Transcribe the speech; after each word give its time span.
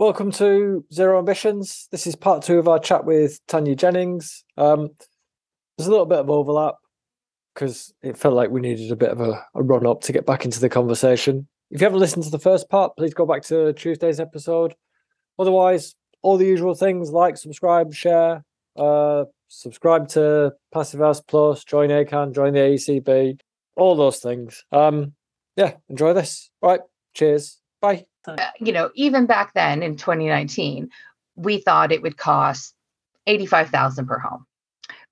welcome 0.00 0.30
to 0.30 0.82
Zero 0.90 1.18
Ambitions. 1.18 1.86
This 1.90 2.06
is 2.06 2.16
part 2.16 2.42
two 2.42 2.58
of 2.58 2.66
our 2.66 2.78
chat 2.78 3.04
with 3.04 3.38
Tania 3.48 3.76
Jennings. 3.76 4.44
Um, 4.56 4.88
there's 5.76 5.88
a 5.88 5.90
little 5.90 6.06
bit 6.06 6.20
of 6.20 6.30
overlap 6.30 6.76
because 7.54 7.92
it 8.02 8.16
felt 8.16 8.32
like 8.32 8.48
we 8.48 8.62
needed 8.62 8.90
a 8.90 8.96
bit 8.96 9.10
of 9.10 9.20
a, 9.20 9.44
a 9.54 9.62
run 9.62 9.86
up 9.86 10.00
to 10.04 10.12
get 10.12 10.24
back 10.24 10.46
into 10.46 10.58
the 10.58 10.70
conversation. 10.70 11.46
If 11.70 11.82
you 11.82 11.84
haven't 11.84 11.98
listened 11.98 12.24
to 12.24 12.30
the 12.30 12.38
first 12.38 12.70
part, 12.70 12.96
please 12.96 13.12
go 13.12 13.26
back 13.26 13.42
to 13.44 13.74
Tuesday's 13.74 14.20
episode. 14.20 14.74
Otherwise, 15.38 15.94
all 16.22 16.38
the 16.38 16.46
usual 16.46 16.74
things 16.74 17.10
like 17.10 17.36
subscribe, 17.36 17.92
share, 17.92 18.42
uh, 18.76 19.24
subscribe 19.48 20.08
to 20.08 20.54
Passive 20.72 21.00
House 21.00 21.20
Plus, 21.20 21.62
join 21.62 21.90
ACAN, 21.90 22.34
join 22.34 22.54
the 22.54 22.60
AECB, 22.60 23.38
all 23.76 23.96
those 23.96 24.20
things. 24.20 24.64
Um, 24.72 25.12
yeah, 25.56 25.74
enjoy 25.90 26.14
this. 26.14 26.48
All 26.62 26.70
right, 26.70 26.80
cheers. 27.12 27.60
Bye. 27.82 28.09
Uh, 28.26 28.36
you 28.58 28.72
know, 28.72 28.90
even 28.94 29.26
back 29.26 29.54
then 29.54 29.82
in 29.82 29.96
2019, 29.96 30.90
we 31.36 31.58
thought 31.58 31.92
it 31.92 32.02
would 32.02 32.16
cost 32.16 32.74
85,000 33.26 34.06
per 34.06 34.18
home. 34.18 34.46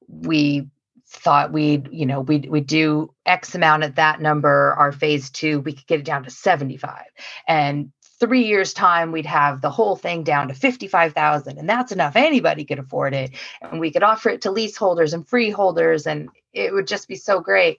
We 0.09 0.69
thought 1.07 1.52
we'd, 1.52 1.89
you 1.91 2.05
know, 2.05 2.21
we'd, 2.21 2.51
we'd 2.51 2.66
do 2.66 3.15
X 3.25 3.55
amount 3.55 3.83
at 3.83 3.97
that 3.97 4.21
number. 4.21 4.75
Our 4.75 4.93
phase 4.93 5.30
two, 5.30 5.61
we 5.61 5.73
could 5.73 5.87
get 5.87 6.01
it 6.01 6.05
down 6.05 6.25
to 6.25 6.30
75. 6.30 7.05
And 7.47 7.93
three 8.21 8.45
years 8.45 8.73
time 8.73 9.13
we'd 9.13 9.27
have 9.27 9.61
the 9.61 9.71
whole 9.71 9.97
thing 9.97 10.25
down 10.25 10.49
to 10.49 10.55
55,000 10.55 11.59
and 11.59 11.69
that's 11.69 11.93
enough 11.93 12.16
anybody 12.16 12.65
could 12.65 12.79
afford 12.79 13.15
it 13.15 13.30
and 13.63 13.80
we 13.80 13.91
could 13.91 14.02
offer 14.02 14.29
it 14.29 14.43
to 14.43 14.51
leaseholders 14.51 15.15
and 15.15 15.27
freeholders 15.27 16.07
and 16.07 16.29
it 16.52 16.73
would 16.73 16.87
just 16.87 17.07
be 17.07 17.15
so 17.15 17.41
great 17.41 17.79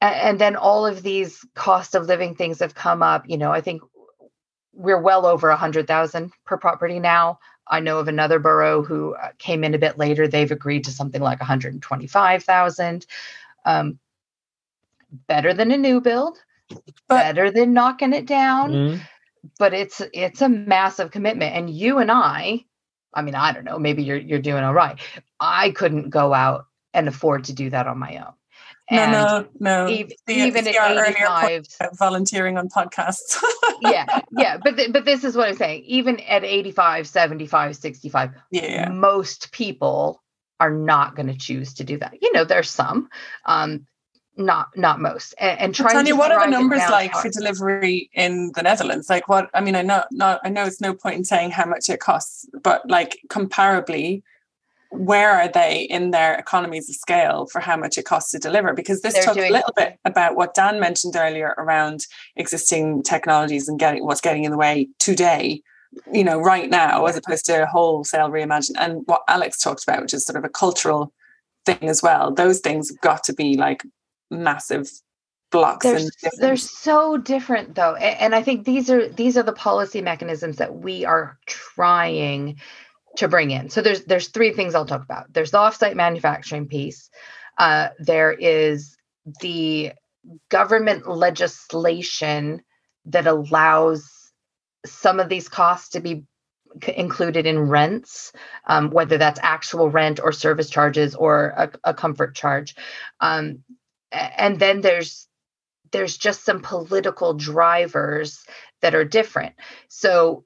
and 0.00 0.38
then 0.38 0.56
all 0.56 0.86
of 0.86 1.02
these 1.02 1.44
cost 1.54 1.94
of 1.94 2.06
living 2.06 2.34
things 2.34 2.60
have 2.60 2.74
come 2.74 3.02
up 3.02 3.28
you 3.28 3.36
know 3.36 3.50
i 3.50 3.60
think 3.60 3.82
we're 4.80 5.00
well 5.00 5.26
over 5.26 5.50
a 5.50 5.56
hundred 5.56 5.86
thousand 5.86 6.32
per 6.44 6.56
property 6.56 6.98
now. 6.98 7.38
I 7.68 7.80
know 7.80 7.98
of 7.98 8.08
another 8.08 8.38
borough 8.38 8.82
who 8.82 9.14
uh, 9.14 9.28
came 9.38 9.62
in 9.62 9.74
a 9.74 9.78
bit 9.78 9.98
later. 9.98 10.26
They've 10.26 10.50
agreed 10.50 10.84
to 10.84 10.90
something 10.90 11.20
like 11.20 11.38
125,000. 11.38 13.06
Um, 13.64 13.98
better 15.28 15.52
than 15.52 15.70
a 15.70 15.76
new 15.76 16.00
build, 16.00 16.38
better 17.08 17.50
than 17.50 17.72
knocking 17.72 18.12
it 18.12 18.26
down. 18.26 18.72
Mm-hmm. 18.72 19.02
But 19.58 19.74
it's 19.74 20.02
it's 20.12 20.42
a 20.42 20.48
massive 20.48 21.10
commitment. 21.10 21.54
And 21.54 21.70
you 21.70 21.98
and 21.98 22.10
I, 22.10 22.64
I 23.14 23.22
mean, 23.22 23.34
I 23.34 23.52
don't 23.52 23.64
know, 23.64 23.78
maybe 23.78 24.02
you're 24.02 24.16
you're 24.16 24.38
doing 24.38 24.64
all 24.64 24.74
right. 24.74 24.98
I 25.38 25.70
couldn't 25.70 26.10
go 26.10 26.34
out 26.34 26.66
and 26.92 27.08
afford 27.08 27.44
to 27.44 27.52
do 27.52 27.70
that 27.70 27.86
on 27.86 27.98
my 27.98 28.16
own. 28.16 28.32
And 28.90 29.12
no, 29.12 29.46
no, 29.60 29.86
no. 29.86 29.88
Even, 29.88 30.12
the, 30.26 30.34
even 30.34 30.64
the 30.64 30.76
at 30.76 31.08
85, 31.08 31.66
volunteering 31.96 32.58
on 32.58 32.68
podcasts. 32.68 33.40
yeah, 33.82 34.20
yeah. 34.32 34.56
But, 34.56 34.76
th- 34.76 34.92
but 34.92 35.04
this 35.04 35.22
is 35.22 35.36
what 35.36 35.48
I'm 35.48 35.56
saying. 35.56 35.84
Even 35.84 36.18
at 36.20 36.42
85, 36.42 37.06
75, 37.06 37.76
65, 37.76 38.30
yeah. 38.50 38.88
most 38.88 39.52
people 39.52 40.22
are 40.58 40.72
not 40.72 41.14
going 41.14 41.28
to 41.28 41.36
choose 41.36 41.74
to 41.74 41.84
do 41.84 41.98
that. 41.98 42.18
You 42.20 42.32
know, 42.32 42.44
there's 42.44 42.68
some, 42.68 43.08
um, 43.46 43.86
not 44.36 44.68
not 44.76 45.00
most. 45.00 45.34
And, 45.38 45.60
and 45.60 45.74
Tania, 45.74 46.16
what 46.16 46.32
are 46.32 46.44
the 46.44 46.50
numbers 46.50 46.82
like 46.90 47.14
for 47.14 47.28
delivery 47.28 48.10
in 48.12 48.52
the 48.54 48.62
Netherlands? 48.62 49.08
Like 49.08 49.28
what? 49.28 49.50
I 49.54 49.60
mean, 49.60 49.76
I 49.76 49.82
know, 49.82 50.04
not, 50.10 50.40
I 50.44 50.48
know 50.48 50.64
it's 50.64 50.80
no 50.80 50.94
point 50.94 51.16
in 51.16 51.24
saying 51.24 51.50
how 51.50 51.66
much 51.66 51.88
it 51.88 52.00
costs, 52.00 52.48
but 52.62 52.88
like 52.88 53.20
comparably, 53.28 54.22
where 54.90 55.30
are 55.30 55.48
they 55.48 55.82
in 55.82 56.10
their 56.10 56.34
economies 56.34 56.88
of 56.88 56.96
scale 56.96 57.46
for 57.46 57.60
how 57.60 57.76
much 57.76 57.96
it 57.96 58.04
costs 58.04 58.32
to 58.32 58.38
deliver? 58.38 58.72
Because 58.72 59.02
this 59.02 59.24
talks 59.24 59.38
a 59.38 59.50
little 59.50 59.72
bit 59.76 59.98
about 60.04 60.34
what 60.34 60.54
Dan 60.54 60.80
mentioned 60.80 61.14
earlier 61.16 61.54
around 61.58 62.06
existing 62.36 63.02
technologies 63.04 63.68
and 63.68 63.78
getting 63.78 64.04
what's 64.04 64.20
getting 64.20 64.44
in 64.44 64.50
the 64.50 64.58
way 64.58 64.88
today, 64.98 65.62
you 66.12 66.24
know, 66.24 66.40
right 66.40 66.68
now, 66.68 67.06
as 67.06 67.16
opposed 67.16 67.46
to 67.46 67.66
wholesale 67.66 68.30
reimagine. 68.30 68.74
And 68.78 69.02
what 69.06 69.22
Alex 69.28 69.58
talked 69.58 69.84
about, 69.84 70.02
which 70.02 70.14
is 70.14 70.24
sort 70.24 70.36
of 70.36 70.44
a 70.44 70.48
cultural 70.48 71.12
thing 71.64 71.88
as 71.88 72.02
well. 72.02 72.32
Those 72.32 72.58
things 72.58 72.90
have 72.90 73.00
got 73.00 73.22
to 73.24 73.32
be 73.32 73.56
like 73.56 73.84
massive 74.30 74.90
blocks 75.50 75.84
they're, 75.84 76.00
they're 76.38 76.56
so 76.56 77.16
different 77.16 77.74
though 77.74 77.96
and 77.96 78.36
i 78.36 78.42
think 78.42 78.64
these 78.64 78.88
are 78.88 79.08
these 79.08 79.36
are 79.36 79.42
the 79.42 79.52
policy 79.52 80.00
mechanisms 80.00 80.58
that 80.58 80.76
we 80.76 81.04
are 81.04 81.36
trying 81.46 82.56
to 83.16 83.28
bring 83.28 83.50
in. 83.50 83.70
So 83.70 83.82
there's 83.82 84.04
there's 84.04 84.28
three 84.28 84.52
things 84.52 84.74
I'll 84.74 84.86
talk 84.86 85.02
about. 85.02 85.32
There's 85.32 85.50
the 85.50 85.58
offsite 85.58 85.96
manufacturing 85.96 86.68
piece. 86.68 87.10
Uh, 87.58 87.88
there 87.98 88.32
is 88.32 88.96
the 89.40 89.92
government 90.48 91.08
legislation 91.08 92.62
that 93.06 93.26
allows 93.26 94.10
some 94.86 95.20
of 95.20 95.28
these 95.28 95.48
costs 95.48 95.90
to 95.90 96.00
be 96.00 96.24
included 96.96 97.46
in 97.46 97.58
rents, 97.58 98.32
um, 98.66 98.90
whether 98.90 99.18
that's 99.18 99.40
actual 99.42 99.90
rent 99.90 100.20
or 100.22 100.32
service 100.32 100.70
charges 100.70 101.14
or 101.14 101.52
a, 101.56 101.70
a 101.84 101.94
comfort 101.94 102.34
charge. 102.34 102.76
Um, 103.20 103.64
and 104.12 104.58
then 104.58 104.80
there's 104.80 105.26
there's 105.92 106.16
just 106.16 106.44
some 106.44 106.60
political 106.60 107.34
drivers 107.34 108.44
that 108.80 108.94
are 108.94 109.04
different. 109.04 109.54
So 109.88 110.44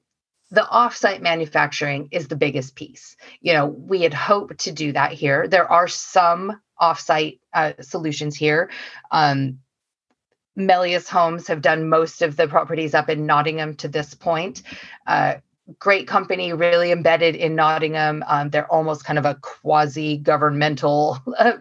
the 0.51 0.61
offsite 0.61 1.21
manufacturing 1.21 2.09
is 2.11 2.27
the 2.27 2.35
biggest 2.35 2.75
piece. 2.75 3.17
You 3.41 3.53
know, 3.53 3.65
we 3.65 4.01
had 4.01 4.13
hoped 4.13 4.59
to 4.61 4.71
do 4.71 4.91
that 4.91 5.11
here. 5.11 5.47
There 5.47 5.69
are 5.71 5.87
some 5.87 6.61
offsite 6.79 7.39
uh, 7.53 7.73
solutions 7.81 8.35
here. 8.35 8.69
Um, 9.11 9.59
Melius 10.55 11.09
Homes 11.09 11.47
have 11.47 11.61
done 11.61 11.89
most 11.89 12.21
of 12.21 12.37
the 12.37 12.47
properties 12.47 12.93
up 12.93 13.09
in 13.09 13.25
Nottingham 13.25 13.75
to 13.77 13.87
this 13.87 14.13
point. 14.13 14.61
Uh, 15.05 15.35
great 15.79 16.07
company, 16.07 16.53
really 16.53 16.91
embedded 16.91 17.35
in 17.35 17.55
Nottingham. 17.55 18.23
Um, 18.27 18.49
they're 18.49 18.71
almost 18.71 19.03
kind 19.03 19.17
of 19.17 19.25
a 19.25 19.35
quasi 19.35 20.17
governmental 20.17 21.17
uh, 21.37 21.53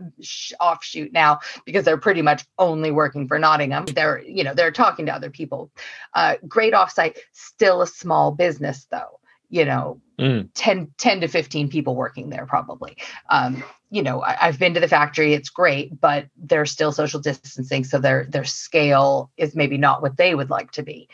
offshoot 0.61 1.13
now 1.13 1.41
because 1.65 1.85
they're 1.85 1.97
pretty 1.97 2.23
much 2.23 2.45
only 2.59 2.91
working 2.91 3.27
for 3.27 3.39
Nottingham. 3.39 3.87
They're, 3.87 4.23
you 4.23 4.45
know, 4.45 4.55
they're 4.55 4.71
talking 4.71 5.07
to 5.07 5.15
other 5.15 5.31
people. 5.31 5.71
Uh, 6.13 6.37
great 6.47 6.75
offsite, 6.75 7.17
still 7.33 7.83
a 7.83 7.87
small 7.87 8.33
business 8.33 8.87
though. 8.91 9.21
You 9.51 9.65
know, 9.65 10.01
mm. 10.19 10.49
10, 10.55 10.93
10 10.99 11.21
to 11.21 11.29
15 11.29 11.69
people 11.69 11.95
working 11.95 12.29
there 12.29 12.47
probably. 12.47 12.97
Um, 13.31 13.63
you 13.91 14.03
know, 14.03 14.23
I, 14.23 14.35
have 14.47 14.59
been 14.59 14.75
to 14.75 14.81
the 14.81 14.89
factory, 14.89 15.35
it's 15.35 15.51
great, 15.51 16.01
but 16.01 16.27
they're 16.37 16.67
still 16.67 16.91
social 16.91 17.21
distancing. 17.21 17.85
So 17.85 17.99
their 17.99 18.27
their 18.29 18.45
scale 18.45 19.31
is 19.37 19.55
maybe 19.55 19.79
not 19.79 20.03
what 20.03 20.17
they 20.17 20.35
would 20.35 20.51
like 20.51 20.73
to 20.73 20.83
be. 20.83 21.09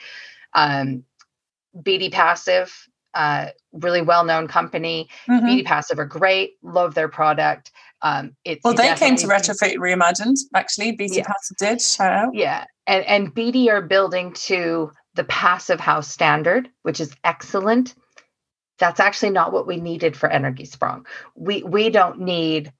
Um, 0.55 1.05
BD 1.77 2.11
Passive, 2.11 2.89
uh, 3.15 3.49
really 3.73 4.03
well 4.03 4.25
known 4.25 4.49
company. 4.49 5.09
Mm-hmm. 5.29 5.47
BD 5.47 5.65
Passive 5.65 5.99
are 5.99 6.07
great, 6.07 6.53
love 6.63 6.95
their 6.95 7.09
product. 7.09 7.71
Um, 8.03 8.35
it's 8.45 8.65
well, 8.65 8.75
they 8.75 8.95
came 8.95 9.17
to 9.17 9.27
Retrofit 9.27 9.77
Reimagined, 9.77 10.39
actually. 10.55 10.97
BD 10.97 11.17
yeah. 11.17 11.25
Passive 11.27 11.57
did, 11.59 11.83
shout 11.83 12.13
out. 12.13 12.35
Yeah. 12.35 12.65
And, 12.87 13.05
and 13.05 13.35
BD 13.35 13.69
are 13.69 13.83
building 13.83 14.33
to 14.33 14.91
the 15.15 15.25
passive 15.25 15.81
house 15.81 16.09
standard, 16.09 16.69
which 16.83 17.01
is 17.01 17.15
excellent. 17.25 17.95
That's 18.79 19.01
actually 19.01 19.31
not 19.31 19.53
what 19.53 19.67
we 19.67 19.77
needed 19.77 20.17
for 20.17 20.29
Energiesprong. 20.29 21.05
We 21.35 21.63
we 21.63 21.91
don't 21.91 22.21
need 22.21 22.73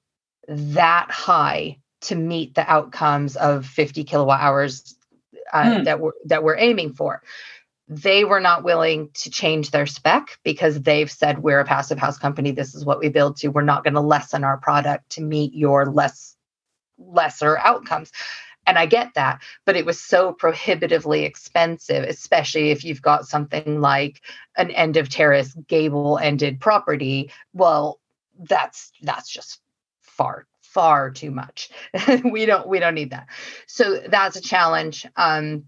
that 0.47 1.11
high 1.11 1.77
to 2.01 2.15
meet 2.15 2.55
the 2.55 2.69
outcomes 2.69 3.35
of 3.35 3.65
50 3.65 4.03
kilowatt 4.03 4.41
hours 4.41 4.95
uh, 5.53 5.63
mm. 5.63 5.85
that 5.85 5.99
we're 5.99 6.13
that 6.25 6.43
we're 6.43 6.57
aiming 6.57 6.93
for 6.93 7.21
they 7.91 8.23
were 8.23 8.39
not 8.39 8.63
willing 8.63 9.09
to 9.13 9.29
change 9.29 9.71
their 9.71 9.85
spec 9.85 10.39
because 10.43 10.81
they've 10.81 11.11
said 11.11 11.39
we're 11.39 11.59
a 11.59 11.65
passive 11.65 11.97
house 11.97 12.17
company. 12.17 12.51
This 12.51 12.73
is 12.73 12.85
what 12.85 12.99
we 12.99 13.09
build 13.09 13.35
to. 13.37 13.49
We're 13.49 13.63
not 13.63 13.83
going 13.83 13.95
to 13.95 13.99
lessen 13.99 14.45
our 14.45 14.57
product 14.57 15.09
to 15.11 15.21
meet 15.21 15.53
your 15.53 15.85
less 15.85 16.37
lesser 16.97 17.57
outcomes. 17.57 18.11
And 18.67 18.77
i 18.77 18.85
get 18.85 19.15
that 19.15 19.41
but 19.65 19.75
it 19.75 19.87
was 19.87 19.99
so 19.99 20.31
prohibitively 20.33 21.23
expensive 21.25 22.03
especially 22.03 22.69
if 22.69 22.83
you've 22.83 23.01
got 23.01 23.27
something 23.27 23.81
like 23.81 24.21
an 24.55 24.69
end 24.69 24.97
of 24.97 25.09
terrace 25.09 25.55
gable 25.67 26.19
ended 26.19 26.59
property. 26.59 27.31
Well 27.53 27.99
that's 28.39 28.91
that's 29.01 29.29
just 29.29 29.59
far 29.99 30.45
far 30.61 31.09
too 31.11 31.31
much. 31.31 31.71
We 32.23 32.45
don't 32.45 32.67
we 32.67 32.79
don't 32.79 32.95
need 32.95 33.09
that. 33.09 33.27
So 33.65 33.97
that's 34.07 34.37
a 34.37 34.41
challenge. 34.41 35.07
Um 35.17 35.65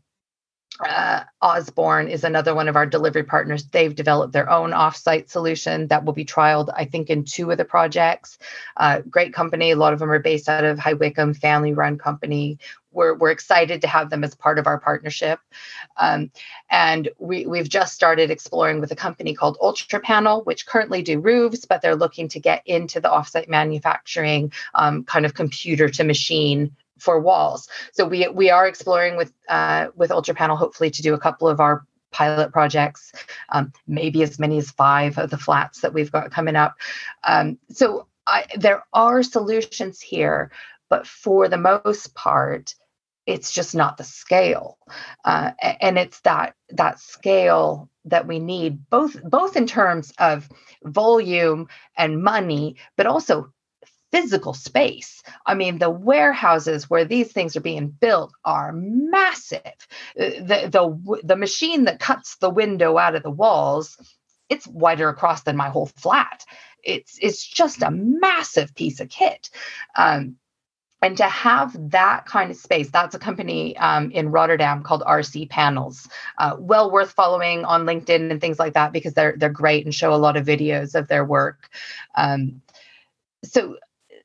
uh, 0.79 1.23
Osborne 1.41 2.07
is 2.07 2.23
another 2.23 2.55
one 2.55 2.67
of 2.67 2.75
our 2.75 2.85
delivery 2.85 3.23
partners. 3.23 3.65
They've 3.65 3.93
developed 3.93 4.33
their 4.33 4.49
own 4.49 4.71
offsite 4.71 5.29
solution 5.29 5.87
that 5.87 6.03
will 6.03 6.13
be 6.13 6.25
trialed, 6.25 6.73
I 6.75 6.85
think, 6.85 7.09
in 7.09 7.25
two 7.25 7.51
of 7.51 7.57
the 7.57 7.65
projects. 7.65 8.39
Uh, 8.77 9.01
great 9.01 9.33
company. 9.33 9.71
A 9.71 9.75
lot 9.75 9.93
of 9.93 9.99
them 9.99 10.11
are 10.11 10.19
based 10.19 10.49
out 10.49 10.63
of 10.63 10.79
High 10.79 10.93
Wycombe, 10.93 11.33
family 11.33 11.73
run 11.73 11.97
company. 11.97 12.57
We're, 12.91 13.15
we're 13.15 13.31
excited 13.31 13.81
to 13.81 13.87
have 13.87 14.09
them 14.09 14.23
as 14.23 14.35
part 14.35 14.59
of 14.59 14.67
our 14.67 14.79
partnership. 14.79 15.39
Um, 15.97 16.31
and 16.69 17.09
we, 17.19 17.45
we've 17.45 17.69
just 17.69 17.93
started 17.93 18.29
exploring 18.29 18.81
with 18.81 18.91
a 18.91 18.95
company 18.95 19.33
called 19.33 19.57
Ultra 19.61 19.99
Panel, 19.99 20.43
which 20.43 20.65
currently 20.65 21.01
do 21.01 21.19
roofs, 21.19 21.65
but 21.65 21.81
they're 21.81 21.95
looking 21.95 22.27
to 22.29 22.39
get 22.39 22.61
into 22.65 22.99
the 22.99 23.09
offsite 23.09 23.47
manufacturing 23.47 24.51
um, 24.75 25.03
kind 25.03 25.25
of 25.25 25.33
computer 25.33 25.89
to 25.89 26.03
machine 26.03 26.75
for 26.99 27.19
walls. 27.19 27.67
So 27.93 28.05
we 28.05 28.27
we 28.29 28.49
are 28.49 28.67
exploring 28.67 29.17
with 29.17 29.33
uh, 29.49 29.87
with 29.95 30.11
Ultra 30.11 30.35
Panel, 30.35 30.57
hopefully 30.57 30.91
to 30.91 31.01
do 31.01 31.13
a 31.13 31.19
couple 31.19 31.47
of 31.47 31.59
our 31.59 31.85
pilot 32.11 32.51
projects, 32.51 33.11
um, 33.49 33.73
maybe 33.87 34.23
as 34.23 34.39
many 34.39 34.57
as 34.57 34.71
five 34.71 35.17
of 35.17 35.29
the 35.29 35.37
flats 35.37 35.81
that 35.81 35.93
we've 35.93 36.11
got 36.11 36.31
coming 36.31 36.55
up. 36.55 36.75
Um, 37.23 37.57
so 37.69 38.07
I, 38.27 38.45
there 38.55 38.83
are 38.93 39.23
solutions 39.23 39.99
here, 39.99 40.51
but 40.89 41.07
for 41.07 41.49
the 41.49 41.57
most 41.57 42.13
part, 42.13 42.75
it's 43.25 43.51
just 43.51 43.73
not 43.73 43.97
the 43.97 44.03
scale, 44.03 44.77
uh, 45.25 45.51
and 45.61 45.97
it's 45.97 46.19
that 46.21 46.55
that 46.69 46.99
scale 46.99 47.89
that 48.05 48.27
we 48.27 48.39
need 48.39 48.89
both 48.89 49.21
both 49.23 49.55
in 49.55 49.65
terms 49.65 50.13
of 50.19 50.49
volume 50.83 51.67
and 51.97 52.21
money, 52.21 52.75
but 52.97 53.07
also 53.07 53.53
physical 54.13 54.53
space. 54.53 55.23
I 55.43 55.55
mean, 55.55 55.79
the 55.79 55.89
warehouses 55.89 56.87
where 56.87 57.03
these 57.03 57.31
things 57.31 57.55
are 57.57 57.61
being 57.61 57.87
built 57.87 58.31
are 58.45 58.71
massive. 58.71 59.59
Uh, 60.19 60.37
the, 60.39 60.69
the, 60.71 61.21
the 61.23 61.35
machine 61.35 61.85
that 61.85 61.99
cuts 61.99 62.35
the 62.35 62.51
window 62.51 62.99
out 62.99 63.15
of 63.15 63.23
the 63.23 63.31
walls, 63.31 63.97
it's 64.49 64.67
wider 64.67 65.09
across 65.09 65.41
than 65.41 65.57
my 65.57 65.69
whole 65.69 65.87
flat. 65.87 66.45
It's, 66.83 67.17
it's 67.19 67.43
just 67.43 67.81
a 67.81 67.89
massive 67.89 68.75
piece 68.75 68.99
of 68.99 69.09
kit. 69.09 69.49
Um, 69.97 70.35
and 71.01 71.17
to 71.17 71.25
have 71.25 71.75
that 71.91 72.25
kind 72.25 72.49
of 72.49 72.55
space 72.55 72.89
that's 72.89 73.13
a 73.13 73.19
company 73.19 73.75
um, 73.75 74.09
in 74.11 74.29
rotterdam 74.31 74.83
called 74.83 75.01
rc 75.01 75.49
panels 75.49 76.07
uh, 76.37 76.55
well 76.57 76.89
worth 76.89 77.11
following 77.11 77.65
on 77.65 77.83
linkedin 77.85 78.31
and 78.31 78.39
things 78.39 78.57
like 78.57 78.73
that 78.73 78.93
because 78.93 79.13
they're 79.13 79.35
they're 79.37 79.49
great 79.49 79.83
and 79.83 79.93
show 79.93 80.13
a 80.13 80.15
lot 80.15 80.37
of 80.37 80.45
videos 80.45 80.95
of 80.95 81.09
their 81.09 81.25
work 81.25 81.69
um, 82.15 82.61
so 83.43 83.75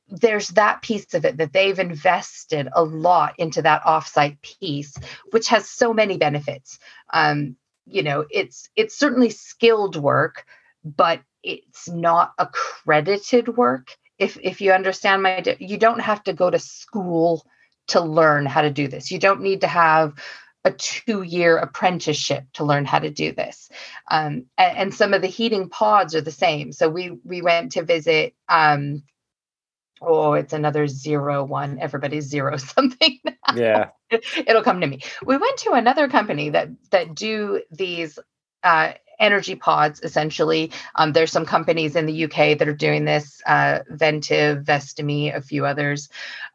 there's 0.09 0.49
that 0.49 0.81
piece 0.81 1.13
of 1.13 1.25
it 1.25 1.37
that 1.37 1.53
they've 1.53 1.79
invested 1.79 2.67
a 2.73 2.83
lot 2.83 3.35
into 3.37 3.61
that 3.61 3.83
offsite 3.83 4.41
piece 4.41 4.95
which 5.31 5.47
has 5.49 5.69
so 5.69 5.93
many 5.93 6.17
benefits. 6.17 6.79
Um, 7.13 7.55
you 7.85 8.03
know 8.03 8.25
it's 8.29 8.69
it's 8.75 8.97
certainly 8.97 9.29
skilled 9.29 9.95
work 9.95 10.45
but 10.83 11.21
it's 11.41 11.89
not 11.89 12.33
accredited 12.37 13.47
work 13.57 13.97
if 14.19 14.37
if 14.43 14.61
you 14.61 14.71
understand 14.71 15.23
my 15.23 15.43
you 15.59 15.77
don't 15.77 16.01
have 16.01 16.23
to 16.23 16.33
go 16.33 16.49
to 16.49 16.59
school 16.59 17.43
to 17.87 18.01
learn 18.01 18.45
how 18.45 18.61
to 18.61 18.69
do 18.69 18.87
this. 18.87 19.11
You 19.11 19.19
don't 19.19 19.41
need 19.41 19.61
to 19.61 19.67
have 19.67 20.13
a 20.63 20.71
two 20.71 21.23
year 21.23 21.57
apprenticeship 21.57 22.43
to 22.53 22.63
learn 22.63 22.85
how 22.85 22.99
to 22.99 23.09
do 23.09 23.31
this. 23.31 23.69
Um, 24.11 24.45
and, 24.57 24.77
and, 24.77 24.93
some 24.93 25.13
of 25.13 25.21
the 25.21 25.27
heating 25.27 25.69
pods 25.69 26.13
are 26.15 26.21
the 26.21 26.31
same. 26.31 26.71
So 26.71 26.89
we 26.89 27.17
we 27.23 27.41
went 27.41 27.73
to 27.73 27.83
visit 27.83 28.35
um, 28.47 29.03
oh, 30.01 30.33
it's 30.33 30.53
another 30.53 30.87
zero 30.87 31.43
one. 31.43 31.79
Everybody's 31.79 32.25
zero 32.25 32.57
something. 32.57 33.19
Now. 33.23 33.55
Yeah. 33.55 33.89
It'll 34.35 34.63
come 34.63 34.81
to 34.81 34.87
me. 34.87 35.01
We 35.23 35.37
went 35.37 35.57
to 35.59 35.73
another 35.73 36.07
company 36.07 36.49
that 36.49 36.69
that 36.91 37.15
do 37.15 37.61
these 37.71 38.17
uh, 38.63 38.93
energy 39.19 39.55
pods 39.55 39.99
essentially. 40.01 40.71
Um, 40.95 41.11
there's 41.13 41.31
some 41.31 41.45
companies 41.45 41.95
in 41.95 42.05
the 42.05 42.25
UK 42.25 42.57
that 42.57 42.67
are 42.67 42.73
doing 42.73 43.05
this, 43.05 43.41
uh, 43.45 43.79
Ventive, 43.91 44.63
Vestimi, 44.63 45.35
a 45.35 45.41
few 45.41 45.65
others, 45.65 46.09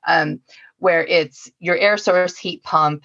um, 0.06 0.41
where 0.79 1.05
it's 1.05 1.50
your 1.58 1.76
air 1.76 1.96
source 1.96 2.37
heat 2.37 2.62
pump, 2.62 3.05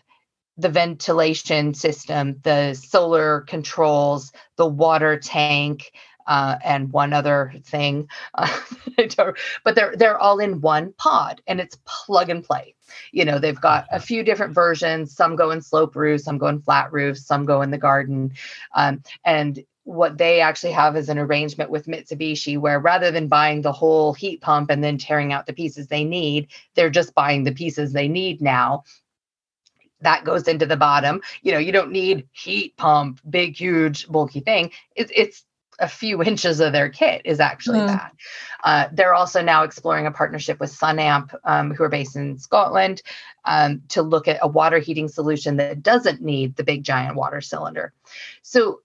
the 0.57 0.69
ventilation 0.69 1.74
system, 1.74 2.39
the 2.44 2.74
solar 2.74 3.41
controls, 3.41 4.31
the 4.57 4.68
water 4.68 5.18
tank, 5.18 5.91
uh, 6.29 6.57
and 6.63 6.93
one 6.93 7.11
other 7.11 7.51
thing, 7.63 8.07
uh, 8.35 8.47
but 9.63 9.75
they're 9.75 9.95
they're 9.97 10.17
all 10.17 10.39
in 10.39 10.61
one 10.61 10.93
pod, 10.93 11.41
and 11.47 11.59
it's 11.59 11.77
plug 11.85 12.29
and 12.29 12.43
play. 12.43 12.75
You 13.11 13.25
know, 13.25 13.39
they've 13.39 13.59
got 13.59 13.87
a 13.91 13.99
few 13.99 14.23
different 14.23 14.53
versions. 14.53 15.13
Some 15.13 15.35
go 15.35 15.49
in 15.49 15.61
slope 15.61 15.95
roofs, 15.95 16.23
some 16.23 16.37
go 16.37 16.47
in 16.47 16.61
flat 16.61 16.93
roofs, 16.93 17.25
some 17.25 17.45
go 17.45 17.63
in 17.63 17.71
the 17.71 17.79
garden, 17.79 18.33
um, 18.75 19.03
and 19.25 19.59
what 19.83 20.19
they 20.19 20.39
actually 20.39 20.71
have 20.73 20.95
is 20.95 21.09
an 21.09 21.17
arrangement 21.17 21.71
with 21.71 21.87
Mitsubishi 21.87 22.59
where 22.59 22.79
rather 22.79 23.09
than 23.09 23.27
buying 23.27 23.63
the 23.63 23.71
whole 23.71 24.13
heat 24.13 24.39
pump 24.39 24.69
and 24.69 24.83
then 24.83 24.99
tearing 24.99 25.33
out 25.33 25.47
the 25.47 25.53
pieces 25.53 25.87
they 25.87 26.03
need, 26.03 26.49
they're 26.75 26.91
just 26.91 27.15
buying 27.15 27.43
the 27.43 27.51
pieces 27.51 27.91
they 27.91 28.07
need 28.07 28.39
now 28.39 28.83
that 30.01 30.23
goes 30.23 30.47
into 30.47 30.65
the 30.65 30.77
bottom. 30.77 31.21
You 31.41 31.51
know, 31.51 31.57
you 31.57 31.71
don't 31.71 31.91
need 31.91 32.27
heat 32.31 32.77
pump, 32.77 33.19
big, 33.29 33.57
huge, 33.57 34.07
bulky 34.07 34.39
thing. 34.39 34.71
It's 34.95 35.11
it's 35.15 35.43
a 35.79 35.87
few 35.87 36.21
inches 36.31 36.59
of 36.59 36.73
their 36.73 36.89
kit 36.89 37.21
is 37.25 37.39
actually 37.39 37.79
mm. 37.79 37.87
that. 37.87 38.13
Uh, 38.63 38.87
they're 38.91 39.13
also 39.13 39.41
now 39.41 39.63
exploring 39.63 40.05
a 40.05 40.11
partnership 40.11 40.59
with 40.59 40.71
Sunamp, 40.71 41.33
um, 41.43 41.73
who 41.73 41.83
are 41.83 41.89
based 41.89 42.15
in 42.15 42.37
Scotland, 42.37 43.01
um, 43.45 43.81
to 43.89 44.01
look 44.01 44.27
at 44.27 44.39
a 44.41 44.47
water 44.47 44.79
heating 44.79 45.07
solution 45.07 45.57
that 45.57 45.81
doesn't 45.81 46.21
need 46.21 46.55
the 46.55 46.63
big 46.63 46.83
giant 46.83 47.15
water 47.15 47.41
cylinder. 47.41 47.93
So 48.41 48.81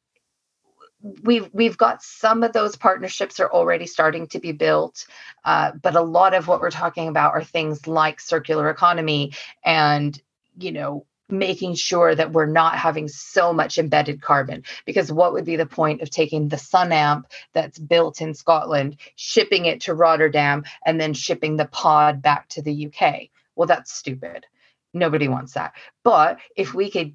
we've 1.22 1.50
we've 1.52 1.76
got 1.76 2.02
some 2.02 2.42
of 2.42 2.52
those 2.52 2.76
partnerships 2.76 3.38
are 3.38 3.52
already 3.52 3.86
starting 3.86 4.26
to 4.28 4.38
be 4.38 4.52
built, 4.52 5.06
uh, 5.44 5.72
but 5.82 5.96
a 5.96 6.00
lot 6.00 6.34
of 6.34 6.48
what 6.48 6.60
we're 6.60 6.70
talking 6.70 7.08
about 7.08 7.34
are 7.34 7.44
things 7.44 7.86
like 7.86 8.20
circular 8.20 8.70
economy 8.70 9.32
and 9.62 10.20
you 10.56 10.72
know 10.72 11.06
making 11.28 11.74
sure 11.74 12.14
that 12.14 12.32
we're 12.32 12.46
not 12.46 12.76
having 12.76 13.08
so 13.08 13.52
much 13.52 13.78
embedded 13.78 14.20
carbon 14.20 14.62
because 14.84 15.10
what 15.10 15.32
would 15.32 15.44
be 15.44 15.56
the 15.56 15.66
point 15.66 16.02
of 16.02 16.10
taking 16.10 16.48
the 16.48 16.56
Sunamp 16.56 17.24
that's 17.52 17.78
built 17.78 18.20
in 18.20 18.34
Scotland 18.34 18.96
shipping 19.16 19.64
it 19.64 19.80
to 19.82 19.94
Rotterdam 19.94 20.64
and 20.84 21.00
then 21.00 21.14
shipping 21.14 21.56
the 21.56 21.64
pod 21.66 22.20
back 22.20 22.48
to 22.50 22.62
the 22.62 22.86
UK 22.86 23.30
well 23.56 23.66
that's 23.66 23.92
stupid. 23.92 24.46
Nobody 24.92 25.28
wants 25.28 25.54
that. 25.54 25.74
But 26.02 26.38
if 26.56 26.74
we 26.74 26.90
could 26.90 27.14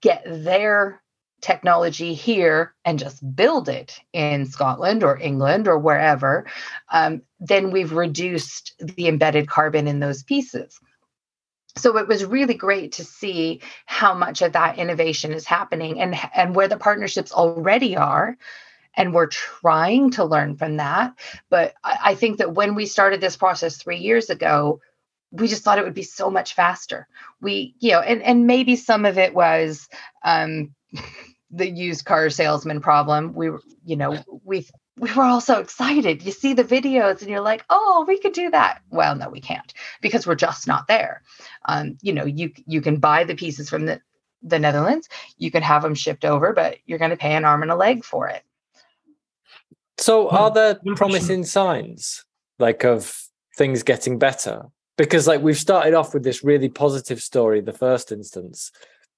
get 0.00 0.22
their 0.26 1.02
technology 1.40 2.14
here 2.14 2.74
and 2.86 2.98
just 2.98 3.36
build 3.36 3.68
it 3.68 4.00
in 4.14 4.46
Scotland 4.46 5.04
or 5.04 5.20
England 5.20 5.68
or 5.68 5.78
wherever, 5.78 6.46
um, 6.90 7.20
then 7.38 7.70
we've 7.70 7.92
reduced 7.92 8.74
the 8.78 9.08
embedded 9.08 9.46
carbon 9.46 9.86
in 9.86 10.00
those 10.00 10.22
pieces 10.22 10.80
so 11.76 11.96
it 11.98 12.06
was 12.08 12.24
really 12.24 12.54
great 12.54 12.92
to 12.92 13.04
see 13.04 13.60
how 13.86 14.14
much 14.14 14.42
of 14.42 14.52
that 14.52 14.78
innovation 14.78 15.32
is 15.32 15.44
happening 15.44 16.00
and 16.00 16.14
and 16.34 16.54
where 16.54 16.68
the 16.68 16.76
partnerships 16.76 17.32
already 17.32 17.96
are. 17.96 18.36
And 18.96 19.12
we're 19.12 19.26
trying 19.26 20.12
to 20.12 20.24
learn 20.24 20.56
from 20.56 20.76
that. 20.76 21.18
But 21.50 21.74
I, 21.82 21.98
I, 22.04 22.14
think 22.14 22.38
that 22.38 22.54
when 22.54 22.76
we 22.76 22.86
started 22.86 23.20
this 23.20 23.36
process 23.36 23.76
three 23.76 23.96
years 23.98 24.30
ago 24.30 24.80
we 25.32 25.48
just 25.48 25.64
thought 25.64 25.78
it 25.78 25.84
would 25.84 25.94
be 25.94 26.04
so 26.04 26.30
much 26.30 26.54
faster. 26.54 27.08
We 27.40 27.74
you 27.80 27.90
know 27.90 28.00
and 28.00 28.22
and 28.22 28.46
maybe 28.46 28.76
some 28.76 29.04
of 29.04 29.18
it 29.18 29.34
was 29.34 29.88
um 30.24 30.74
the 31.50 31.68
used 31.68 32.04
car 32.04 32.30
salesman 32.30 32.80
problem. 32.80 33.34
We 33.34 33.50
you 33.84 33.96
know 33.96 34.22
we 34.44 34.66
we 34.96 35.12
were 35.12 35.24
all 35.24 35.40
so 35.40 35.58
excited. 35.58 36.22
You 36.22 36.30
see 36.30 36.52
the 36.52 36.64
videos 36.64 37.20
and 37.20 37.30
you're 37.30 37.40
like, 37.40 37.64
oh, 37.68 38.04
we 38.06 38.18
could 38.18 38.32
do 38.32 38.50
that. 38.50 38.80
Well, 38.90 39.16
no, 39.16 39.28
we 39.28 39.40
can't 39.40 39.74
because 40.00 40.26
we're 40.26 40.36
just 40.36 40.68
not 40.68 40.86
there. 40.86 41.22
Um, 41.66 41.98
you 42.00 42.12
know, 42.12 42.24
you 42.24 42.52
you 42.66 42.80
can 42.80 42.98
buy 42.98 43.24
the 43.24 43.34
pieces 43.34 43.68
from 43.68 43.86
the, 43.86 44.00
the 44.42 44.58
Netherlands, 44.58 45.08
you 45.38 45.50
can 45.50 45.62
have 45.62 45.82
them 45.82 45.94
shipped 45.94 46.24
over, 46.24 46.52
but 46.52 46.76
you're 46.86 46.98
going 46.98 47.10
to 47.10 47.16
pay 47.16 47.34
an 47.34 47.44
arm 47.44 47.62
and 47.62 47.70
a 47.70 47.76
leg 47.76 48.04
for 48.04 48.28
it. 48.28 48.42
So, 49.98 50.28
are 50.28 50.50
there 50.50 50.78
promising 50.96 51.44
signs 51.44 52.24
like 52.58 52.84
of 52.84 53.16
things 53.56 53.82
getting 53.82 54.18
better? 54.18 54.66
Because 54.96 55.26
like 55.26 55.40
we've 55.40 55.58
started 55.58 55.94
off 55.94 56.14
with 56.14 56.22
this 56.22 56.44
really 56.44 56.68
positive 56.68 57.20
story, 57.20 57.60
the 57.60 57.72
first 57.72 58.12
instance, 58.12 58.70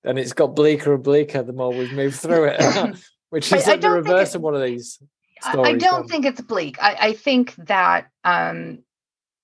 and 0.05 0.19
it's 0.19 0.33
got 0.33 0.55
bleaker 0.55 0.95
and 0.95 1.03
bleaker 1.03 1.43
the 1.43 1.53
more 1.53 1.71
we've 1.71 1.93
moved 1.93 2.17
through 2.17 2.45
it, 2.45 2.97
which 3.31 3.53
is 3.53 3.67
I, 3.67 3.73
like 3.73 3.79
I 3.79 3.89
the 3.89 3.91
reverse 3.91 4.31
it, 4.31 4.37
of 4.37 4.43
one 4.43 4.55
of 4.55 4.63
these. 4.63 4.99
I 5.43 5.75
don't 5.75 6.09
think 6.09 6.25
it's 6.25 6.41
bleak. 6.41 6.83
I, 6.83 6.97
I 7.01 7.13
think 7.13 7.55
that 7.57 8.11
um, 8.25 8.81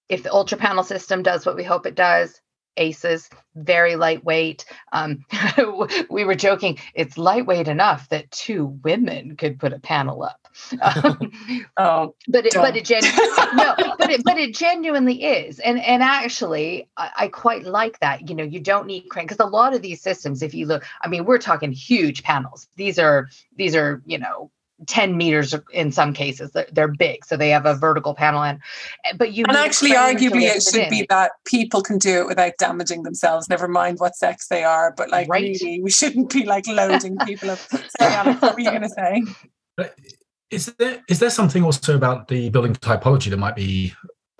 if 0.08 0.22
the 0.22 0.32
ultra 0.32 0.58
panel 0.58 0.84
system 0.84 1.22
does 1.22 1.46
what 1.46 1.56
we 1.56 1.64
hope 1.64 1.87
it 1.87 1.94
does, 1.94 2.40
aces 2.76 3.28
very 3.54 3.96
lightweight 3.96 4.64
um, 4.92 5.25
we 6.11 6.25
were 6.25 6.34
joking 6.34 6.78
it's 6.94 7.18
lightweight 7.18 7.68
enough 7.68 8.08
that 8.08 8.30
two 8.30 8.66
women 8.82 9.37
could 9.37 9.58
put 9.58 9.72
a 9.72 9.78
panel 9.78 10.22
up. 10.22 10.38
Um, 10.82 11.32
oh 11.78 12.14
but 12.28 12.46
it, 12.46 12.52
but 12.54 12.76
it 12.76 12.84
genu- 12.84 13.08
no 13.54 13.75
but 13.99 14.11
it 14.11 14.22
but 14.25 14.37
it 14.38 14.54
genuinely 14.54 15.22
is. 15.22 15.58
And 15.58 15.80
and 15.80 16.02
actually 16.02 16.88
I, 16.96 17.11
I 17.16 17.28
quite 17.28 17.64
like 17.64 17.99
that. 18.00 18.28
You 18.28 18.34
know 18.34 18.44
you 18.44 18.61
don't 18.61 18.87
need 18.87 19.08
crane 19.08 19.26
because 19.26 19.40
a 19.40 19.49
lot 19.49 19.75
of 19.75 19.80
these 19.82 20.02
systems 20.02 20.42
if 20.42 20.52
you 20.52 20.66
look 20.66 20.84
i 21.00 21.08
mean 21.08 21.25
we're 21.25 21.38
talking 21.38 21.72
huge 21.72 22.22
panels. 22.22 22.68
These 22.76 22.99
are 22.99 23.28
these 23.56 23.75
are 23.75 24.02
you 24.04 24.18
know 24.18 24.50
10 24.86 25.16
meters 25.16 25.54
in 25.72 25.92
some 25.92 26.12
cases. 26.12 26.54
They're 26.72 26.88
big 26.88 27.24
so 27.24 27.36
they 27.36 27.50
have 27.50 27.66
a 27.66 27.74
vertical 27.74 28.14
panel 28.14 28.42
and 28.42 28.60
but 29.16 29.32
you 29.32 29.44
and 29.48 29.56
actually 29.56 29.92
arguably 29.92 30.42
it 30.42 30.62
should 30.62 30.90
be 30.90 31.06
that 31.08 31.32
people 31.44 31.82
can 31.82 31.98
do 31.98 32.20
it 32.20 32.26
without 32.26 32.52
damaging 32.58 33.02
themselves 33.02 33.48
never 33.48 33.68
mind 33.68 33.98
what 33.98 34.16
sex 34.16 34.48
they 34.48 34.64
are 34.64 34.92
but 34.96 35.10
like 35.10 35.28
right. 35.28 35.42
really 35.42 35.80
we 35.82 35.90
shouldn't 35.90 36.30
be 36.30 36.44
like 36.44 36.66
loading 36.66 37.16
people 37.26 37.50
up. 37.50 37.58
Sorry 37.98 38.14
Alex, 38.14 38.42
what 38.42 38.54
were 38.54 38.60
you 38.60 38.70
going 38.70 38.82
to 38.82 38.88
say 38.88 39.22
is 40.50 40.66
there 40.78 41.02
is 41.08 41.18
there 41.18 41.30
something 41.30 41.64
also 41.64 41.96
about 41.96 42.28
the 42.28 42.50
building 42.50 42.74
typology 42.74 43.30
that 43.30 43.38
might 43.38 43.56
be 43.56 43.94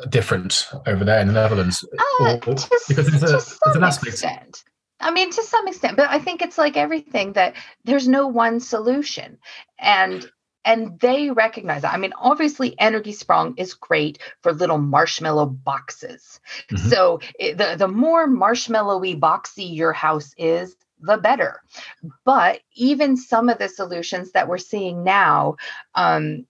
different 0.08 0.68
over 0.87 1.04
there 1.04 1.20
in 1.20 1.26
the 1.26 1.32
Netherlands? 1.32 1.84
Uh, 2.20 2.38
or, 2.46 2.54
to, 2.54 2.80
because 2.88 3.06
there's, 3.06 3.22
a, 3.22 3.58
there's 3.64 3.76
an 3.76 3.84
aspect 3.84 4.12
extent. 4.14 4.62
I 5.02 5.11
mean, 5.11 5.30
to 5.30 5.42
some 5.42 5.68
extent, 5.68 5.97
but 5.97 6.09
I 6.09 6.18
think 6.18 6.42
it's 6.42 6.59
like 6.59 6.76
everything 6.76 7.32
that 7.35 7.54
there's 7.85 8.09
no 8.09 8.28
one 8.28 8.61
solution. 8.61 9.38
And 9.78 10.30
and 10.64 11.00
they 11.00 11.30
recognize 11.30 11.82
that. 11.82 11.92
I 11.92 11.97
mean, 11.97 12.12
obviously, 12.16 12.76
Energiesprong 12.80 13.54
is 13.56 13.75
great 13.75 14.21
for 14.42 14.52
little 14.52 14.78
marshmallow 14.78 15.47
boxes. 15.47 16.40
Mm-hmm. 16.71 16.88
So 16.88 17.21
it, 17.38 17.59
the 17.59 17.75
the 17.76 17.88
more 17.88 18.28
marshmallowy 18.28 19.18
boxy 19.18 19.75
your 19.75 19.92
house 19.92 20.32
is, 20.38 20.76
the 21.00 21.16
better. 21.16 21.61
But 22.25 22.61
even 22.75 23.16
some 23.16 23.49
of 23.49 23.59
the 23.59 23.68
solutions 23.68 24.32
that 24.32 24.49
we're 24.49 24.59
seeing 24.59 25.04
now, 25.04 25.56
um, 25.94 26.47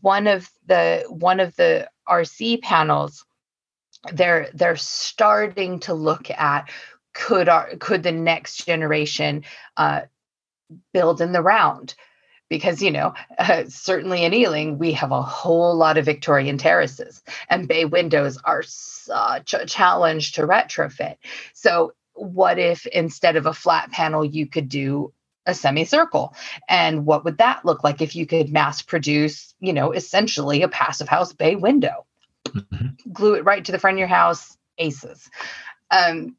one 0.00 0.26
of 0.26 0.50
the 0.66 1.04
one 1.08 1.40
of 1.40 1.54
the 1.56 1.88
RC 2.08 2.62
panels, 2.62 3.24
they're 4.12 4.50
they're 4.54 4.76
starting 4.76 5.80
to 5.80 5.94
look 5.94 6.30
at 6.30 6.68
could 7.20 7.50
our 7.50 7.76
could 7.76 8.02
the 8.02 8.12
next 8.12 8.64
generation 8.64 9.44
uh, 9.76 10.02
build 10.92 11.20
in 11.20 11.32
the 11.32 11.42
round? 11.42 11.94
Because 12.48 12.82
you 12.82 12.90
know 12.90 13.14
uh, 13.38 13.64
certainly 13.68 14.24
in 14.24 14.32
ealing 14.32 14.78
we 14.78 14.92
have 14.92 15.12
a 15.12 15.22
whole 15.22 15.76
lot 15.76 15.98
of 15.98 16.06
victorian 16.06 16.56
terraces 16.56 17.22
and 17.48 17.68
bay 17.68 17.84
windows 17.84 18.38
are 18.42 18.62
such 18.62 19.54
a 19.54 19.66
challenge 19.66 20.32
to 20.32 20.46
retrofit. 20.46 21.16
So 21.52 21.92
what 22.14 22.58
if 22.58 22.86
instead 22.86 23.36
of 23.36 23.46
a 23.46 23.54
flat 23.54 23.90
panel 23.92 24.24
you 24.24 24.46
could 24.46 24.68
do 24.68 25.12
a 25.46 25.54
semicircle? 25.54 26.34
And 26.68 27.04
what 27.06 27.24
would 27.24 27.38
that 27.38 27.64
look 27.64 27.84
like 27.84 28.00
if 28.00 28.16
you 28.16 28.26
could 28.26 28.50
mass 28.50 28.80
produce 28.80 29.54
you 29.60 29.74
know 29.74 29.92
essentially 29.92 30.62
a 30.62 30.68
passive 30.68 31.08
house 31.08 31.34
bay 31.34 31.54
window? 31.54 32.06
Mm-hmm. 32.46 33.12
glue 33.12 33.34
it 33.34 33.44
right 33.44 33.64
to 33.64 33.70
the 33.70 33.78
front 33.78 33.96
of 33.96 33.98
your 33.98 34.08
house 34.08 34.56
aces. 34.78 35.30
Um, 35.90 36.36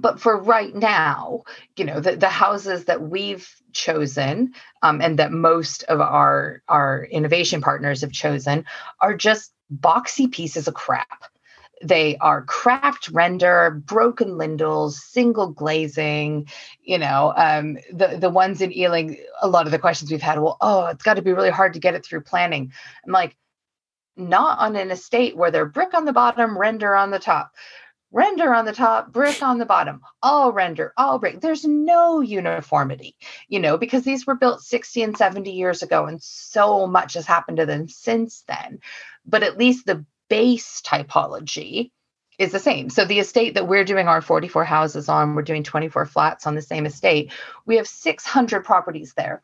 but 0.00 0.20
for 0.20 0.36
right 0.40 0.74
now, 0.74 1.42
you 1.76 1.84
know, 1.84 2.00
the, 2.00 2.16
the 2.16 2.28
houses 2.28 2.84
that 2.86 3.02
we've 3.02 3.48
chosen 3.72 4.52
um, 4.82 5.00
and 5.00 5.18
that 5.18 5.32
most 5.32 5.82
of 5.84 6.00
our 6.00 6.62
our 6.68 7.04
innovation 7.10 7.60
partners 7.60 8.00
have 8.00 8.12
chosen 8.12 8.64
are 9.00 9.14
just 9.14 9.52
boxy 9.74 10.30
pieces 10.30 10.68
of 10.68 10.74
crap. 10.74 11.24
They 11.82 12.16
are 12.18 12.42
cracked 12.42 13.08
render, 13.08 13.82
broken 13.84 14.38
lintels, 14.38 15.02
single 15.02 15.48
glazing. 15.48 16.48
You 16.82 16.98
know, 16.98 17.34
um, 17.36 17.78
the 17.92 18.16
the 18.18 18.30
ones 18.30 18.60
in 18.60 18.76
Ealing. 18.76 19.18
A 19.42 19.48
lot 19.48 19.66
of 19.66 19.72
the 19.72 19.78
questions 19.78 20.10
we've 20.10 20.22
had, 20.22 20.40
well, 20.40 20.56
oh, 20.60 20.86
it's 20.86 21.02
got 21.02 21.14
to 21.14 21.22
be 21.22 21.32
really 21.32 21.50
hard 21.50 21.74
to 21.74 21.80
get 21.80 21.94
it 21.94 22.04
through 22.04 22.22
planning. 22.22 22.72
I'm 23.04 23.12
like, 23.12 23.36
not 24.16 24.58
on 24.60 24.76
an 24.76 24.90
estate 24.90 25.36
where 25.36 25.50
they're 25.50 25.66
brick 25.66 25.92
on 25.94 26.04
the 26.04 26.12
bottom, 26.12 26.56
render 26.56 26.94
on 26.94 27.10
the 27.10 27.18
top 27.18 27.52
render 28.14 28.54
on 28.54 28.64
the 28.64 28.72
top, 28.72 29.12
brick 29.12 29.42
on 29.42 29.58
the 29.58 29.66
bottom, 29.66 30.00
all 30.22 30.52
render, 30.52 30.92
all 30.96 31.18
brick. 31.18 31.40
There's 31.40 31.64
no 31.64 32.20
uniformity, 32.20 33.16
you 33.48 33.58
know, 33.58 33.76
because 33.76 34.04
these 34.04 34.24
were 34.24 34.36
built 34.36 34.62
60 34.62 35.02
and 35.02 35.18
70 35.18 35.50
years 35.50 35.82
ago 35.82 36.06
and 36.06 36.22
so 36.22 36.86
much 36.86 37.14
has 37.14 37.26
happened 37.26 37.56
to 37.56 37.66
them 37.66 37.88
since 37.88 38.44
then. 38.46 38.78
But 39.26 39.42
at 39.42 39.58
least 39.58 39.84
the 39.84 40.06
base 40.30 40.80
typology 40.80 41.90
is 42.38 42.52
the 42.52 42.60
same. 42.60 42.88
So 42.88 43.04
the 43.04 43.18
estate 43.18 43.54
that 43.54 43.66
we're 43.66 43.84
doing 43.84 44.06
our 44.06 44.22
44 44.22 44.64
houses 44.64 45.08
on, 45.08 45.34
we're 45.34 45.42
doing 45.42 45.64
24 45.64 46.06
flats 46.06 46.46
on 46.46 46.54
the 46.54 46.62
same 46.62 46.86
estate. 46.86 47.32
We 47.66 47.76
have 47.76 47.88
600 47.88 48.64
properties 48.64 49.14
there. 49.14 49.42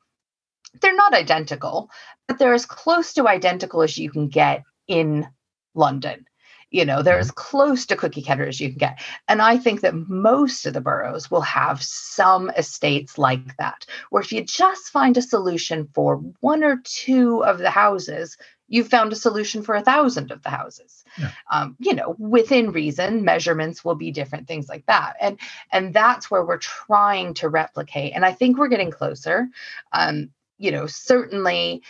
They're 0.80 0.94
not 0.94 1.12
identical, 1.12 1.90
but 2.28 2.38
they're 2.38 2.54
as 2.54 2.66
close 2.66 3.14
to 3.14 3.26
identical 3.26 3.82
as 3.82 3.98
you 3.98 4.12
can 4.12 4.28
get 4.28 4.62
in 4.86 5.26
London 5.74 6.24
you 6.70 6.84
know 6.84 7.02
they're 7.02 7.14
mm-hmm. 7.14 7.20
as 7.20 7.30
close 7.30 7.86
to 7.86 7.96
cookie 7.96 8.22
cutter 8.22 8.46
as 8.46 8.60
you 8.60 8.68
can 8.68 8.78
get. 8.78 9.00
And 9.28 9.42
i 9.42 9.56
think 9.56 9.80
that 9.80 9.94
most 9.94 10.66
of 10.66 10.74
the 10.74 10.80
boroughs 10.80 11.30
will 11.30 11.40
have 11.42 11.82
some 11.82 12.50
estates 12.50 13.18
like 13.18 13.56
that 13.58 13.86
where 14.10 14.22
if 14.22 14.32
you 14.32 14.44
just 14.44 14.90
find 14.90 15.16
a 15.16 15.22
solution 15.22 15.88
for 15.94 16.16
one 16.40 16.64
or 16.64 16.80
two 16.84 17.44
of 17.44 17.58
the 17.58 17.70
houses 17.70 18.36
you've 18.68 18.88
found 18.88 19.12
a 19.12 19.16
solution 19.16 19.62
for 19.62 19.74
a 19.74 19.82
thousand 19.82 20.30
of 20.30 20.42
the 20.42 20.48
houses. 20.48 21.04
Yeah. 21.18 21.32
um, 21.50 21.76
you 21.80 21.94
know 21.94 22.14
within 22.18 22.72
reason 22.72 23.24
measurements 23.24 23.84
will 23.84 23.96
be 23.96 24.12
different 24.12 24.46
things 24.46 24.68
like 24.68 24.86
that. 24.86 25.14
And 25.20 25.38
and 25.72 25.92
that's 25.92 26.30
where 26.30 26.44
we're 26.44 26.58
trying 26.58 27.34
to 27.34 27.48
replicate. 27.48 28.12
And 28.14 28.24
i 28.24 28.32
think 28.32 28.56
we're 28.56 28.68
getting 28.68 28.90
closer. 28.90 29.48
Um, 29.92 30.30
you 30.58 30.70
know 30.70 30.86
certainly 30.86 31.82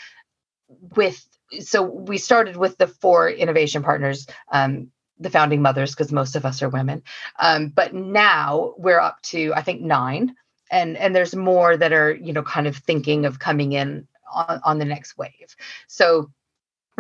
with 0.96 1.24
so 1.58 1.82
we 1.82 2.18
started 2.18 2.56
with 2.56 2.78
the 2.78 2.86
four 2.86 3.28
innovation 3.28 3.82
partners 3.82 4.26
um, 4.52 4.90
the 5.18 5.30
founding 5.30 5.60
mothers 5.60 5.90
because 5.90 6.12
most 6.12 6.36
of 6.36 6.44
us 6.44 6.62
are 6.62 6.68
women 6.68 7.02
um, 7.38 7.68
but 7.68 7.94
now 7.94 8.74
we're 8.78 9.00
up 9.00 9.20
to 9.22 9.52
i 9.54 9.62
think 9.62 9.80
nine 9.80 10.34
and 10.70 10.96
and 10.96 11.14
there's 11.14 11.34
more 11.34 11.76
that 11.76 11.92
are 11.92 12.14
you 12.14 12.32
know 12.32 12.42
kind 12.42 12.66
of 12.66 12.76
thinking 12.76 13.26
of 13.26 13.38
coming 13.38 13.72
in 13.72 14.06
on, 14.32 14.60
on 14.64 14.78
the 14.78 14.84
next 14.84 15.18
wave 15.18 15.56
so 15.88 16.30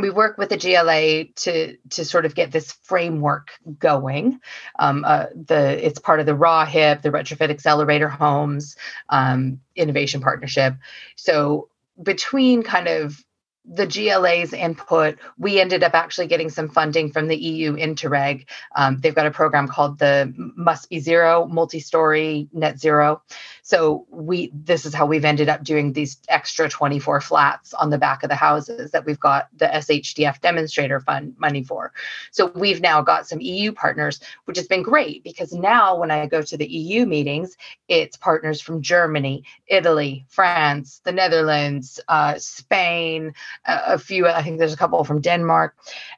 we 0.00 0.10
work 0.10 0.38
with 0.38 0.48
the 0.48 0.56
GLA 0.56 1.32
to 1.42 1.76
to 1.90 2.04
sort 2.04 2.24
of 2.24 2.34
get 2.34 2.52
this 2.52 2.72
framework 2.82 3.50
going. 3.78 4.40
Um, 4.78 5.04
uh, 5.06 5.26
the 5.34 5.84
it's 5.84 5.98
part 5.98 6.20
of 6.20 6.26
the 6.26 6.34
Raw 6.34 6.64
HIP, 6.64 7.02
the 7.02 7.10
Retrofit 7.10 7.50
Accelerator 7.50 8.08
Homes 8.08 8.76
um, 9.08 9.60
Innovation 9.76 10.20
Partnership. 10.20 10.74
So 11.16 11.68
between 12.02 12.62
kind 12.62 12.88
of 12.88 13.22
the 13.64 13.86
GLA's 13.86 14.52
input, 14.52 15.18
we 15.38 15.60
ended 15.60 15.82
up 15.82 15.94
actually 15.94 16.26
getting 16.26 16.48
some 16.48 16.68
funding 16.68 17.12
from 17.12 17.28
the 17.28 17.36
EU 17.36 17.74
Interreg. 17.74 18.46
Um, 18.74 18.98
they've 19.00 19.14
got 19.14 19.26
a 19.26 19.30
program 19.30 19.68
called 19.68 19.98
the 19.98 20.32
Must 20.56 20.88
Be 20.88 20.98
Zero 20.98 21.46
Multi-Story 21.46 22.48
Net 22.52 22.80
Zero. 22.80 23.22
So 23.62 24.06
we 24.10 24.50
this 24.54 24.86
is 24.86 24.94
how 24.94 25.06
we've 25.06 25.24
ended 25.24 25.48
up 25.48 25.62
doing 25.62 25.92
these 25.92 26.18
extra 26.28 26.68
24 26.68 27.20
flats 27.20 27.74
on 27.74 27.90
the 27.90 27.98
back 27.98 28.22
of 28.22 28.30
the 28.30 28.34
houses 28.34 28.90
that 28.92 29.04
we've 29.04 29.20
got 29.20 29.48
the 29.56 29.66
SHDF 29.66 30.40
demonstrator 30.40 30.98
fund 30.98 31.34
money 31.38 31.62
for. 31.62 31.92
So 32.32 32.46
we've 32.54 32.80
now 32.80 33.02
got 33.02 33.28
some 33.28 33.40
EU 33.40 33.72
partners, 33.72 34.20
which 34.46 34.56
has 34.56 34.66
been 34.66 34.82
great 34.82 35.22
because 35.22 35.52
now 35.52 35.96
when 35.98 36.10
I 36.10 36.26
go 36.26 36.42
to 36.42 36.56
the 36.56 36.66
EU 36.66 37.06
meetings, 37.06 37.56
it's 37.88 38.16
partners 38.16 38.60
from 38.60 38.82
Germany, 38.82 39.44
Italy, 39.66 40.24
France, 40.28 41.00
the 41.04 41.12
Netherlands, 41.12 42.00
uh, 42.08 42.38
Spain, 42.38 43.34
a, 43.64 43.98
few. 43.98 44.26
I 44.26 44.42
think 44.42 44.58
there's 44.58 44.72
a 44.72 44.78
couple 44.78 45.02
from 45.04 45.20
Denmark, 45.20 45.76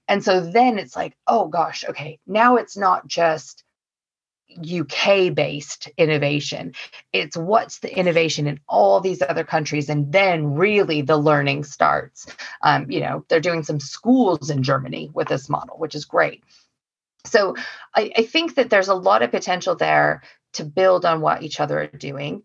and 0.09 0.25
so 0.25 0.41
then 0.41 0.79
it's 0.79 0.97
like, 0.97 1.17
oh 1.27 1.49
gosh, 1.49 1.85
okay, 1.89 2.19
now 2.27 2.57
it's 2.57 2.77
not 2.77 3.07
just 3.07 3.65
UK 4.59 5.35
based 5.35 5.89
innovation. 5.97 6.75
It's 7.13 7.37
what's 7.37 7.79
the 7.79 7.97
innovation 7.97 8.47
in 8.47 8.61
all 8.69 9.01
these 9.01 9.23
other 9.23 9.45
countries. 9.45 9.89
And 9.89 10.13
then 10.13 10.55
really 10.55 11.03
the 11.03 11.17
learning 11.17 11.65
starts. 11.65 12.27
Um, 12.61 12.91
you 12.91 13.01
know, 13.01 13.25
they're 13.29 13.41
doing 13.41 13.63
some 13.63 13.81
schools 13.81 14.51
in 14.51 14.63
Germany 14.63 15.11
with 15.13 15.29
this 15.29 15.49
model, 15.49 15.79
which 15.79 15.95
is 15.95 16.05
great. 16.05 16.45
So 17.25 17.55
I, 17.95 18.13
I 18.17 18.23
think 18.25 18.57
that 18.57 18.71
there's 18.71 18.89
a 18.89 18.95
lot 18.95 19.23
of 19.23 19.31
potential 19.31 19.77
there 19.77 20.23
to 20.55 20.65
build 20.65 21.05
on 21.05 21.21
what 21.21 21.43
each 21.43 21.61
other 21.61 21.81
are 21.81 21.87
doing. 21.87 22.43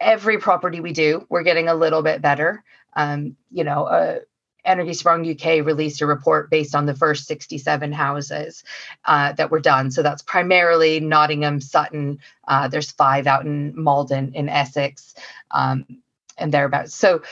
Every 0.00 0.38
property 0.38 0.80
we 0.80 0.92
do, 0.92 1.26
we're 1.28 1.42
getting 1.42 1.68
a 1.68 1.74
little 1.74 2.02
bit 2.02 2.20
better. 2.20 2.62
Um, 2.96 3.36
you 3.50 3.64
know, 3.64 3.84
uh, 3.84 4.18
Energiesprong 4.66 5.30
UK 5.30 5.64
released 5.64 6.00
a 6.00 6.06
report 6.06 6.50
based 6.50 6.74
on 6.74 6.86
the 6.86 6.94
first 6.94 7.26
67 7.26 7.92
houses 7.92 8.64
uh, 9.04 9.32
that 9.34 9.50
were 9.50 9.60
done. 9.60 9.90
So 9.90 10.02
that's 10.02 10.22
primarily 10.22 11.00
Nottingham, 11.00 11.60
Sutton. 11.60 12.18
Uh, 12.48 12.68
there's 12.68 12.90
five 12.90 13.26
out 13.26 13.44
in 13.44 13.74
Maldon 13.76 14.32
in 14.34 14.48
Essex 14.48 15.14
um, 15.50 15.84
and 16.38 16.52
thereabouts. 16.52 16.94
So 16.94 17.22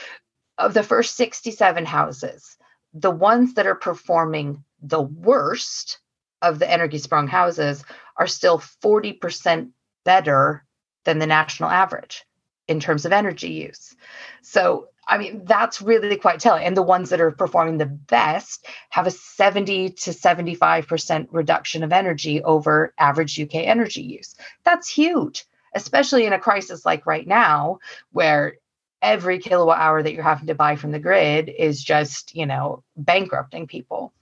of 0.57 0.73
the 0.73 0.83
first 0.83 1.15
67 1.15 1.85
houses, 1.85 2.57
the 2.93 3.11
ones 3.11 3.55
that 3.55 3.65
are 3.65 3.75
performing 3.75 4.63
the 4.81 5.01
worst 5.01 5.99
of 6.41 6.59
the 6.59 6.65
Energiesprong 6.65 7.27
houses 7.27 7.83
are 8.17 8.27
still 8.27 8.59
40% 8.59 9.71
better 10.05 10.65
than 11.05 11.19
the 11.19 11.25
national 11.25 11.69
average 11.69 12.25
in 12.67 12.79
terms 12.79 13.05
of 13.05 13.11
energy 13.11 13.49
use. 13.49 13.95
So 14.41 14.89
I 15.07 15.17
mean, 15.17 15.43
that's 15.45 15.81
really 15.81 16.15
quite 16.15 16.39
telling. 16.39 16.63
And 16.63 16.77
the 16.77 16.81
ones 16.81 17.09
that 17.09 17.21
are 17.21 17.31
performing 17.31 17.77
the 17.77 17.85
best 17.85 18.65
have 18.89 19.07
a 19.07 19.11
70 19.11 19.89
to 19.89 20.11
75% 20.11 21.27
reduction 21.31 21.83
of 21.83 21.91
energy 21.91 22.41
over 22.43 22.93
average 22.97 23.39
UK 23.39 23.55
energy 23.55 24.01
use. 24.01 24.35
That's 24.63 24.89
huge, 24.89 25.45
especially 25.75 26.25
in 26.25 26.33
a 26.33 26.39
crisis 26.39 26.85
like 26.85 27.05
right 27.05 27.27
now, 27.27 27.79
where 28.11 28.55
every 29.01 29.39
kilowatt 29.39 29.79
hour 29.79 30.01
that 30.01 30.13
you're 30.13 30.23
having 30.23 30.47
to 30.47 30.55
buy 30.55 30.77
from 30.77 30.91
the 30.91 30.99
grid 30.99 31.49
is 31.49 31.83
just, 31.83 32.33
you 32.35 32.45
know, 32.45 32.83
bankrupting 32.95 33.67
people. 33.67 34.13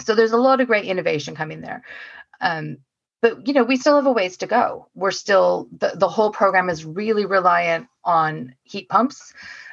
So 0.00 0.14
there's 0.14 0.32
a 0.32 0.36
lot 0.36 0.60
of 0.60 0.66
great 0.66 0.86
innovation 0.86 1.36
coming 1.36 1.60
there. 1.60 1.84
Um, 2.40 2.78
but 3.20 3.46
you 3.46 3.54
know 3.54 3.62
we 3.62 3.76
still 3.76 3.96
have 3.96 4.06
a 4.06 4.12
ways 4.12 4.36
to 4.36 4.46
go 4.46 4.88
we're 4.94 5.12
still 5.12 5.68
the, 5.78 5.92
the 5.94 6.08
whole 6.08 6.30
program 6.30 6.68
is 6.68 6.84
really 6.84 7.24
reliant 7.24 7.86
on 8.04 8.54
heat 8.64 8.88
pumps 8.88 9.32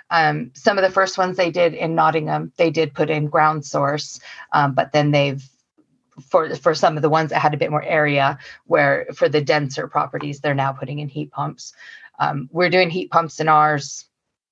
um, 0.10 0.52
some 0.54 0.78
of 0.78 0.84
the 0.84 0.92
first 0.92 1.18
ones 1.18 1.38
they 1.38 1.52
did 1.52 1.74
in 1.74 1.96
Nottingham, 1.96 2.52
they 2.58 2.72
did 2.72 2.94
put 2.94 3.10
in 3.10 3.28
ground 3.28 3.66
source, 3.66 4.20
um, 4.54 4.74
but 4.74 4.92
then 4.92 5.12
they've 5.12 5.44
for 6.30 6.54
for 6.56 6.76
some 6.76 6.98
of 6.98 7.02
the 7.02 7.10
ones 7.10 7.30
that 7.30 7.40
had 7.40 7.54
a 7.54 7.58
bit 7.58 7.72
more 7.72 7.84
area 7.84 8.38
where 8.66 9.08
for 9.16 9.30
the 9.30 9.42
denser 9.42 9.88
properties 9.88 10.42
they're 10.42 10.54
now 10.54 10.72
putting 10.72 11.00
in 11.00 11.08
heat 11.08 11.32
pumps. 11.32 11.74
Um, 12.20 12.50
we're 12.52 12.70
doing 12.70 12.90
heat 12.90 13.10
pumps 13.10 13.40
in 13.40 13.48
ours. 13.48 14.06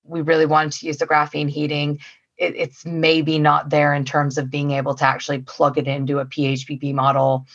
We 0.04 0.22
really 0.22 0.46
wanted 0.46 0.74
to 0.74 0.86
use 0.88 0.98
the 0.98 1.08
graphene 1.08 1.50
heating. 1.50 2.00
It, 2.38 2.56
it's 2.56 2.86
maybe 2.86 3.40
not 3.40 3.70
there 3.70 3.94
in 3.94 4.06
terms 4.06 4.38
of 4.38 4.50
being 4.50 4.72
able 4.72 4.96
to 4.96 5.06
actually 5.06 5.40
plug 5.40 5.78
it 5.78 5.88
into 5.88 6.20
a 6.20 6.26
phpp 6.26 6.94
model 6.94 7.46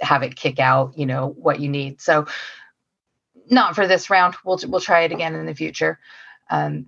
have 0.00 0.22
it 0.22 0.36
kick 0.36 0.60
out 0.60 0.96
you 0.96 1.06
know 1.06 1.28
what 1.28 1.60
you 1.60 1.68
need. 1.68 2.00
So 2.00 2.26
not 3.50 3.74
for 3.74 3.86
this 3.86 4.10
round. 4.10 4.36
We'll 4.44 4.60
we'll 4.68 4.80
try 4.80 5.02
it 5.02 5.12
again 5.12 5.34
in 5.34 5.46
the 5.46 5.54
future. 5.54 5.98
Um, 6.50 6.86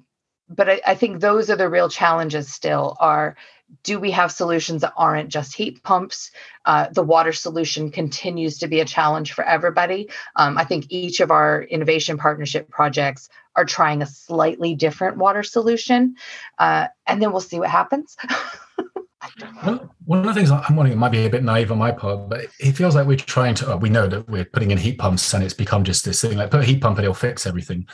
but 0.50 0.68
I, 0.68 0.80
I 0.86 0.94
think 0.94 1.20
those 1.20 1.48
are 1.48 1.56
the 1.56 1.68
real 1.68 1.88
challenges 1.88 2.52
still 2.52 2.96
are 3.00 3.36
do 3.84 4.00
we 4.00 4.10
have 4.10 4.32
solutions 4.32 4.82
that 4.82 4.92
aren't 4.96 5.28
just 5.28 5.54
heat 5.54 5.82
pumps? 5.84 6.32
Uh, 6.64 6.88
the 6.90 7.04
water 7.04 7.32
solution 7.32 7.92
continues 7.92 8.58
to 8.58 8.66
be 8.66 8.80
a 8.80 8.84
challenge 8.84 9.32
for 9.32 9.44
everybody. 9.44 10.10
Um, 10.34 10.58
I 10.58 10.64
think 10.64 10.86
each 10.88 11.20
of 11.20 11.30
our 11.30 11.62
innovation 11.62 12.18
partnership 12.18 12.68
projects 12.68 13.28
are 13.54 13.64
trying 13.64 14.02
a 14.02 14.06
slightly 14.06 14.74
different 14.74 15.18
water 15.18 15.44
solution, 15.44 16.16
uh, 16.58 16.88
and 17.06 17.22
then 17.22 17.30
we'll 17.30 17.40
see 17.40 17.60
what 17.60 17.70
happens. 17.70 18.16
one, 19.62 19.90
one 20.04 20.18
of 20.20 20.26
the 20.26 20.34
things 20.34 20.50
I'm 20.50 20.76
wondering, 20.76 20.96
it 20.96 21.00
might 21.00 21.12
be 21.12 21.26
a 21.26 21.30
bit 21.30 21.44
naive 21.44 21.70
on 21.70 21.78
my 21.78 21.92
part, 21.92 22.28
but 22.28 22.46
it 22.58 22.72
feels 22.72 22.94
like 22.94 23.06
we're 23.06 23.16
trying 23.16 23.54
to, 23.56 23.76
we 23.76 23.88
know 23.88 24.06
that 24.06 24.28
we're 24.28 24.44
putting 24.44 24.70
in 24.70 24.78
heat 24.78 24.98
pumps 24.98 25.32
and 25.34 25.44
it's 25.44 25.54
become 25.54 25.84
just 25.84 26.04
this 26.04 26.20
thing 26.20 26.36
like 26.36 26.50
put 26.50 26.60
a 26.60 26.64
heat 26.64 26.80
pump 26.80 26.98
and 26.98 27.04
it'll 27.04 27.14
fix 27.14 27.46
everything. 27.46 27.86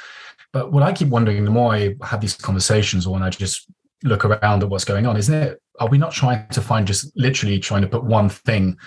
But 0.57 0.73
what 0.73 0.83
I 0.83 0.91
keep 0.91 1.09
wondering, 1.09 1.45
the 1.45 1.51
more 1.51 1.75
I 1.75 1.95
have 2.03 2.23
these 2.23 2.35
conversations 2.35 3.07
or 3.07 3.13
when 3.13 3.23
I 3.23 3.29
just 3.29 3.67
look 4.05 4.25
around 4.25 4.63
at 4.63 4.71
what's 4.71 4.87
going 4.87 5.07
on, 5.07 5.15
isn't 5.19 5.35
it? 5.35 5.61
Are 5.81 5.89
we 5.91 5.99
not 5.99 6.13
trying 6.13 6.49
to 6.49 6.63
find 6.63 6.87
just 6.87 7.15
literally 7.15 7.59
trying 7.59 7.83
to 7.83 7.89
put 7.89 8.05
one 8.05 8.31
thing 8.31 8.79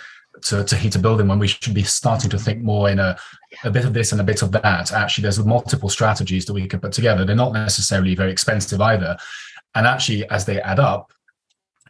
to, 0.46 0.64
to 0.64 0.76
heat 0.76 0.96
a 0.96 1.00
building 1.00 1.28
when 1.28 1.38
we 1.38 1.48
should 1.48 1.76
be 1.76 1.84
starting 1.84 2.32
to 2.32 2.40
think 2.40 2.64
more 2.64 2.90
in 2.90 2.98
a, 2.98 3.16
a 3.64 3.70
bit 3.70 3.86
of 3.86 3.94
this 3.94 4.12
and 4.12 4.20
a 4.20 4.24
bit 4.24 4.42
of 4.42 4.52
that? 4.54 4.92
Actually, 4.92 5.22
there's 5.22 5.46
multiple 5.46 5.90
strategies 5.90 6.48
that 6.48 6.54
we 6.54 6.66
can 6.66 6.80
put 6.80 6.92
together. 6.92 7.24
They're 7.24 7.36
not 7.36 7.54
necessarily 7.54 8.16
very 8.16 8.32
expensive 8.32 8.82
either. 8.82 9.16
And 9.76 9.86
actually, 9.86 10.28
as 10.32 10.46
they 10.46 10.60
add 10.62 10.80
up, 10.80 11.14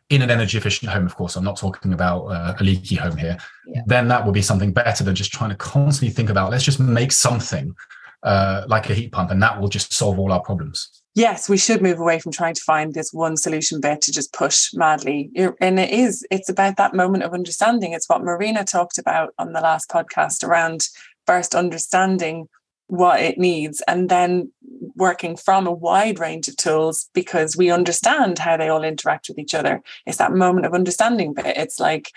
in 0.09 0.21
an 0.21 0.29
energy 0.29 0.57
efficient 0.57 0.91
home, 0.91 1.05
of 1.05 1.15
course, 1.15 1.37
I'm 1.37 1.45
not 1.45 1.55
talking 1.55 1.93
about 1.93 2.25
uh, 2.25 2.55
a 2.59 2.63
leaky 2.65 2.95
home 2.95 3.15
here, 3.15 3.37
yeah. 3.65 3.81
then 3.85 4.09
that 4.09 4.25
would 4.25 4.33
be 4.33 4.41
something 4.41 4.73
better 4.73 5.05
than 5.05 5.15
just 5.15 5.31
trying 5.31 5.51
to 5.51 5.55
constantly 5.55 6.13
think 6.13 6.29
about 6.29 6.51
let's 6.51 6.65
just 6.65 6.81
make 6.81 7.13
something 7.13 7.73
uh, 8.23 8.63
like 8.67 8.89
a 8.89 8.93
heat 8.93 9.11
pump, 9.11 9.31
and 9.31 9.41
that 9.41 9.59
will 9.59 9.69
just 9.69 9.93
solve 9.93 10.19
all 10.19 10.31
our 10.31 10.41
problems. 10.41 11.01
Yes, 11.15 11.49
we 11.49 11.57
should 11.57 11.81
move 11.81 11.99
away 11.99 12.19
from 12.19 12.31
trying 12.31 12.53
to 12.53 12.61
find 12.61 12.93
this 12.93 13.11
one 13.11 13.35
solution 13.35 13.81
bit 13.81 14.01
to 14.01 14.11
just 14.11 14.31
push 14.31 14.69
madly. 14.73 15.31
And 15.59 15.79
it 15.79 15.89
is, 15.89 16.25
it's 16.31 16.49
about 16.49 16.77
that 16.77 16.93
moment 16.93 17.23
of 17.23 17.33
understanding. 17.33 17.93
It's 17.93 18.07
what 18.07 18.23
Marina 18.23 18.63
talked 18.63 18.97
about 18.97 19.33
on 19.37 19.53
the 19.53 19.59
last 19.59 19.89
podcast 19.89 20.43
around 20.43 20.87
first 21.25 21.55
understanding 21.55 22.47
what 22.89 23.21
it 23.21 23.37
needs 23.37 23.83
and 23.87 24.09
then 24.09 24.51
working 24.95 25.37
from 25.37 25.67
a 25.67 25.71
wide 25.71 26.17
range 26.17 26.47
of 26.47 26.57
tools 26.57 27.07
because 27.13 27.55
we 27.55 27.69
understand 27.69 28.39
how 28.39 28.57
they 28.57 28.67
all 28.67 28.83
interact 28.83 29.29
with 29.29 29.37
each 29.37 29.53
other. 29.53 29.81
It's 30.07 30.17
that 30.17 30.33
moment 30.33 30.65
of 30.65 30.73
understanding 30.73 31.35
bit. 31.35 31.55
It's 31.55 31.79
like 31.79 32.11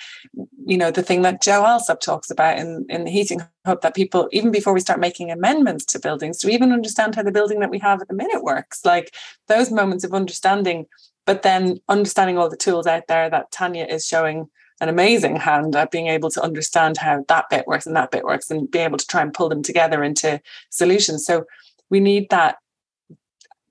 you 0.64 0.78
know 0.78 0.90
the 0.90 1.02
thing 1.02 1.22
that 1.22 1.42
joe 1.42 1.64
alsop 1.64 2.00
talks 2.00 2.30
about 2.30 2.56
in, 2.56 2.86
in 2.88 3.04
the 3.04 3.10
heating 3.10 3.42
hub 3.66 3.82
that 3.82 3.94
people 3.94 4.28
even 4.32 4.50
before 4.50 4.72
we 4.72 4.80
start 4.80 4.98
making 4.98 5.30
amendments 5.30 5.84
to 5.84 5.98
buildings 5.98 6.38
to 6.38 6.48
even 6.48 6.72
understand 6.72 7.14
how 7.14 7.22
the 7.22 7.32
building 7.32 7.60
that 7.60 7.70
we 7.70 7.78
have 7.78 8.00
at 8.00 8.08
the 8.08 8.14
minute 8.14 8.42
works. 8.42 8.82
Like 8.84 9.14
those 9.48 9.70
moments 9.70 10.04
of 10.04 10.14
understanding 10.14 10.86
but 11.26 11.42
then 11.42 11.78
understanding 11.88 12.38
all 12.38 12.48
the 12.48 12.56
tools 12.56 12.86
out 12.86 13.06
there 13.08 13.28
that 13.28 13.50
tania 13.50 13.86
is 13.86 14.06
showing 14.06 14.48
an 14.80 14.88
amazing 14.88 15.36
hand 15.36 15.76
at 15.76 15.90
being 15.90 16.08
able 16.08 16.30
to 16.30 16.42
understand 16.42 16.96
how 16.96 17.24
that 17.28 17.48
bit 17.50 17.66
works 17.66 17.86
and 17.86 17.96
that 17.96 18.10
bit 18.10 18.24
works 18.24 18.50
and 18.50 18.70
be 18.70 18.78
able 18.78 18.98
to 18.98 19.06
try 19.06 19.22
and 19.22 19.34
pull 19.34 19.48
them 19.48 19.62
together 19.62 20.02
into 20.02 20.40
solutions. 20.70 21.24
So 21.24 21.44
we 21.90 22.00
need 22.00 22.30
that 22.30 22.56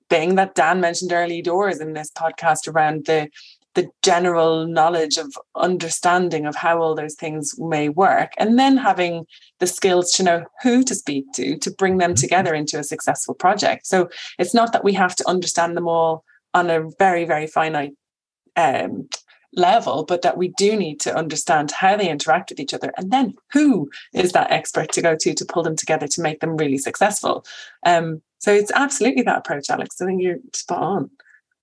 thing 0.08 0.34
that 0.36 0.54
Dan 0.54 0.80
mentioned 0.80 1.12
early 1.12 1.42
doors 1.42 1.80
in 1.80 1.92
this 1.94 2.10
podcast 2.10 2.72
around 2.72 3.06
the 3.06 3.28
the 3.74 3.88
general 4.02 4.66
knowledge 4.66 5.16
of 5.16 5.34
understanding 5.54 6.44
of 6.46 6.54
how 6.54 6.80
all 6.80 6.94
those 6.94 7.14
things 7.14 7.58
may 7.58 7.88
work 7.88 8.32
and 8.36 8.58
then 8.58 8.76
having 8.76 9.26
the 9.60 9.66
skills 9.66 10.12
to 10.12 10.22
know 10.22 10.44
who 10.62 10.82
to 10.82 10.94
speak 10.94 11.24
to 11.32 11.56
to 11.56 11.70
bring 11.70 11.98
them 11.98 12.10
mm-hmm. 12.10 12.20
together 12.20 12.54
into 12.54 12.78
a 12.78 12.84
successful 12.84 13.34
project 13.34 13.86
so 13.86 14.08
it's 14.38 14.54
not 14.54 14.72
that 14.72 14.84
we 14.84 14.92
have 14.92 15.16
to 15.16 15.26
understand 15.28 15.76
them 15.76 15.88
all 15.88 16.24
on 16.52 16.68
a 16.70 16.88
very 16.98 17.24
very 17.24 17.46
finite 17.46 17.94
um, 18.56 19.08
level, 19.54 20.04
but 20.04 20.22
that 20.22 20.36
we 20.36 20.48
do 20.48 20.76
need 20.76 21.00
to 21.00 21.14
understand 21.14 21.70
how 21.70 21.96
they 21.96 22.08
interact 22.08 22.50
with 22.50 22.60
each 22.60 22.74
other 22.74 22.92
and 22.96 23.10
then 23.10 23.34
who 23.52 23.90
is 24.14 24.32
that 24.32 24.50
expert 24.50 24.92
to 24.92 25.02
go 25.02 25.14
to 25.14 25.34
to 25.34 25.44
pull 25.44 25.62
them 25.62 25.76
together 25.76 26.06
to 26.08 26.22
make 26.22 26.40
them 26.40 26.56
really 26.56 26.78
successful. 26.78 27.44
Um, 27.84 28.22
so 28.38 28.52
it's 28.52 28.72
absolutely 28.74 29.22
that 29.22 29.38
approach, 29.38 29.70
Alex. 29.70 30.00
I 30.00 30.06
think 30.06 30.22
you're 30.22 30.38
spot 30.52 30.82
on. 30.82 31.10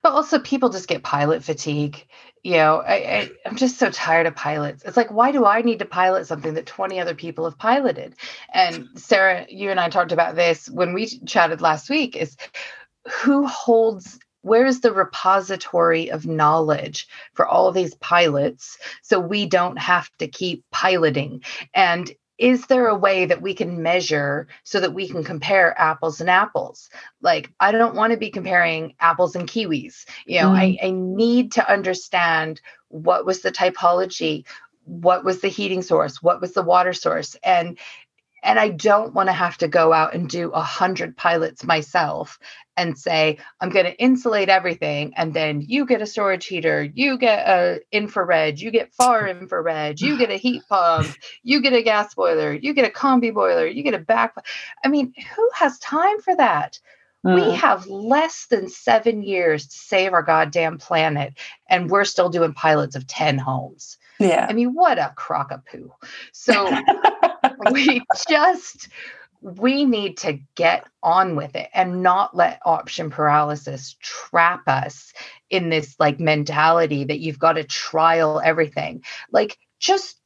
But 0.01 0.13
also, 0.13 0.39
people 0.39 0.69
just 0.69 0.87
get 0.87 1.03
pilot 1.03 1.43
fatigue. 1.43 2.05
You 2.43 2.53
know, 2.53 2.77
I, 2.87 2.93
I, 2.93 3.29
I'm 3.45 3.57
just 3.57 3.77
so 3.77 3.91
tired 3.91 4.27
of 4.27 4.35
pilots. 4.35 4.83
It's 4.85 4.95
like, 4.95 5.11
why 5.11 5.33
do 5.33 5.45
I 5.45 5.61
need 5.61 5.79
to 5.79 5.85
pilot 5.85 6.25
something 6.25 6.53
that 6.53 6.65
20 6.65 7.01
other 7.01 7.13
people 7.13 7.43
have 7.43 7.57
piloted? 7.57 8.15
And 8.53 8.87
Sarah, 8.95 9.45
you 9.49 9.71
and 9.71 9.79
I 9.79 9.89
talked 9.89 10.13
about 10.13 10.35
this 10.35 10.69
when 10.69 10.93
we 10.93 11.07
chatted 11.25 11.59
last 11.59 11.89
week. 11.89 12.15
Is 12.15 12.37
who 13.09 13.45
holds 13.45 14.19
where's 14.41 14.79
the 14.79 14.93
repository 14.93 16.09
of 16.11 16.25
knowledge 16.25 17.07
for 17.33 17.47
all 17.47 17.71
these 17.71 17.95
pilots 17.95 18.77
so 19.01 19.19
we 19.19 19.45
don't 19.45 19.77
have 19.77 20.09
to 20.19 20.27
keep 20.27 20.63
piloting? 20.71 21.43
And 21.73 22.11
is 22.37 22.67
there 22.67 22.87
a 22.87 22.95
way 22.97 23.25
that 23.25 23.41
we 23.41 23.53
can 23.53 23.83
measure 23.83 24.47
so 24.63 24.79
that 24.79 24.93
we 24.93 25.09
can 25.09 25.25
compare 25.25 25.77
apples 25.77 26.21
and 26.21 26.29
apples? 26.29 26.89
Like 27.21 27.51
i 27.59 27.71
don't 27.71 27.95
want 27.95 28.11
to 28.11 28.17
be 28.17 28.29
comparing 28.29 28.95
apples 28.99 29.35
and 29.35 29.47
kiwis 29.47 30.05
you 30.25 30.39
know 30.39 30.49
mm. 30.49 30.55
I, 30.57 30.87
I 30.87 30.91
need 30.91 31.51
to 31.53 31.71
understand 31.71 32.61
what 32.87 33.25
was 33.25 33.41
the 33.41 33.51
typology 33.51 34.45
what 34.85 35.23
was 35.23 35.41
the 35.41 35.49
heating 35.49 35.81
source 35.81 36.23
what 36.23 36.41
was 36.41 36.53
the 36.53 36.63
water 36.63 36.93
source? 36.93 37.35
And 37.43 37.77
and 38.43 38.59
i 38.59 38.69
don't 38.69 39.13
want 39.13 39.27
to 39.27 39.33
have 39.33 39.57
to 39.57 39.67
go 39.67 39.93
out 39.93 40.13
and 40.13 40.29
do 40.29 40.49
a 40.51 40.61
hundred 40.61 41.15
pilots 41.15 41.63
myself 41.63 42.39
and 42.77 42.97
say 42.97 43.37
i'm 43.61 43.69
going 43.69 43.85
to 43.85 43.97
insulate 43.97 44.49
everything 44.49 45.13
and 45.15 45.33
then 45.33 45.61
you 45.61 45.85
get 45.85 46.01
a 46.01 46.05
storage 46.05 46.45
heater 46.45 46.83
you 46.93 47.17
get 47.17 47.47
a 47.47 47.79
infrared 47.91 48.59
you 48.59 48.71
get 48.71 48.93
far 48.93 49.27
infrared 49.27 49.99
you 49.99 50.17
get 50.17 50.29
a 50.29 50.37
heat 50.37 50.61
pump 50.69 51.07
you 51.43 51.61
get 51.61 51.73
a 51.73 51.81
gas 51.81 52.13
boiler 52.13 52.53
you 52.53 52.73
get 52.73 52.87
a 52.87 52.93
combi 52.93 53.33
boiler 53.33 53.65
you 53.65 53.83
get 53.83 53.93
a 53.93 53.99
back 53.99 54.33
i 54.83 54.87
mean 54.87 55.13
who 55.35 55.49
has 55.55 55.77
time 55.79 56.19
for 56.21 56.35
that? 56.35 56.79
Mm. 57.25 57.35
we 57.35 57.55
have 57.55 57.85
less 57.87 58.47
than 58.49 58.69
seven 58.69 59.23
years 59.23 59.67
to 59.67 59.77
save 59.77 60.13
our 60.13 60.23
goddamn 60.23 60.77
planet 60.77 61.33
and 61.69 61.89
we're 61.89 62.05
still 62.05 62.29
doing 62.29 62.53
pilots 62.53 62.95
of 62.95 63.07
10 63.07 63.37
homes. 63.37 63.97
Yeah. 64.21 64.47
I 64.49 64.53
mean 64.53 64.73
what 64.73 64.97
a 64.97 65.13
crock 65.17 65.51
of 65.51 65.65
poo 65.65 65.91
so 66.31 66.53
we 67.71 68.01
just 68.27 68.89
we 69.41 69.85
need 69.85 70.17
to 70.17 70.39
get 70.55 70.85
on 71.01 71.35
with 71.35 71.55
it 71.55 71.69
and 71.73 72.03
not 72.03 72.35
let 72.35 72.61
option 72.65 73.09
paralysis 73.09 73.95
trap 74.01 74.67
us 74.67 75.13
in 75.49 75.69
this 75.69 75.95
like 75.99 76.19
mentality 76.19 77.05
that 77.05 77.19
you've 77.19 77.39
got 77.39 77.53
to 77.53 77.63
trial 77.63 78.41
everything. 78.43 79.03
Like 79.31 79.57
just 79.79 80.17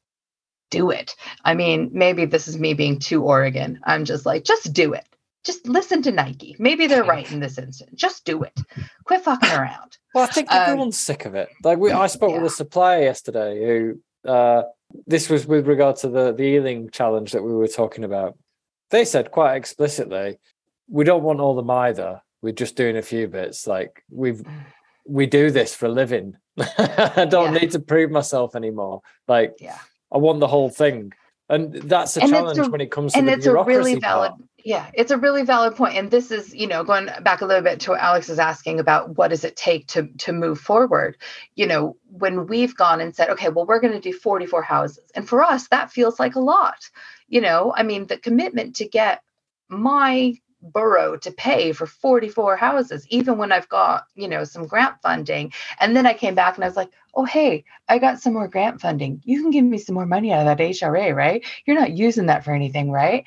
do 0.72 0.90
it. 0.90 1.16
I 1.46 1.54
mean 1.54 1.92
maybe 1.94 2.26
this 2.26 2.48
is 2.48 2.58
me 2.58 2.74
being 2.74 3.00
too 3.00 3.24
oregon. 3.24 3.80
I'm 3.84 4.06
just 4.06 4.26
like 4.26 4.44
just 4.44 4.74
do 4.74 4.94
it. 4.94 5.06
Just 5.44 5.68
listen 5.68 6.02
to 6.04 6.12
nike. 6.12 6.56
Maybe 6.58 6.88
they're 6.88 7.04
right 7.04 7.30
in 7.32 7.40
this 7.40 7.60
instance. 7.60 7.92
Just 7.94 8.26
do 8.26 8.44
it. 8.44 8.60
Quit 9.04 9.24
fucking 9.24 9.52
around. 9.52 9.98
Well 10.16 10.24
i 10.24 10.28
think 10.28 10.52
everyone's 10.52 10.96
um, 10.96 11.16
sick 11.16 11.26
of 11.26 11.36
it. 11.36 11.50
Like 11.64 11.78
we 11.78 11.92
i 11.92 12.08
spoke 12.08 12.32
yeah. 12.32 12.42
with 12.42 12.52
a 12.52 12.56
supplier 12.56 13.04
yesterday 13.04 13.64
who 13.64 14.30
uh 14.30 14.64
this 15.08 15.30
was 15.30 15.46
with 15.46 15.68
regard 15.68 15.98
to 15.98 16.10
the 16.10 16.34
the 16.34 16.44
Ealing 16.44 16.90
challenge 16.90 17.32
that 17.32 17.44
we 17.44 17.54
were 17.54 17.68
talking 17.68 18.04
about. 18.04 18.38
They 18.90 19.06
said 19.06 19.32
quite 19.32 19.56
explicitly, 19.56 20.38
we 20.90 21.04
don't 21.04 21.24
want 21.24 21.40
all 21.40 21.56
them 21.56 21.70
either. 21.70 22.22
We're 22.42 22.54
just 22.54 22.76
doing 22.76 22.98
a 22.98 23.02
few 23.02 23.28
bits. 23.28 23.68
Like 23.68 24.04
we've 24.10 24.44
we 25.06 25.26
do 25.26 25.52
this 25.52 25.76
for 25.76 25.88
a 25.88 25.90
living. 25.90 26.36
I 26.58 27.26
don't 27.30 27.54
yeah. 27.54 27.62
need 27.62 27.72
to 27.72 27.80
prove 27.80 28.12
myself 28.12 28.56
anymore. 28.56 29.02
Like 29.28 29.56
yeah. 29.60 29.80
I 30.12 30.18
want 30.18 30.40
the 30.40 30.48
whole 30.48 30.70
thing. 30.70 31.14
And 31.50 31.74
that's 31.74 32.16
a 32.18 32.22
and 32.22 32.30
challenge 32.30 32.58
a, 32.60 32.70
when 32.70 32.82
it 32.82 32.90
comes 32.90 33.14
to 33.14 33.20
and 33.20 33.28
the 33.28 33.34
it's 33.34 33.46
bureaucracy 33.46 33.76
a 33.76 33.78
really 33.80 34.00
valid 34.00 34.32
part. 34.32 34.42
Yeah 34.64 34.90
it's 34.94 35.12
a 35.12 35.18
really 35.18 35.44
valid 35.44 35.76
point 35.76 35.96
and 35.96 36.10
this 36.10 36.32
is 36.32 36.54
you 36.54 36.68
know 36.68 36.84
going 36.84 37.08
back 37.22 37.42
a 37.42 37.46
little 37.46 37.64
bit 37.64 37.80
to 37.80 37.92
what 37.92 38.00
alex 38.00 38.30
is 38.30 38.40
asking 38.40 38.80
about 38.80 39.18
what 39.18 39.30
does 39.30 39.44
it 39.44 39.56
take 39.56 39.88
to 39.88 40.08
to 40.18 40.32
move 40.32 40.60
forward 40.60 41.18
you 41.56 41.68
know 41.68 41.98
when 42.12 42.48
we've 42.48 42.76
gone 42.76 43.02
and 43.02 43.16
said 43.16 43.30
okay 43.30 43.50
well 43.50 43.66
we're 43.66 43.80
going 43.80 43.94
to 43.94 44.00
do 44.00 44.14
44 44.14 44.62
houses 44.64 45.12
and 45.16 45.28
for 45.28 45.42
us 45.42 45.68
that 45.70 45.92
feels 45.92 46.20
like 46.20 46.36
a 46.36 46.40
lot 46.42 46.90
you 47.28 47.42
know 47.42 47.74
i 47.76 47.84
mean 47.84 48.08
the 48.08 48.18
commitment 48.18 48.76
to 48.78 48.88
get 48.88 49.22
my 49.70 50.34
borough 50.64 51.18
to 51.18 51.32
pay 51.32 51.74
for 51.74 51.86
44 51.86 52.56
houses, 52.56 53.06
even 53.10 53.38
when 53.38 53.52
I've 53.52 53.68
got, 53.70 54.06
you 54.16 54.28
know, 54.28 54.44
some 54.44 54.66
grant 54.66 54.96
funding. 55.02 55.52
And 55.80 55.96
then 55.96 56.06
I 56.06 56.14
came 56.14 56.36
back 56.36 56.56
and 56.56 56.64
I 56.64 56.68
was 56.68 56.78
like, 56.78 56.90
oh, 57.14 57.26
hey, 57.26 57.66
I 57.90 58.00
got 58.00 58.20
some 58.20 58.34
more 58.34 58.48
grant 58.48 58.82
funding. 58.82 59.22
You 59.26 59.42
can 59.42 59.52
give 59.52 59.66
me 59.66 59.78
some 59.78 59.96
more 59.96 60.06
money 60.06 60.32
out 60.32 60.48
of 60.48 60.58
that 60.58 60.64
HRA, 60.64 61.14
right? 61.14 61.46
You're 61.66 61.80
not 61.80 61.92
using 61.92 62.28
that 62.28 62.46
for 62.46 62.54
anything, 62.54 62.92
right? 62.92 63.26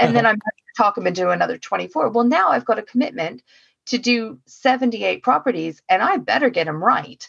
and 0.00 0.14
then 0.14 0.26
I'm 0.26 0.38
talking 0.76 1.06
into 1.06 1.30
another 1.30 1.58
24. 1.58 2.10
Well, 2.10 2.24
now 2.24 2.48
I've 2.48 2.64
got 2.64 2.78
a 2.78 2.82
commitment 2.82 3.42
to 3.86 3.98
do 3.98 4.38
78 4.46 5.22
properties 5.22 5.82
and 5.88 6.02
I 6.02 6.16
better 6.18 6.50
get 6.50 6.66
them 6.66 6.82
right 6.82 7.26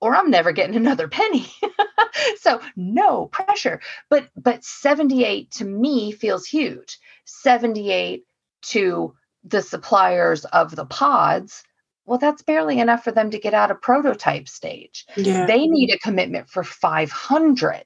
or 0.00 0.14
I'm 0.14 0.30
never 0.30 0.52
getting 0.52 0.76
another 0.76 1.08
penny. 1.08 1.46
so 2.38 2.60
no 2.76 3.26
pressure. 3.26 3.80
But 4.10 4.28
but 4.36 4.64
78 4.64 5.50
to 5.52 5.64
me 5.64 6.12
feels 6.12 6.46
huge. 6.46 6.98
78 7.24 8.24
to 8.62 9.14
the 9.44 9.62
suppliers 9.62 10.44
of 10.46 10.74
the 10.74 10.86
pods, 10.86 11.62
well, 12.04 12.18
that's 12.18 12.42
barely 12.42 12.78
enough 12.78 13.04
for 13.04 13.12
them 13.12 13.30
to 13.30 13.38
get 13.38 13.54
out 13.54 13.70
of 13.70 13.80
prototype 13.82 14.48
stage. 14.48 15.06
Yeah. 15.16 15.46
They 15.46 15.66
need 15.66 15.92
a 15.92 15.98
commitment 15.98 16.48
for 16.48 16.62
500. 16.62 17.84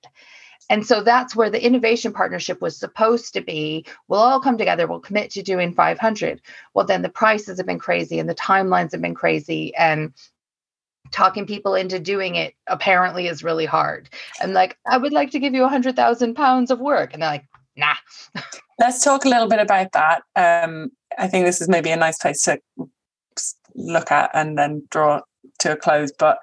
And 0.71 0.87
so 0.87 1.03
that's 1.03 1.35
where 1.35 1.51
the 1.51 1.63
innovation 1.63 2.13
partnership 2.13 2.63
was 2.63 2.77
supposed 2.77 3.35
to 3.35 3.41
be. 3.41 3.85
We'll 4.07 4.21
all 4.21 4.41
come 4.41 4.57
together, 4.57 4.87
we'll 4.87 5.01
commit 5.01 5.31
to 5.33 5.43
doing 5.43 5.75
500. 5.75 6.41
Well, 6.73 6.87
then 6.87 7.03
the 7.03 7.09
prices 7.09 7.59
have 7.59 7.67
been 7.67 7.81
crazy 7.81 8.21
and 8.21 8.29
the 8.29 8.37
timelines 8.37 8.93
have 8.93 9.03
been 9.03 9.15
crazy. 9.15 9.75
And 9.75 10.15
talking 11.11 11.45
people 11.45 11.75
into 11.75 11.99
doing 11.99 12.37
it 12.37 12.55
apparently 12.69 13.27
is 13.27 13.43
really 13.43 13.67
hard. 13.67 14.09
And 14.41 14.55
like, 14.55 14.79
I 14.87 14.97
would 14.97 15.13
like 15.13 15.33
to 15.33 15.41
give 15.41 15.55
you 15.55 15.65
a 15.65 15.69
hundred 15.69 15.97
thousand 15.97 16.35
pounds 16.35 16.71
of 16.71 16.79
work. 16.79 17.13
And 17.13 17.23
they're 17.23 17.31
like, 17.31 17.47
nah. 17.77 17.95
Let's 18.79 19.05
talk 19.05 19.25
a 19.25 19.29
little 19.29 19.49
bit 19.49 19.59
about 19.59 19.91
that. 19.93 20.23
Um, 20.37 20.93
I 21.19 21.27
think 21.27 21.45
this 21.45 21.61
is 21.61 21.69
maybe 21.69 21.91
a 21.91 21.97
nice 21.97 22.19
place 22.19 22.43
to 22.43 22.61
look 23.75 24.13
at 24.13 24.31
and 24.35 24.57
then 24.57 24.87
draw 24.91 25.23
to 25.59 25.73
a 25.73 25.77
close. 25.77 26.13
But 26.17 26.39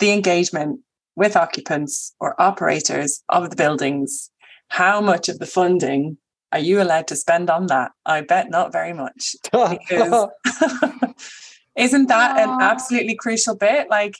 the 0.00 0.12
engagement 0.12 0.80
with 1.16 1.36
occupants 1.36 2.14
or 2.20 2.40
operators 2.40 3.22
of 3.28 3.50
the 3.50 3.56
buildings, 3.56 4.30
how 4.68 5.00
much 5.00 5.28
of 5.28 5.38
the 5.38 5.46
funding 5.46 6.16
are 6.52 6.58
you 6.58 6.80
allowed 6.80 7.08
to 7.08 7.16
spend 7.16 7.50
on 7.50 7.66
that? 7.66 7.92
I 8.04 8.20
bet 8.22 8.50
not 8.50 8.72
very 8.72 8.92
much. 8.92 9.36
Because 9.52 10.28
Isn't 11.76 12.08
that 12.08 12.38
an 12.38 12.60
absolutely 12.60 13.14
crucial 13.14 13.56
bit? 13.56 13.88
Like 13.88 14.16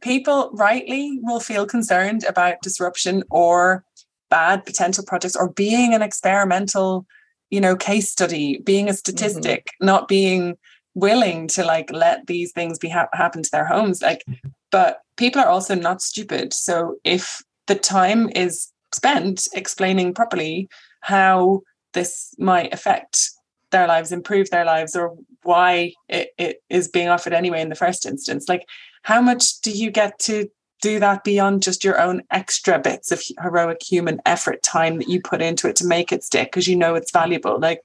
people 0.00 0.50
rightly 0.52 1.18
will 1.22 1.40
feel 1.40 1.66
concerned 1.66 2.24
about 2.24 2.62
disruption 2.62 3.22
or 3.30 3.84
bad 4.28 4.64
potential 4.64 5.04
projects 5.06 5.36
or 5.36 5.50
being 5.50 5.94
an 5.94 6.02
experimental, 6.02 7.06
you 7.50 7.60
know, 7.60 7.76
case 7.76 8.10
study, 8.10 8.58
being 8.64 8.88
a 8.88 8.90
mm-hmm. 8.90 8.96
statistic, 8.96 9.66
mm-hmm. 9.66 9.86
not 9.86 10.08
being 10.08 10.56
willing 10.94 11.46
to 11.48 11.64
like 11.64 11.92
let 11.92 12.26
these 12.26 12.52
things 12.52 12.78
be 12.78 12.88
ha- 12.88 13.08
happen 13.12 13.42
to 13.42 13.50
their 13.50 13.66
homes. 13.66 14.02
Like, 14.02 14.24
but 14.70 15.00
people 15.16 15.40
are 15.40 15.48
also 15.48 15.74
not 15.74 16.02
stupid. 16.02 16.52
So 16.52 16.96
if 17.04 17.42
the 17.66 17.74
time 17.74 18.28
is 18.30 18.72
spent 18.92 19.46
explaining 19.54 20.14
properly 20.14 20.68
how 21.00 21.62
this 21.92 22.34
might 22.38 22.72
affect 22.72 23.30
their 23.70 23.86
lives, 23.86 24.12
improve 24.12 24.50
their 24.50 24.64
lives, 24.64 24.96
or 24.96 25.16
why 25.42 25.92
it, 26.08 26.30
it 26.38 26.62
is 26.68 26.88
being 26.88 27.08
offered 27.08 27.32
anyway 27.32 27.60
in 27.60 27.68
the 27.68 27.74
first 27.74 28.06
instance. 28.06 28.48
Like, 28.48 28.66
how 29.02 29.20
much 29.20 29.60
do 29.60 29.70
you 29.70 29.90
get 29.90 30.18
to 30.20 30.48
do 30.82 30.98
that 30.98 31.24
beyond 31.24 31.62
just 31.62 31.84
your 31.84 32.00
own 32.00 32.22
extra 32.30 32.78
bits 32.78 33.12
of 33.12 33.22
heroic 33.40 33.82
human 33.82 34.20
effort 34.26 34.62
time 34.62 34.96
that 34.96 35.08
you 35.08 35.20
put 35.20 35.42
into 35.42 35.68
it 35.68 35.76
to 35.76 35.86
make 35.86 36.10
it 36.10 36.24
stick 36.24 36.48
because 36.48 36.66
you 36.66 36.76
know 36.76 36.94
it's 36.94 37.12
valuable? 37.12 37.58
Like, 37.58 37.82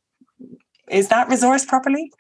is 0.90 1.10
that 1.10 1.30
resource 1.30 1.66
properly? 1.66 2.12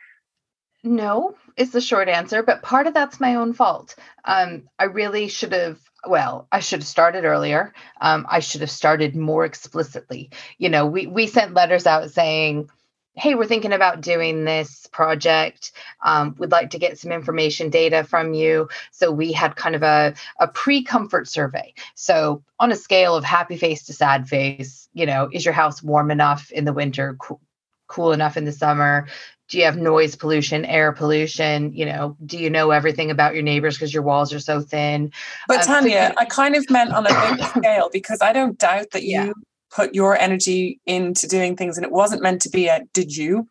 No, 0.83 1.35
is 1.57 1.71
the 1.71 1.81
short 1.81 2.09
answer, 2.09 2.43
but 2.43 2.61
part 2.61 2.87
of 2.87 2.93
that's 2.93 3.19
my 3.19 3.35
own 3.35 3.53
fault. 3.53 3.95
Um, 4.25 4.63
I 4.79 4.85
really 4.85 5.27
should 5.27 5.53
have 5.53 5.79
well 6.07 6.47
i 6.51 6.59
should 6.59 6.81
have 6.81 6.87
started 6.87 7.25
earlier 7.25 7.73
um, 7.99 8.27
i 8.29 8.39
should 8.39 8.61
have 8.61 8.69
started 8.69 9.15
more 9.15 9.43
explicitly 9.43 10.29
you 10.59 10.69
know 10.69 10.85
we 10.85 11.07
we 11.07 11.25
sent 11.25 11.55
letters 11.55 11.87
out 11.87 12.11
saying 12.11 12.69
hey, 13.15 13.33
we're 13.33 13.45
thinking 13.45 13.73
about 13.73 14.01
doing 14.01 14.43
this 14.43 14.87
project. 14.87 15.71
Um, 16.03 16.35
we'd 16.37 16.51
like 16.51 16.71
to 16.71 16.79
get 16.79 16.99
some 16.99 17.11
information 17.11 17.69
data 17.69 18.03
from 18.03 18.33
you. 18.33 18.67
So 18.91 19.11
we 19.11 19.31
had 19.31 19.55
kind 19.55 19.75
of 19.75 19.83
a, 19.83 20.13
a 20.39 20.47
pre 20.47 20.83
comfort 20.83 21.27
survey. 21.27 21.73
So, 21.95 22.43
on 22.59 22.71
a 22.71 22.75
scale 22.75 23.15
of 23.15 23.23
happy 23.23 23.57
face 23.57 23.83
to 23.85 23.93
sad 23.93 24.27
face, 24.27 24.89
you 24.93 25.05
know, 25.05 25.29
is 25.31 25.45
your 25.45 25.53
house 25.53 25.81
warm 25.81 26.11
enough 26.11 26.51
in 26.51 26.65
the 26.65 26.73
winter, 26.73 27.15
cool, 27.19 27.41
cool 27.87 28.11
enough 28.11 28.37
in 28.37 28.45
the 28.45 28.51
summer? 28.51 29.07
Do 29.47 29.59
you 29.59 29.65
have 29.65 29.77
noise 29.77 30.15
pollution, 30.15 30.65
air 30.65 30.91
pollution? 30.91 31.71
You 31.73 31.85
know, 31.85 32.17
do 32.25 32.37
you 32.37 32.49
know 32.49 32.71
everything 32.71 33.11
about 33.11 33.35
your 33.35 33.43
neighbors 33.43 33.75
because 33.75 33.93
your 33.93 34.03
walls 34.03 34.33
are 34.33 34.39
so 34.39 34.61
thin? 34.61 35.11
But 35.47 35.67
um, 35.67 35.83
Tania, 35.83 36.09
so- 36.09 36.15
I 36.17 36.25
kind 36.25 36.55
of 36.55 36.69
meant 36.69 36.91
on 36.91 37.05
a 37.05 37.09
big 37.09 37.45
scale 37.57 37.89
because 37.93 38.19
I 38.21 38.33
don't 38.33 38.57
doubt 38.57 38.91
that 38.91 39.03
you 39.03 39.09
yeah 39.11 39.31
put 39.75 39.93
your 39.93 40.17
energy 40.17 40.79
into 40.85 41.27
doing 41.27 41.55
things 41.55 41.77
and 41.77 41.85
it 41.85 41.91
wasn't 41.91 42.21
meant 42.21 42.41
to 42.41 42.49
be 42.49 42.67
a 42.67 42.81
did 42.93 43.15
you 43.15 43.47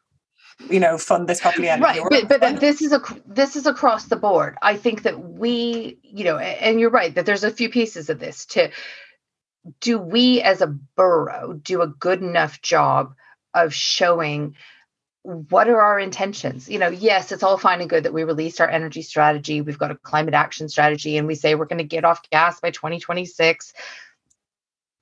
you 0.70 0.80
know 0.80 0.96
fund 0.96 1.28
this 1.28 1.40
properly 1.40 1.68
right 1.68 2.00
but, 2.28 2.40
but 2.40 2.60
this 2.60 2.80
is 2.80 2.92
a 2.92 3.02
this 3.26 3.56
is 3.56 3.66
across 3.66 4.06
the 4.06 4.16
board 4.16 4.56
i 4.62 4.76
think 4.76 5.02
that 5.02 5.18
we 5.20 5.98
you 6.02 6.24
know 6.24 6.38
and 6.38 6.80
you're 6.80 6.90
right 6.90 7.14
that 7.16 7.26
there's 7.26 7.44
a 7.44 7.50
few 7.50 7.68
pieces 7.68 8.08
of 8.08 8.18
this 8.18 8.46
to 8.46 8.70
do 9.80 9.98
we 9.98 10.40
as 10.40 10.62
a 10.62 10.66
borough 10.66 11.52
do 11.52 11.82
a 11.82 11.88
good 11.88 12.22
enough 12.22 12.62
job 12.62 13.14
of 13.52 13.74
showing 13.74 14.54
what 15.24 15.68
are 15.68 15.80
our 15.80 15.98
intentions 15.98 16.68
you 16.68 16.78
know 16.78 16.88
yes 16.88 17.32
it's 17.32 17.42
all 17.42 17.56
fine 17.56 17.80
and 17.80 17.88
good 17.88 18.04
that 18.04 18.12
we 18.12 18.24
released 18.24 18.60
our 18.60 18.68
energy 18.68 19.00
strategy 19.00 19.62
we've 19.62 19.78
got 19.78 19.90
a 19.90 19.96
climate 19.96 20.34
action 20.34 20.68
strategy 20.68 21.16
and 21.16 21.26
we 21.26 21.34
say 21.34 21.54
we're 21.54 21.64
going 21.64 21.78
to 21.78 21.84
get 21.84 22.04
off 22.04 22.28
gas 22.30 22.60
by 22.60 22.70
2026 22.70 23.72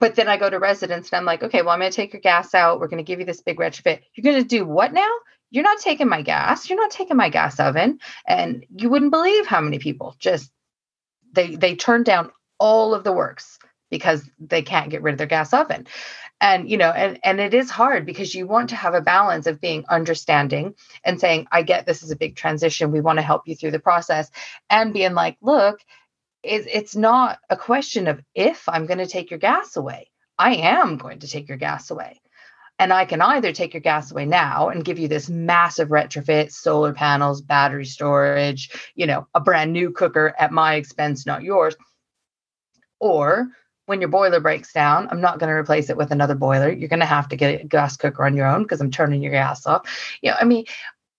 but 0.03 0.17
then 0.17 0.29
I 0.29 0.37
go 0.37 0.51
to 0.51 0.59
residents 0.59 1.11
and 1.11 1.19
I'm 1.19 1.25
like, 1.25 1.45
okay, 1.45 1.63
well, 1.63 1.71
I'm 1.71 1.79
going 1.79 1.93
to 1.93 1.95
take 1.95 2.13
your 2.13 2.21
gas 2.21 2.57
out. 2.57 2.81
We're 2.81 2.89
going 2.89 2.99
to 2.99 3.05
give 3.05 3.21
you 3.21 3.25
this 3.25 3.41
big 3.41 3.59
retrofit. 3.59 4.01
You're 4.17 4.33
going 4.33 4.43
to 4.43 4.49
do 4.49 4.67
what 4.67 4.93
now? 4.93 5.09
You're 5.53 5.63
not 5.63 5.79
taking 5.79 6.09
my 6.09 6.23
gas. 6.23 6.69
You're 6.69 6.81
not 6.81 6.91
taking 6.91 7.17
my 7.17 7.29
gas 7.29 7.61
oven. 7.61 8.01
And 8.27 8.67
you 8.75 8.91
wouldn't 8.91 9.13
believe 9.13 9.47
how 9.47 9.61
many 9.61 9.79
people 9.79 10.17
just 10.19 10.51
they 11.31 11.55
they 11.55 11.77
turn 11.77 12.03
down 12.03 12.33
all 12.59 12.95
of 12.95 13.05
the 13.05 13.13
works 13.13 13.61
because 13.91 14.29
they 14.41 14.63
can't 14.63 14.91
get 14.91 15.03
rid 15.03 15.13
of 15.13 15.19
their 15.19 15.29
gas 15.29 15.53
oven. 15.53 15.87
And 16.43 16.69
you 16.69 16.77
know, 16.77 16.91
and 16.91 17.21
and 17.23 17.41
it 17.41 17.55
is 17.55 17.71
hard 17.71 18.05
because 18.05 18.35
you 18.35 18.49
want 18.49 18.71
to 18.71 18.77
have 18.77 18.95
a 18.95 19.01
balance 19.01 19.47
of 19.47 19.61
being 19.61 19.85
understanding 19.89 20.75
and 21.05 21.21
saying, 21.21 21.47
I 21.53 21.63
get 21.63 21.87
this 21.87 22.03
is 22.03 22.11
a 22.11 22.17
big 22.17 22.35
transition. 22.35 22.91
We 22.91 23.01
want 23.01 23.19
to 23.19 23.23
help 23.23 23.47
you 23.47 23.55
through 23.55 23.71
the 23.71 23.79
process 23.79 24.29
and 24.69 24.93
being 24.93 25.15
like, 25.15 25.37
look, 25.41 25.79
it, 26.43 26.67
it's 26.67 26.97
not 26.97 27.39
a 27.49 27.57
question 27.57 28.09
of 28.09 28.21
if 28.35 28.69
I'm 28.69 28.87
going 28.87 28.99
to 28.99 29.07
take 29.07 29.31
your 29.31 29.39
gas 29.39 29.77
away. 29.77 30.11
I 30.37 30.57
am 30.57 30.97
going 30.97 31.21
to 31.21 31.29
take 31.29 31.49
your 31.49 31.59
gas 31.59 31.93
away. 31.93 32.21
And 32.77 32.93
I 32.93 33.05
can 33.05 33.23
either 33.23 33.53
take 33.53 33.75
your 33.75 33.81
gas 33.81 34.11
away 34.11 34.27
now 34.27 34.71
and 34.71 34.85
give 34.85 34.99
you 34.99 35.07
this 35.07 35.29
massive 35.29 35.91
retrofit, 35.91 36.51
solar 36.51 36.93
panels, 36.93 37.41
battery 37.41 37.85
storage, 37.85 38.71
you 38.97 39.07
know, 39.07 39.29
a 39.33 39.41
brand 39.41 39.73
new 39.73 39.93
cooker 39.93 40.35
at 40.37 40.51
my 40.51 40.75
expense, 40.75 41.25
not 41.25 41.45
yours. 41.45 41.77
Or 42.99 43.47
when 43.87 44.01
your 44.01 44.11
boiler 44.11 44.41
breaks 44.41 44.73
down, 44.73 45.09
I'm 45.11 45.21
not 45.21 45.39
going 45.39 45.49
to 45.49 45.55
replace 45.55 45.91
it 45.91 45.97
with 45.97 46.11
another 46.13 46.35
boiler. 46.35 46.71
You're 46.71 46.89
going 46.89 47.01
to 47.01 47.07
have 47.07 47.29
to 47.29 47.37
get 47.37 47.63
a 47.63 47.65
gas 47.65 47.97
cooker 47.97 48.25
on 48.25 48.37
your 48.37 48.47
own 48.47 48.63
because 48.63 48.81
I'm 48.81 48.91
turning 48.91 49.23
your 49.23 49.33
gas 49.33 49.67
off. 49.67 49.89
You 50.23 50.31
know, 50.31 50.37
I 50.41 50.45
mean, 50.45 50.65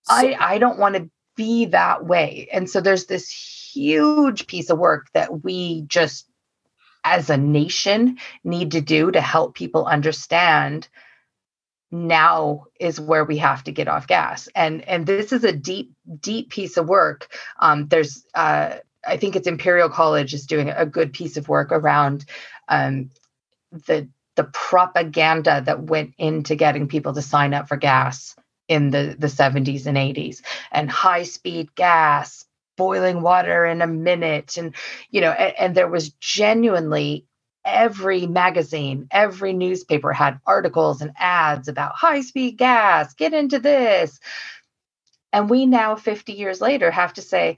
so- 0.04 0.16
I 0.16 0.36
I 0.40 0.58
don't 0.58 0.80
want 0.80 0.96
to 0.96 1.10
be 1.36 1.66
that 1.66 2.06
way. 2.06 2.48
And 2.52 2.70
so 2.70 2.80
there's 2.80 3.06
this 3.06 3.30
huge 3.30 4.48
piece 4.48 4.70
of 4.70 4.78
work 4.78 5.08
that 5.14 5.44
we 5.44 5.82
just 5.88 6.28
as 7.04 7.30
a 7.30 7.38
nation 7.38 8.18
need 8.44 8.72
to 8.72 8.82
do 8.82 9.12
to 9.12 9.22
help 9.22 9.56
people 9.56 9.86
understand 9.86 10.88
now 11.92 12.66
is 12.80 13.00
where 13.00 13.24
we 13.24 13.38
have 13.38 13.64
to 13.64 13.72
get 13.72 13.88
off 13.88 14.08
gas 14.08 14.50
and 14.56 14.82
and 14.88 15.06
this 15.06 15.32
is 15.32 15.44
a 15.44 15.52
deep 15.52 15.92
deep 16.20 16.50
piece 16.50 16.78
of 16.78 16.88
work 16.88 17.28
um, 17.60 17.88
there's 17.88 18.26
uh, 18.34 18.78
i 19.08 19.18
think 19.18 19.36
it's 19.36 19.48
imperial 19.48 19.90
college 19.90 20.34
is 20.34 20.46
doing 20.46 20.70
a 20.70 20.86
good 20.86 21.14
piece 21.14 21.38
of 21.38 21.48
work 21.50 21.72
around 21.72 22.26
um, 22.68 23.10
the 23.88 24.08
the 24.36 24.44
propaganda 24.46 25.62
that 25.66 25.84
went 25.84 26.14
into 26.18 26.56
getting 26.56 26.88
people 26.88 27.14
to 27.14 27.22
sign 27.22 27.54
up 27.54 27.68
for 27.68 27.78
gas 27.78 28.36
in 28.68 28.90
the 28.90 29.16
the 29.18 29.28
70s 29.28 29.86
and 29.86 29.98
80s 29.98 30.42
and 30.72 30.90
high 30.90 31.24
speed 31.24 31.74
gas 31.76 32.46
boiling 32.78 33.22
water 33.22 33.66
in 33.66 33.82
a 33.82 33.88
minute 33.88 34.58
and 34.58 34.76
you 35.10 35.22
know 35.22 35.32
and, 35.32 35.54
and 35.60 35.76
there 35.76 35.90
was 35.90 36.10
genuinely 36.20 37.26
every 37.66 38.26
magazine 38.28 39.08
every 39.12 39.54
newspaper 39.54 40.12
had 40.12 40.40
articles 40.46 41.02
and 41.02 41.14
ads 41.18 41.68
about 41.68 41.96
high 41.96 42.22
speed 42.22 42.58
gas 42.58 43.14
get 43.14 43.34
into 43.34 43.60
this. 43.60 44.20
And 45.32 45.50
we 45.50 45.66
now 45.66 45.96
50 45.96 46.34
years 46.34 46.62
later 46.62 46.92
have 46.92 47.14
to 47.14 47.22
say 47.22 47.58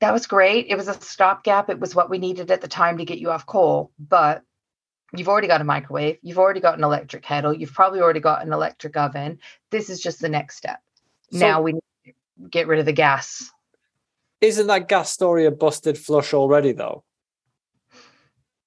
that 0.00 0.12
was 0.12 0.26
great 0.26 0.66
it 0.68 0.76
was 0.76 0.88
a 0.88 1.00
stopgap 1.00 1.70
it 1.70 1.80
was 1.80 1.94
what 1.94 2.10
we 2.10 2.18
needed 2.18 2.50
at 2.50 2.60
the 2.60 2.68
time 2.68 2.98
to 2.98 3.04
get 3.04 3.18
you 3.18 3.30
off 3.30 3.46
coal 3.46 3.90
but 3.98 4.42
You've 5.16 5.28
already 5.28 5.46
got 5.46 5.60
a 5.60 5.64
microwave. 5.64 6.18
You've 6.22 6.38
already 6.38 6.60
got 6.60 6.76
an 6.76 6.84
electric 6.84 7.22
kettle. 7.22 7.54
You've 7.54 7.72
probably 7.72 8.00
already 8.00 8.20
got 8.20 8.44
an 8.44 8.52
electric 8.52 8.96
oven. 8.96 9.38
This 9.70 9.90
is 9.90 10.00
just 10.00 10.20
the 10.20 10.28
next 10.28 10.56
step. 10.56 10.80
So- 11.30 11.38
now 11.38 11.62
we 11.62 11.74
need 11.74 11.82
to 12.06 12.12
get 12.48 12.66
rid 12.66 12.80
of 12.80 12.86
the 12.86 12.92
gas. 12.92 13.50
Isn't 14.40 14.66
that 14.66 14.88
gas 14.88 15.10
story 15.10 15.46
a 15.46 15.50
busted 15.50 15.96
flush 15.96 16.34
already 16.34 16.72
though? 16.72 17.04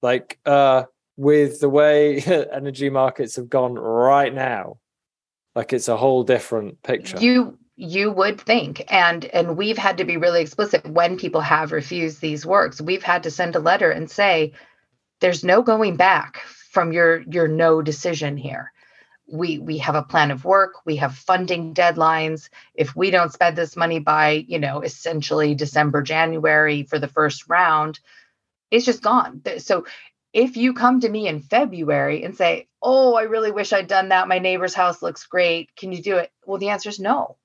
Like 0.01 0.39
uh 0.45 0.83
with 1.17 1.59
the 1.59 1.69
way 1.69 2.19
energy 2.53 2.89
markets 2.89 3.35
have 3.35 3.49
gone 3.49 3.75
right 3.75 4.33
now, 4.33 4.77
like 5.55 5.73
it's 5.73 5.87
a 5.87 5.97
whole 5.97 6.23
different 6.23 6.81
picture. 6.81 7.19
You 7.19 7.59
you 7.77 8.11
would 8.11 8.41
think. 8.41 8.83
And 8.91 9.23
and 9.25 9.55
we've 9.55 9.77
had 9.77 9.99
to 9.99 10.05
be 10.05 10.17
really 10.17 10.41
explicit 10.41 10.85
when 10.87 11.17
people 11.17 11.41
have 11.41 11.71
refused 11.71 12.19
these 12.19 12.45
works. 12.45 12.81
We've 12.81 13.03
had 13.03 13.23
to 13.23 13.31
send 13.31 13.55
a 13.55 13.59
letter 13.59 13.91
and 13.91 14.09
say 14.09 14.53
there's 15.21 15.43
no 15.43 15.61
going 15.61 15.95
back 15.95 16.39
from 16.71 16.91
your 16.91 17.21
your 17.21 17.47
no 17.47 17.81
decision 17.83 18.35
here. 18.35 18.73
We 19.31 19.59
we 19.59 19.77
have 19.77 19.95
a 19.95 20.01
plan 20.01 20.31
of 20.31 20.43
work. 20.43 20.85
We 20.85 20.95
have 20.97 21.15
funding 21.15 21.75
deadlines. 21.75 22.49
If 22.73 22.95
we 22.95 23.11
don't 23.11 23.31
spend 23.31 23.55
this 23.55 23.75
money 23.77 23.99
by 23.99 24.45
you 24.47 24.59
know 24.59 24.81
essentially 24.81 25.53
december 25.55 26.01
january 26.01 26.83
for 26.83 26.99
the 26.99 27.07
first 27.07 27.47
round 27.47 27.99
it's 28.71 28.85
just 28.85 29.01
gone. 29.03 29.41
So 29.59 29.85
if 30.33 30.57
you 30.57 30.73
come 30.73 30.99
to 31.01 31.09
me 31.09 31.27
in 31.27 31.41
february 31.41 32.23
and 32.23 32.35
say 32.35 32.67
oh 32.81 33.15
i 33.15 33.23
really 33.23 33.51
wish 33.51 33.71
i'd 33.71 33.87
done 33.87 34.09
that. 34.09 34.27
My 34.27 34.39
neighbor's 34.39 34.73
house 34.73 35.01
looks 35.03 35.25
great. 35.27 35.75
Can 35.75 35.91
you 35.91 36.01
do 36.01 36.17
it? 36.17 36.31
Well 36.45 36.57
the 36.57 36.69
answer 36.69 36.89
is 36.89 36.99
no 36.99 37.37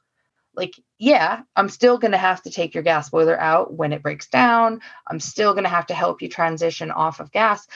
like 0.55 0.79
yeah 0.99 1.41
i'm 1.57 1.69
still 1.69 1.99
going 1.99 2.13
to 2.13 2.19
have 2.19 2.43
to 2.43 2.51
take 2.51 2.75
your 2.75 2.83
gas 2.83 3.09
boiler 3.11 3.41
out 3.41 3.73
when 3.75 3.93
it 3.93 4.03
breaks 4.03 4.29
down 4.29 4.81
i'm 5.09 5.21
still 5.21 5.53
going 5.53 5.65
to 5.65 5.71
have 5.71 5.87
to 5.87 5.95
help 5.95 6.21
you 6.23 6.29
transition 6.29 6.91
off 6.91 7.21
of 7.21 7.31
gas 7.33 7.67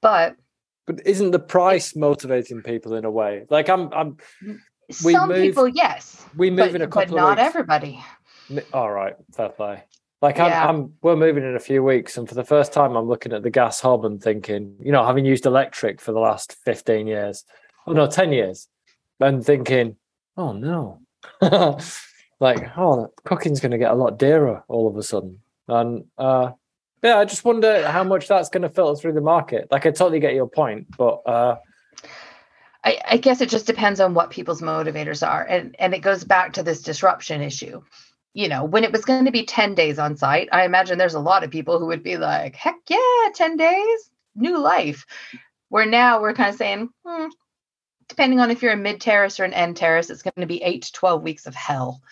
but 0.00 0.36
but 0.86 1.06
isn't 1.06 1.30
the 1.30 1.38
price 1.38 1.94
motivating 1.94 2.60
people 2.60 2.94
in 2.94 3.04
a 3.04 3.10
way? 3.10 3.44
Like 3.48 3.68
I'm 3.68 3.92
I'm 3.92 4.16
mm, 4.42 4.58
We 5.04 5.12
some 5.12 5.28
move- 5.28 5.42
people 5.42 5.68
yes 5.68 6.24
we 6.36 6.50
move 6.50 6.58
but, 6.58 6.74
in 6.74 6.82
a 6.82 6.86
but 6.86 6.92
couple 7.02 7.16
not 7.16 7.38
of 7.38 7.44
weeks. 7.44 7.48
everybody 7.48 8.04
All 8.72 8.90
right, 8.90 9.14
fair 9.34 9.50
play. 9.50 9.84
Like 10.20 10.38
I'm, 10.38 10.50
Yeah. 10.50 10.68
I'm, 10.68 10.92
we're 11.02 11.16
moving 11.16 11.42
in 11.44 11.56
a 11.56 11.60
few 11.60 11.82
weeks, 11.82 12.16
and 12.16 12.28
for 12.28 12.34
the 12.34 12.44
first 12.44 12.72
time, 12.72 12.96
I'm 12.96 13.08
looking 13.08 13.32
at 13.32 13.42
the 13.42 13.50
gas 13.50 13.80
hob 13.80 14.04
and 14.04 14.22
thinking, 14.22 14.76
you 14.80 14.92
know, 14.92 15.04
having 15.04 15.24
used 15.24 15.46
electric 15.46 16.00
for 16.00 16.12
the 16.12 16.20
last 16.20 16.54
15 16.64 17.06
years, 17.08 17.44
oh 17.86 17.92
no, 17.92 18.06
10 18.06 18.32
years, 18.32 18.68
and 19.20 19.44
thinking, 19.44 19.96
oh 20.36 20.52
no, 20.52 21.00
like, 22.42 22.76
oh, 22.76 23.12
cooking's 23.24 23.60
going 23.60 23.72
to 23.72 23.78
get 23.78 23.90
a 23.90 23.94
lot 23.94 24.18
dearer 24.18 24.62
all 24.68 24.88
of 24.88 24.96
a 24.96 25.02
sudden, 25.02 25.38
and 25.68 26.04
uh, 26.18 26.52
yeah, 27.02 27.18
I 27.18 27.24
just 27.24 27.44
wonder 27.44 27.88
how 27.88 28.04
much 28.04 28.28
that's 28.28 28.48
going 28.48 28.62
to 28.62 28.68
filter 28.68 29.00
through 29.00 29.14
the 29.14 29.20
market. 29.20 29.68
Like, 29.70 29.86
I 29.86 29.90
totally 29.90 30.20
get 30.20 30.34
your 30.34 30.48
point, 30.48 30.86
but 30.96 31.22
uh, 31.26 31.56
I, 32.84 33.00
I 33.06 33.16
guess 33.16 33.40
it 33.40 33.48
just 33.48 33.66
depends 33.66 34.00
on 34.00 34.14
what 34.14 34.30
people's 34.30 34.60
motivators 34.60 35.26
are. 35.26 35.44
And 35.44 35.74
and 35.78 35.94
it 35.94 36.00
goes 36.00 36.24
back 36.24 36.54
to 36.54 36.62
this 36.62 36.82
disruption 36.82 37.40
issue. 37.40 37.82
You 38.34 38.48
know, 38.48 38.64
when 38.64 38.84
it 38.84 38.92
was 38.92 39.04
going 39.04 39.26
to 39.26 39.30
be 39.30 39.44
10 39.44 39.74
days 39.74 39.98
on 39.98 40.16
site, 40.16 40.48
I 40.52 40.64
imagine 40.64 40.96
there's 40.96 41.14
a 41.14 41.20
lot 41.20 41.44
of 41.44 41.50
people 41.50 41.78
who 41.78 41.86
would 41.86 42.02
be 42.02 42.16
like, 42.16 42.56
heck 42.56 42.76
yeah, 42.88 43.28
10 43.34 43.56
days, 43.56 44.10
new 44.34 44.58
life. 44.58 45.04
Where 45.68 45.84
now 45.84 46.20
we're 46.20 46.32
kind 46.32 46.48
of 46.48 46.56
saying, 46.56 46.88
hmm, 47.04 47.26
depending 48.12 48.40
on 48.40 48.50
if 48.50 48.62
you're 48.62 48.72
a 48.72 48.76
mid 48.76 49.00
terrace 49.00 49.40
or 49.40 49.44
an 49.44 49.54
end 49.54 49.78
terrace, 49.78 50.10
it's 50.10 50.22
going 50.22 50.32
to 50.40 50.46
be 50.46 50.62
eight 50.62 50.82
to 50.82 50.92
12 50.92 51.22
weeks 51.22 51.46
of 51.46 51.54
hell. 51.54 52.02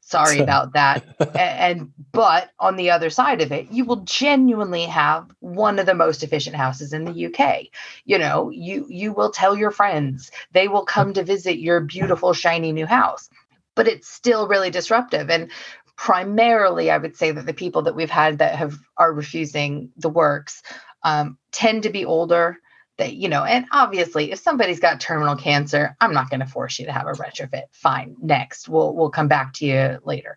Sorry 0.00 0.40
about 0.40 0.74
that. 0.74 1.04
And 1.38 1.92
but 2.12 2.50
on 2.58 2.76
the 2.76 2.90
other 2.90 3.10
side 3.10 3.42
of 3.42 3.52
it, 3.52 3.70
you 3.70 3.84
will 3.84 4.02
genuinely 4.04 4.84
have 4.84 5.30
one 5.40 5.78
of 5.78 5.86
the 5.86 5.94
most 5.94 6.22
efficient 6.22 6.56
houses 6.56 6.92
in 6.92 7.04
the 7.04 7.26
UK 7.26 7.66
you 8.04 8.18
know 8.18 8.50
you 8.50 8.86
you 8.88 9.12
will 9.12 9.30
tell 9.30 9.56
your 9.56 9.70
friends. 9.70 10.30
They 10.52 10.68
will 10.68 10.84
come 10.84 11.12
to 11.14 11.24
visit 11.24 11.58
your 11.58 11.80
beautiful 11.80 12.32
shiny 12.32 12.72
new 12.72 12.86
house. 12.86 13.28
But 13.74 13.88
it's 13.88 14.08
still 14.08 14.48
really 14.48 14.70
disruptive. 14.70 15.30
And 15.30 15.50
primarily 15.96 16.92
i 16.92 16.96
would 16.96 17.16
say 17.16 17.32
that 17.32 17.44
the 17.44 17.52
people 17.52 17.82
that 17.82 17.96
we've 17.96 18.08
had 18.22 18.38
that 18.38 18.54
have 18.54 18.78
are 18.96 19.12
refusing 19.12 19.90
the 19.96 20.08
works 20.08 20.62
um, 21.02 21.36
tend 21.50 21.82
to 21.82 21.90
be 21.90 22.04
older 22.04 22.56
that 22.98 23.14
you 23.14 23.28
know 23.28 23.44
and 23.44 23.64
obviously 23.72 24.32
if 24.32 24.38
somebody's 24.38 24.80
got 24.80 25.00
terminal 25.00 25.36
cancer 25.36 25.96
i'm 26.00 26.12
not 26.12 26.28
going 26.28 26.40
to 26.40 26.46
force 26.46 26.78
you 26.78 26.84
to 26.86 26.92
have 26.92 27.06
a 27.06 27.12
retrofit. 27.12 27.62
Fine 27.72 28.16
next 28.20 28.68
we'll 28.68 28.94
we'll 28.94 29.10
come 29.10 29.28
back 29.28 29.54
to 29.54 29.66
you 29.66 29.98
later. 30.04 30.36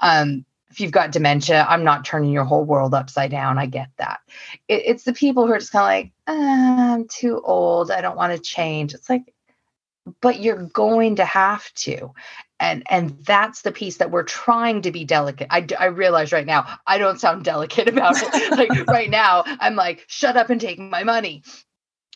Um, 0.00 0.44
if 0.70 0.80
you've 0.80 0.92
got 0.92 1.12
dementia 1.12 1.66
i'm 1.68 1.84
not 1.84 2.04
turning 2.04 2.30
your 2.30 2.44
whole 2.44 2.64
world 2.64 2.94
upside 2.94 3.30
down. 3.30 3.58
I 3.58 3.66
get 3.66 3.88
that. 3.96 4.20
It, 4.68 4.82
it's 4.86 5.04
the 5.04 5.12
people 5.12 5.46
who 5.46 5.52
are 5.52 5.58
just 5.58 5.72
kind 5.72 5.82
of 5.82 5.88
like 5.88 6.12
"Ah, 6.26 6.94
i'm 6.94 7.08
too 7.08 7.40
old. 7.44 7.90
I 7.90 8.00
don't 8.00 8.16
want 8.16 8.32
to 8.32 8.38
change. 8.38 8.94
It's 8.94 9.10
like 9.10 9.34
but 10.20 10.40
you're 10.40 10.64
going 10.66 11.16
to 11.16 11.24
have 11.24 11.72
to. 11.72 12.12
And 12.60 12.82
and 12.88 13.18
that's 13.24 13.62
the 13.62 13.72
piece 13.72 13.96
that 13.96 14.10
we're 14.10 14.22
trying 14.22 14.82
to 14.82 14.92
be 14.92 15.04
delicate. 15.04 15.48
I, 15.50 15.66
I 15.78 15.86
realize 15.86 16.32
right 16.32 16.46
now 16.46 16.66
i 16.86 16.98
don't 16.98 17.20
sound 17.20 17.44
delicate 17.44 17.88
about 17.94 18.16
it. 18.18 18.50
Like 18.52 18.86
right 18.88 19.10
now 19.10 19.44
i'm 19.46 19.76
like 19.76 20.04
shut 20.06 20.36
up 20.36 20.50
and 20.50 20.60
take 20.60 20.78
my 20.78 21.04
money 21.04 21.42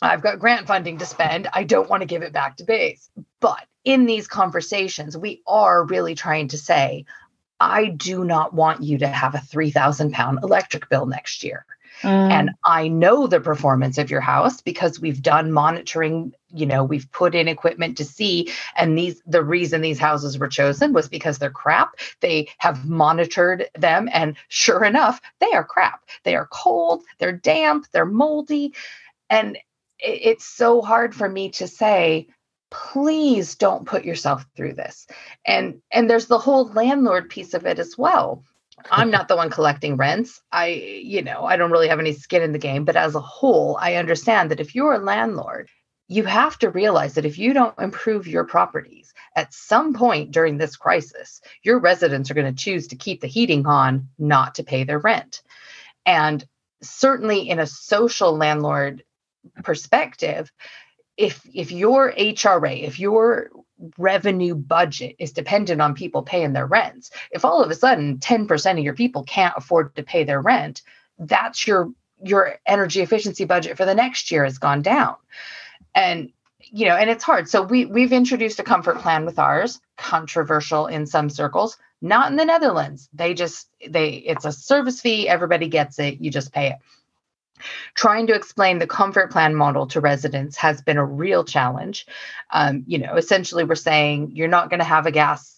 i've 0.02 0.22
got 0.22 0.38
grant 0.38 0.66
funding 0.66 0.98
to 0.98 1.06
spend. 1.06 1.48
I 1.52 1.64
don't 1.64 1.88
want 1.88 2.02
to 2.02 2.06
give 2.06 2.22
it 2.22 2.32
back 2.32 2.56
to 2.56 2.64
base 2.64 3.10
but 3.40 3.64
in 3.84 4.06
these 4.06 4.28
conversations 4.28 5.16
we 5.16 5.42
are 5.46 5.84
really 5.84 6.14
trying 6.14 6.48
to 6.48 6.58
say 6.58 7.04
i 7.60 7.86
do 7.86 8.24
not 8.24 8.54
want 8.54 8.82
you 8.82 8.98
to 8.98 9.08
have 9.08 9.34
a 9.34 9.40
3000 9.40 10.12
pound 10.12 10.40
electric 10.42 10.88
bill 10.88 11.06
next 11.06 11.42
year. 11.42 11.64
Mm. 12.02 12.30
And 12.30 12.50
I 12.64 12.88
know 12.88 13.26
the 13.26 13.40
performance 13.40 13.98
of 13.98 14.10
your 14.10 14.20
house 14.20 14.60
because 14.60 15.00
we've 15.00 15.22
done 15.22 15.50
monitoring, 15.50 16.32
you 16.52 16.66
know, 16.66 16.84
we've 16.84 17.10
put 17.10 17.34
in 17.34 17.48
equipment 17.48 17.96
to 17.96 18.04
see. 18.04 18.52
And 18.76 18.96
these 18.96 19.20
the 19.26 19.42
reason 19.42 19.80
these 19.80 19.98
houses 19.98 20.38
were 20.38 20.48
chosen 20.48 20.92
was 20.92 21.08
because 21.08 21.38
they're 21.38 21.50
crap. 21.50 21.96
They 22.20 22.48
have 22.58 22.88
monitored 22.88 23.68
them 23.76 24.08
and 24.12 24.36
sure 24.48 24.84
enough, 24.84 25.20
they 25.40 25.52
are 25.52 25.64
crap. 25.64 26.02
They 26.22 26.36
are 26.36 26.48
cold, 26.52 27.02
they're 27.18 27.32
damp, 27.32 27.86
they're 27.92 28.06
moldy. 28.06 28.74
And 29.30 29.58
it's 29.98 30.44
so 30.44 30.80
hard 30.82 31.14
for 31.14 31.28
me 31.28 31.50
to 31.50 31.66
say 31.66 32.28
please 32.70 33.54
don't 33.54 33.86
put 33.86 34.04
yourself 34.04 34.44
through 34.56 34.74
this. 34.74 35.06
And 35.46 35.80
and 35.90 36.08
there's 36.08 36.26
the 36.26 36.38
whole 36.38 36.70
landlord 36.72 37.30
piece 37.30 37.54
of 37.54 37.66
it 37.66 37.78
as 37.78 37.96
well. 37.96 38.44
I'm 38.90 39.10
not 39.10 39.26
the 39.26 39.36
one 39.36 39.50
collecting 39.50 39.96
rents. 39.96 40.40
I, 40.52 40.66
you 41.02 41.22
know, 41.22 41.44
I 41.44 41.56
don't 41.56 41.72
really 41.72 41.88
have 41.88 41.98
any 41.98 42.12
skin 42.12 42.42
in 42.42 42.52
the 42.52 42.58
game, 42.58 42.84
but 42.84 42.96
as 42.96 43.16
a 43.16 43.20
whole, 43.20 43.76
I 43.80 43.94
understand 43.94 44.50
that 44.50 44.60
if 44.60 44.74
you're 44.74 44.94
a 44.94 44.98
landlord, 44.98 45.68
you 46.06 46.24
have 46.24 46.58
to 46.60 46.70
realize 46.70 47.14
that 47.14 47.26
if 47.26 47.38
you 47.38 47.52
don't 47.52 47.78
improve 47.78 48.26
your 48.26 48.44
properties 48.44 49.12
at 49.34 49.52
some 49.52 49.94
point 49.94 50.30
during 50.30 50.58
this 50.58 50.76
crisis, 50.76 51.40
your 51.62 51.80
residents 51.80 52.30
are 52.30 52.34
going 52.34 52.54
to 52.54 52.64
choose 52.64 52.86
to 52.88 52.96
keep 52.96 53.20
the 53.20 53.26
heating 53.26 53.66
on, 53.66 54.08
not 54.18 54.54
to 54.54 54.62
pay 54.62 54.84
their 54.84 54.98
rent. 54.98 55.42
And 56.06 56.44
certainly 56.80 57.50
in 57.50 57.58
a 57.58 57.66
social 57.66 58.36
landlord 58.36 59.02
perspective, 59.62 60.52
if 61.16 61.42
if 61.52 61.72
your 61.72 62.12
HRA, 62.12 62.82
if 62.82 62.98
your 63.00 63.50
revenue 63.96 64.54
budget 64.54 65.16
is 65.18 65.32
dependent 65.32 65.80
on 65.80 65.94
people 65.94 66.22
paying 66.22 66.52
their 66.52 66.66
rents, 66.66 67.10
if 67.30 67.44
all 67.44 67.62
of 67.62 67.70
a 67.70 67.74
sudden 67.74 68.18
10% 68.18 68.72
of 68.72 68.84
your 68.84 68.94
people 68.94 69.22
can't 69.24 69.54
afford 69.56 69.94
to 69.96 70.02
pay 70.02 70.24
their 70.24 70.40
rent, 70.40 70.82
that's 71.18 71.66
your 71.66 71.90
your 72.22 72.56
energy 72.66 73.00
efficiency 73.00 73.44
budget 73.44 73.76
for 73.76 73.84
the 73.84 73.94
next 73.94 74.30
year 74.30 74.44
has 74.44 74.58
gone 74.58 74.82
down. 74.82 75.16
And 75.94 76.32
you 76.60 76.86
know, 76.86 76.96
and 76.96 77.08
it's 77.08 77.24
hard. 77.24 77.48
So 77.48 77.62
we 77.62 77.86
we've 77.86 78.12
introduced 78.12 78.60
a 78.60 78.64
comfort 78.64 78.98
plan 78.98 79.24
with 79.24 79.38
ours, 79.38 79.80
controversial 79.96 80.86
in 80.86 81.06
some 81.06 81.30
circles, 81.30 81.76
not 82.00 82.30
in 82.30 82.36
the 82.36 82.44
Netherlands. 82.44 83.08
They 83.12 83.34
just 83.34 83.68
they 83.88 84.10
it's 84.10 84.44
a 84.44 84.52
service 84.52 85.00
fee, 85.00 85.28
everybody 85.28 85.68
gets 85.68 85.98
it, 85.98 86.20
you 86.20 86.30
just 86.30 86.52
pay 86.52 86.70
it 86.70 86.76
trying 87.94 88.26
to 88.28 88.34
explain 88.34 88.78
the 88.78 88.86
comfort 88.86 89.30
plan 89.30 89.54
model 89.54 89.86
to 89.88 90.00
residents 90.00 90.56
has 90.56 90.82
been 90.82 90.96
a 90.96 91.04
real 91.04 91.44
challenge. 91.44 92.06
Um, 92.50 92.84
you 92.86 92.98
know, 92.98 93.14
essentially, 93.16 93.64
we're 93.64 93.74
saying 93.74 94.32
you're 94.34 94.48
not 94.48 94.70
going 94.70 94.80
to 94.80 94.84
have 94.84 95.06
a 95.06 95.10
gas 95.10 95.54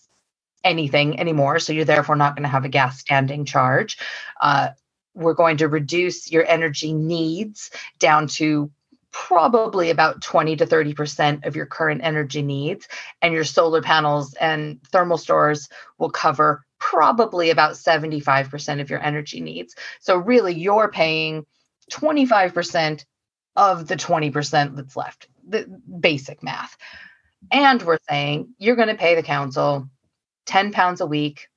anything 0.62 1.18
anymore, 1.18 1.58
so 1.58 1.72
you're 1.72 1.84
therefore 1.84 2.16
not 2.16 2.36
going 2.36 2.42
to 2.42 2.48
have 2.48 2.64
a 2.64 2.68
gas 2.68 2.98
standing 2.98 3.44
charge. 3.44 3.98
Uh, 4.40 4.68
we're 5.14 5.34
going 5.34 5.58
to 5.58 5.68
reduce 5.68 6.30
your 6.30 6.46
energy 6.46 6.92
needs 6.92 7.70
down 7.98 8.26
to 8.26 8.70
probably 9.12 9.90
about 9.90 10.22
20 10.22 10.56
to 10.56 10.66
30% 10.66 11.44
of 11.46 11.56
your 11.56 11.66
current 11.66 12.00
energy 12.04 12.42
needs 12.42 12.86
and 13.20 13.34
your 13.34 13.44
solar 13.44 13.82
panels 13.82 14.34
and 14.34 14.80
thermal 14.84 15.18
stores 15.18 15.68
will 15.98 16.10
cover 16.10 16.64
probably 16.78 17.50
about 17.50 17.72
75% 17.72 18.80
of 18.80 18.88
your 18.88 19.02
energy 19.02 19.40
needs 19.40 19.74
so 20.00 20.16
really 20.16 20.54
you're 20.54 20.90
paying 20.90 21.44
25% 21.90 23.04
of 23.56 23.86
the 23.86 23.96
20% 23.96 24.76
that's 24.76 24.96
left, 24.96 25.28
the 25.46 25.66
basic 26.00 26.42
math. 26.42 26.76
And 27.50 27.82
we're 27.82 27.98
saying 28.08 28.54
you're 28.58 28.76
going 28.76 28.88
to 28.88 28.94
pay 28.94 29.14
the 29.14 29.22
council 29.22 29.88
10 30.46 30.72
pounds 30.72 31.00
a 31.00 31.06
week, 31.06 31.48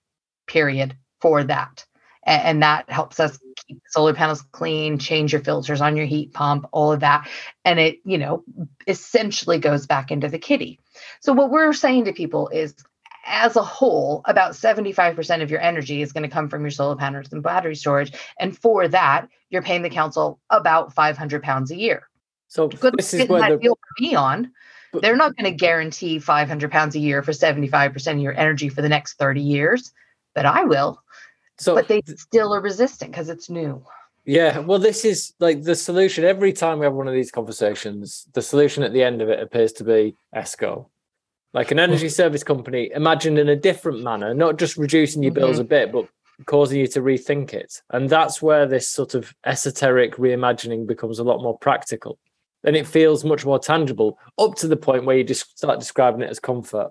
period, 0.47 0.97
for 1.21 1.43
that. 1.43 1.85
And 2.25 2.63
that 2.63 2.89
helps 2.89 3.19
us 3.19 3.37
keep 3.67 3.81
solar 3.87 4.13
panels 4.13 4.41
clean, 4.53 4.97
change 4.97 5.33
your 5.33 5.41
filters 5.41 5.81
on 5.81 5.97
your 5.97 6.05
heat 6.05 6.33
pump, 6.33 6.67
all 6.71 6.93
of 6.93 7.01
that. 7.01 7.27
And 7.65 7.79
it, 7.79 7.99
you 8.05 8.17
know, 8.17 8.43
essentially 8.87 9.57
goes 9.59 9.87
back 9.87 10.09
into 10.09 10.29
the 10.29 10.39
kitty. 10.39 10.79
So 11.19 11.33
what 11.33 11.51
we're 11.51 11.73
saying 11.73 12.05
to 12.05 12.13
people 12.13 12.47
is 12.47 12.75
as 13.25 13.55
a 13.55 13.63
whole, 13.63 14.21
about 14.25 14.51
75% 14.53 15.41
of 15.41 15.49
your 15.49 15.61
energy 15.61 16.01
is 16.01 16.11
going 16.11 16.23
to 16.23 16.29
come 16.29 16.49
from 16.49 16.61
your 16.61 16.71
solar 16.71 16.95
panels 16.95 17.31
and 17.31 17.41
battery 17.41 17.75
storage. 17.75 18.11
And 18.39 18.57
for 18.57 18.87
that, 18.87 19.27
you're 19.49 19.61
paying 19.61 19.81
the 19.81 19.89
council 19.89 20.39
about 20.49 20.93
500 20.93 21.41
pounds 21.43 21.71
a 21.71 21.75
year. 21.75 22.07
So 22.47 22.67
Good 22.67 22.95
this 22.97 23.13
is 23.13 23.27
where 23.29 23.41
that 23.41 23.49
the, 23.51 23.57
deal 23.57 23.75
for 23.75 24.03
Neon. 24.03 24.51
But- 24.91 25.01
They're 25.01 25.15
not 25.15 25.35
going 25.35 25.51
to 25.51 25.57
guarantee 25.57 26.19
500 26.19 26.71
pounds 26.71 26.95
a 26.95 26.99
year 26.99 27.23
for 27.23 27.31
75% 27.31 28.11
of 28.11 28.19
your 28.19 28.37
energy 28.37 28.69
for 28.69 28.81
the 28.81 28.89
next 28.89 29.13
30 29.17 29.41
years, 29.41 29.91
but 30.35 30.45
I 30.45 30.63
will. 30.63 31.01
so 31.57 31.73
but 31.73 31.87
they 31.87 32.01
still 32.15 32.53
are 32.53 32.61
resistant 32.61 33.11
because 33.11 33.29
it's 33.29 33.49
new. 33.49 33.83
Yeah, 34.25 34.59
well, 34.59 34.79
this 34.79 35.03
is 35.03 35.33
like 35.39 35.63
the 35.63 35.75
solution. 35.75 36.23
Every 36.23 36.53
time 36.53 36.79
we 36.79 36.85
have 36.85 36.93
one 36.93 37.07
of 37.07 37.13
these 37.13 37.31
conversations, 37.31 38.25
the 38.33 38.41
solution 38.41 38.83
at 38.83 38.93
the 38.93 39.03
end 39.03 39.21
of 39.21 39.29
it 39.29 39.41
appears 39.41 39.73
to 39.73 39.83
be 39.83 40.15
ESCO, 40.33 40.87
like 41.53 41.71
an 41.71 41.79
energy 41.79 42.09
service 42.09 42.43
company 42.43 42.91
imagined 42.93 43.37
in 43.37 43.47
a 43.47 43.55
different 43.55 44.01
manner, 44.01 44.33
not 44.33 44.57
just 44.57 44.75
reducing 44.75 45.21
your 45.21 45.33
bills 45.33 45.59
a 45.59 45.63
bit, 45.63 45.91
but 45.91 46.07
causing 46.45 46.79
you 46.79 46.87
to 46.87 47.01
rethink 47.01 47.53
it. 47.53 47.81
And 47.91 48.09
that's 48.09 48.41
where 48.41 48.65
this 48.65 48.89
sort 48.89 49.13
of 49.13 49.33
esoteric 49.45 50.15
reimagining 50.15 50.87
becomes 50.87 51.19
a 51.19 51.23
lot 51.23 51.43
more 51.43 51.57
practical. 51.57 52.17
And 52.63 52.75
it 52.75 52.87
feels 52.87 53.23
much 53.23 53.45
more 53.45 53.59
tangible 53.59 54.17
up 54.39 54.55
to 54.55 54.67
the 54.67 54.77
point 54.77 55.05
where 55.05 55.17
you 55.17 55.23
just 55.23 55.57
start 55.57 55.79
describing 55.79 56.21
it 56.21 56.29
as 56.29 56.39
comfort. 56.39 56.89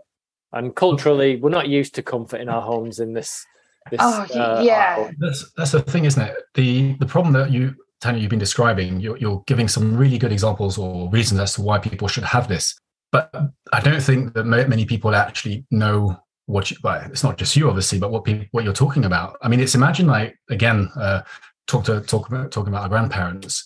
And 0.53 0.77
culturally, 0.77 1.37
we're 1.37 1.51
not 1.51 1.69
used 1.69 1.95
to 1.97 2.03
comfort 2.03 2.41
in 2.41 2.49
our 2.49 2.61
homes 2.61 3.01
in 3.01 3.15
this. 3.15 3.45
this 3.91 3.99
Oh, 4.03 4.27
uh, 4.35 4.63
yeah. 4.63 4.97
aisle. 4.99 5.11
That's 5.19 5.51
that's 5.57 5.73
the 5.73 5.81
thing, 5.81 6.05
isn't 6.05 6.23
it? 6.23 6.37
The 6.55 6.93
the 6.99 7.07
problem 7.07 7.33
that 7.33 7.51
you 7.51 7.75
Tania 8.03 8.21
you've 8.21 8.31
been 8.31 8.39
describing, 8.39 9.01
you're, 9.01 9.17
you're 9.17 9.43
giving 9.47 9.69
some 9.69 9.97
really 9.97 10.19
good 10.19 10.33
examples 10.33 10.77
or 10.77 11.09
reasons 11.11 11.41
as 11.41 11.55
to 11.55 11.63
why 11.63 11.79
people 11.79 12.09
should 12.09 12.25
have 12.25 12.49
this. 12.49 12.79
But 13.13 13.31
I 13.73 13.81
don't 13.81 14.03
think 14.03 14.33
that 14.33 14.45
many 14.45 14.87
people 14.87 15.15
actually 15.15 15.67
know 15.71 16.19
what 16.47 16.71
you. 16.71 16.79
Well, 16.83 17.03
it's 17.11 17.23
not 17.23 17.39
just 17.39 17.55
you, 17.55 17.69
obviously, 17.69 17.99
but 17.99 18.11
what 18.11 18.25
people 18.25 18.47
what 18.53 18.65
you're 18.65 18.73
talking 18.73 19.05
about. 19.05 19.37
I 19.43 19.49
mean, 19.49 19.61
it's 19.61 19.75
imagine 19.75 20.07
like 20.07 20.39
again, 20.51 20.91
uh, 20.97 21.23
talk 21.67 21.85
to 21.85 22.01
talk 22.01 22.29
about 22.29 22.51
talking 22.51 22.73
about 22.73 22.85
our 22.85 22.89
grandparents 22.89 23.65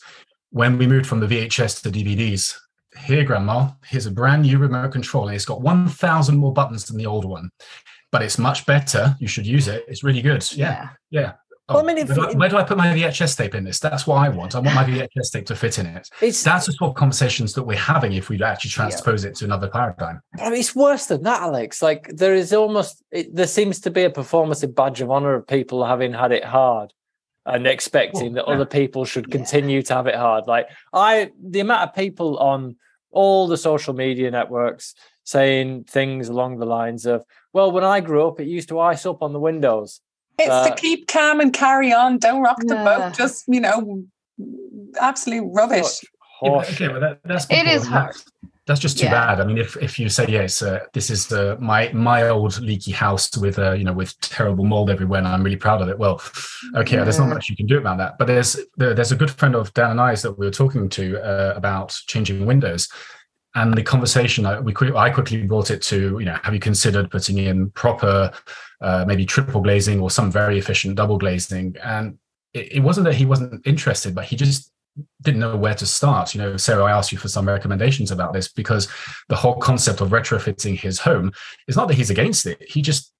when 0.51 0.79
we 0.79 0.87
moved 0.87 1.07
from 1.07 1.21
the 1.21 1.27
VHS 1.27 1.83
to 1.83 1.91
DVDs. 1.91 2.57
Here, 3.05 3.25
grandma, 3.25 3.69
here's 3.85 4.07
a 4.07 4.11
brand 4.11 4.43
new 4.43 4.57
remote 4.59 4.91
control, 4.91 5.29
and 5.29 5.37
it's 5.37 5.45
got 5.45 5.61
1,000 5.61 6.35
more 6.35 6.53
buttons 6.55 6.87
than 6.87 6.97
the 6.97 7.05
old 7.05 7.27
one, 7.27 7.51
but 8.11 8.23
it's 8.23 8.39
much 8.39 8.65
better. 8.65 9.15
You 9.21 9.29
should 9.29 9.47
use 9.47 9.69
it. 9.69 9.85
It's 9.87 10.03
really 10.03 10.23
good. 10.23 10.51
Yeah, 10.53 10.89
yeah. 11.11 11.33
Oh, 11.69 11.75
well, 11.75 11.79
I 11.79 11.83
Oh, 11.83 11.87
mean, 11.87 11.99
if- 11.99 12.09
where, 12.09 12.17
do 12.17 12.23
I, 12.29 12.33
where 12.35 12.49
do 12.49 12.57
I 12.59 12.63
put 12.63 12.77
my 12.77 12.87
VHS 12.95 13.37
tape 13.37 13.55
in 13.55 13.65
this? 13.65 13.81
That's 13.81 14.07
what 14.07 14.17
I 14.17 14.29
want. 14.29 14.55
I 14.55 14.61
want 14.61 14.75
my 14.77 14.85
VHS 14.85 15.33
tape 15.33 15.47
to 15.47 15.57
fit 15.57 15.79
in 15.81 15.87
it. 15.87 16.09
It's 16.21 16.43
That's 16.45 16.67
the 16.67 16.73
sort 16.73 16.91
of 16.91 16.95
conversations 16.97 17.55
that 17.55 17.65
we're 17.65 17.77
having 17.77 18.13
if 18.13 18.29
we 18.29 18.41
actually 18.43 18.71
transpose 18.71 19.25
it 19.25 19.35
to 19.37 19.45
another 19.47 19.69
paradigm. 19.69 20.21
I 20.39 20.51
mean, 20.51 20.61
it's 20.61 20.77
worse 20.77 21.07
than 21.07 21.23
that, 21.25 21.43
Alex. 21.43 21.83
Like 21.83 22.09
there 22.15 22.35
is 22.35 22.53
almost 22.53 23.03
it, 23.11 23.35
there 23.35 23.49
seems 23.49 23.81
to 23.81 23.91
be 23.91 24.03
a 24.05 24.11
performative 24.11 24.75
badge 24.77 25.01
of 25.01 25.11
honor 25.11 25.35
of 25.35 25.47
people 25.47 25.85
having 25.85 26.13
had 26.13 26.31
it 26.31 26.45
hard 26.45 26.93
and 27.45 27.67
expecting 27.67 28.35
Well, 28.35 28.45
that 28.45 28.45
oh, 28.45 28.51
yeah. 28.51 28.55
other 28.57 28.67
people 28.67 29.05
should 29.05 29.27
Yeah. 29.29 29.33
continue 29.33 29.83
to 29.83 29.95
have 29.95 30.07
it 30.07 30.15
hard. 30.15 30.47
Like 30.47 30.69
I, 30.93 31.31
the 31.43 31.61
amount 31.61 31.89
of 31.89 31.95
people 31.97 32.39
on 32.39 32.77
all 33.11 33.49
the 33.49 33.57
social 33.57 33.95
media 33.95 34.31
networks 34.31 34.95
saying 35.25 35.85
things 35.85 36.29
along 36.29 36.59
the 36.59 36.67
lines 36.67 37.07
of, 37.07 37.25
"Well, 37.53 37.73
when 37.73 37.83
I 37.83 37.99
grew 38.01 38.29
up, 38.29 38.39
it 38.39 38.47
used 38.47 38.69
to 38.69 38.79
ice 38.79 39.05
up 39.05 39.21
on 39.23 39.33
the 39.33 39.41
windows." 39.41 40.01
It's 40.39 40.51
Uh, 40.51 40.69
to 40.69 40.75
keep 40.75 41.09
calm 41.09 41.41
and 41.41 41.53
carry 41.53 41.93
on. 41.93 42.19
Don't 42.19 42.43
rock 42.43 42.59
the 42.61 42.75
Yeah. 42.75 42.85
boat. 42.85 43.15
Just 43.15 43.45
you 43.49 43.61
know, 43.61 44.05
absolute 45.01 45.49
rubbish. 45.53 45.85
Such 45.85 46.05
Yeah, 46.43 46.51
okay, 46.51 46.89
well, 46.89 47.01
that, 47.01 47.21
that's 47.25 47.47
It 47.49 47.67
is 47.67 47.83
before, 47.83 47.97
and 47.97 48.05
hard. 48.05 48.07
That's, 48.15 48.25
that's 48.67 48.81
just 48.81 48.99
too 48.99 49.07
Yeah. 49.07 49.13
bad. 49.13 49.41
I 49.41 49.45
mean, 49.45 49.57
if, 49.57 49.75
if 49.79 49.99
you 49.99 50.11
say 50.11 50.27
yes, 50.29 50.61
uh, 50.61 50.81
this 50.93 51.09
is 51.09 51.33
uh, 51.33 51.57
my 51.59 51.91
my 51.95 52.29
old 52.29 52.61
leaky 52.61 52.93
house 52.93 53.35
with 53.39 53.59
uh, 53.59 53.73
you 53.73 53.85
know 53.85 53.95
with 53.95 54.19
terrible 54.21 54.65
mold 54.65 54.91
everywhere, 54.91 55.21
and 55.21 55.29
I'm 55.29 55.43
really 55.43 55.57
proud 55.57 55.81
of 55.81 55.89
it. 55.89 55.99
Well, 55.99 56.21
okay, 56.75 56.97
there's 56.97 57.19
not 57.19 57.31
much 57.31 57.49
you 57.49 57.57
can 57.57 57.67
do 57.67 57.79
about 57.79 57.97
that. 57.99 58.19
But 58.19 58.27
there's 58.27 58.59
there's 58.77 59.13
a 59.13 59.17
good 59.17 59.31
friend 59.31 59.55
of 59.55 59.73
Dan 59.73 59.93
and 59.93 60.01
I's 60.01 60.21
that 60.23 60.39
we 60.39 60.45
were 60.45 60.53
talking 60.53 60.91
to 60.91 61.05
uh, 61.25 61.55
about 61.57 61.99
changing 62.07 62.45
windows, 62.45 62.89
and 63.55 63.73
the 63.73 63.83
conversation 63.83 64.45
I, 64.45 64.61
we 64.61 64.75
I 64.95 65.09
quickly 65.09 65.43
brought 65.47 65.71
it 65.71 65.81
to 65.85 66.19
you 66.19 66.27
know 66.27 66.37
have 66.43 66.53
you 66.53 66.61
considered 66.61 67.11
putting 67.11 67.39
in 67.39 67.71
proper 67.71 68.31
uh, 68.81 69.05
maybe 69.07 69.25
triple 69.25 69.61
glazing 69.61 70.01
or 70.01 70.11
some 70.11 70.31
very 70.31 70.59
efficient 70.59 70.97
double 70.97 71.19
glazing. 71.19 71.77
And 71.83 72.19
it, 72.55 72.77
it 72.77 72.81
wasn't 72.81 73.05
that 73.07 73.15
he 73.15 73.27
wasn't 73.27 73.67
interested 73.67 74.15
but 74.15 74.25
he 74.27 74.37
just 74.37 74.73
didn't 75.23 75.41
know 75.41 75.57
where 75.57 75.75
to 75.75 75.85
start. 75.87 76.35
You 76.35 76.41
know 76.43 76.57
sarah 76.57 76.85
i 76.85 76.91
asked 76.91 77.13
you 77.13 77.19
for 77.19 77.29
some 77.29 77.47
recommendations 77.49 78.11
about 78.11 78.33
this 78.33 78.49
because 78.49 78.89
the 79.29 79.37
whole 79.37 79.57
concept 79.57 80.01
of 80.01 80.09
retrofitting 80.11 80.79
his 80.79 80.99
home 81.01 81.33
is 81.69 81.77
not 81.77 81.89
that 81.89 81.95
he's 81.95 82.11
against 82.11 82.47
it. 82.47 82.63
He 82.67 82.81
just 82.83 83.13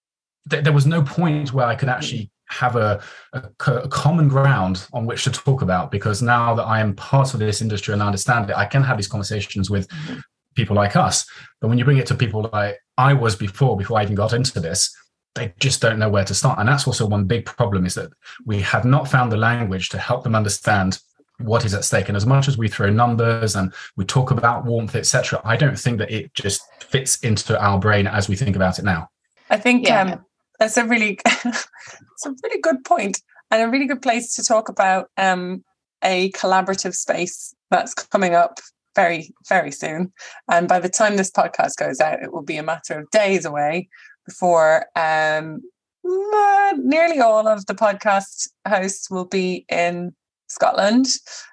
th- 0.51 0.65
there 0.65 0.73
was 0.73 0.87
no 0.87 1.03
point 1.03 1.53
where 1.53 1.67
i 1.67 1.75
could 1.75 1.89
actually 1.91 2.31
have 2.49 2.77
a, 2.77 3.03
a, 3.33 3.43
a 3.67 3.89
common 3.89 4.29
ground 4.29 4.87
on 4.93 5.05
which 5.05 5.25
to 5.25 5.31
talk 5.33 5.63
about 5.63 5.91
because 5.91 6.23
now 6.23 6.55
that 6.55 6.63
i 6.63 6.79
am 6.81 6.95
part 6.95 7.35
of 7.35 7.41
this 7.41 7.61
industry 7.61 7.93
and 7.93 8.03
I 8.03 8.07
understand 8.07 8.49
it 8.49 8.57
i 8.57 8.65
can 8.65 8.83
have 8.85 8.97
these 8.97 9.09
conversations 9.09 9.69
with 9.69 9.89
Mhm. 9.89 10.23
people 10.55 10.77
like 10.77 10.95
us. 10.97 11.27
But 11.61 11.69
when 11.69 11.77
you 11.79 11.85
bring 11.85 11.99
it 11.99 12.07
to 12.07 12.15
people 12.15 12.49
like 12.53 12.79
i 12.97 13.13
was 13.13 13.35
before 13.37 13.77
before 13.77 13.99
i 13.99 14.03
even 14.05 14.15
got 14.15 14.33
into 14.33 14.61
this 14.61 14.95
they 15.37 15.55
just 15.61 15.81
don't 15.81 15.99
know 15.99 16.09
where 16.09 16.25
to 16.25 16.35
start 16.35 16.59
and 16.59 16.69
that's 16.69 16.87
also 16.87 17.07
one 17.07 17.25
big 17.25 17.47
problem 17.47 17.87
is 17.87 17.95
that 17.95 18.11
we 18.45 18.61
have 18.61 18.85
not 18.85 19.07
found 19.09 19.31
the 19.31 19.37
language 19.37 19.89
to 19.91 19.99
help 19.99 20.25
them 20.25 20.35
understand 20.35 20.99
what 21.39 21.65
is 21.65 21.75
at 21.75 21.85
stake 21.85 22.09
and 22.09 22.17
as 22.17 22.27
much 22.27 22.49
as 22.49 22.59
we 22.59 22.67
throw 22.67 22.91
numbers 22.91 23.55
and 23.57 23.73
we 23.97 24.05
talk 24.05 24.31
about 24.33 24.65
warmth 24.65 24.97
etc 24.97 25.41
i 25.45 25.55
don't 25.57 25.79
think 25.79 25.99
that 25.99 26.11
it 26.11 26.33
just 26.35 26.63
fits 26.83 27.19
into 27.21 27.57
our 27.63 27.79
brain 27.79 28.07
as 28.07 28.29
we 28.29 28.35
think 28.35 28.57
about 28.57 28.79
it 28.79 28.85
now 28.85 29.09
I 29.51 29.57
think 29.57 29.87
Yeah. 29.87 30.03
um, 30.03 30.25
that's 30.59 30.77
a 30.77 30.85
really, 30.85 31.19
it's 31.27 32.27
a 32.27 32.35
really 32.43 32.61
good 32.61 32.85
point 32.85 33.21
and 33.51 33.63
a 33.63 33.69
really 33.69 33.87
good 33.87 34.03
place 34.03 34.35
to 34.37 34.43
talk 34.43 34.69
about 34.69 35.11
um, 35.17 35.65
a 36.03 36.31
collaborative 36.33 36.95
space 36.95 37.55
that's 37.71 37.95
coming 37.95 38.35
up 38.35 38.59
very, 38.95 39.33
very 39.49 39.71
soon. 39.71 40.13
And 40.51 40.67
by 40.69 40.81
the 40.81 40.89
time 40.89 41.17
this 41.17 41.31
podcast 41.31 41.77
goes 41.77 42.01
out, 42.01 42.23
it 42.23 42.33
will 42.33 42.43
be 42.43 42.57
a 42.57 42.63
matter 42.63 42.99
of 43.01 43.11
days 43.11 43.45
away 43.45 43.89
before 44.27 44.87
um, 44.97 45.61
uh, 46.05 46.73
nearly 46.79 47.21
all 47.21 47.49
of 47.49 47.67
the 47.67 47.75
podcast 47.75 48.49
hosts 48.69 49.11
will 49.11 49.25
be 49.25 49.65
in 49.71 50.13
Scotland 50.49 51.07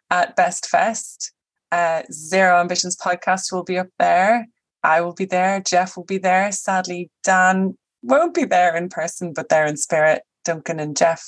at 0.09 0.35
BE-ST 0.35 0.65
Fest. 0.67 1.31
Uh, 1.71 2.03
Zero 2.11 2.59
Ambitions 2.59 2.95
podcast 2.95 3.51
will 3.51 3.63
be 3.63 3.79
up 3.79 3.87
there. 3.97 4.47
I 4.83 5.01
will 5.01 5.13
be 5.13 5.25
there. 5.25 5.61
Jeff 5.61 5.97
will 5.97 6.03
be 6.03 6.17
there. 6.17 6.51
Sadly, 6.51 7.09
Dan 7.23 7.75
won't 8.03 8.33
be 8.33 8.45
there 8.45 8.75
in 8.75 8.89
person, 8.89 9.33
but 9.33 9.49
there 9.49 9.65
in 9.65 9.77
spirit. 9.77 10.21
Duncan 10.45 10.79
and 10.79 10.95
Jeff 10.95 11.23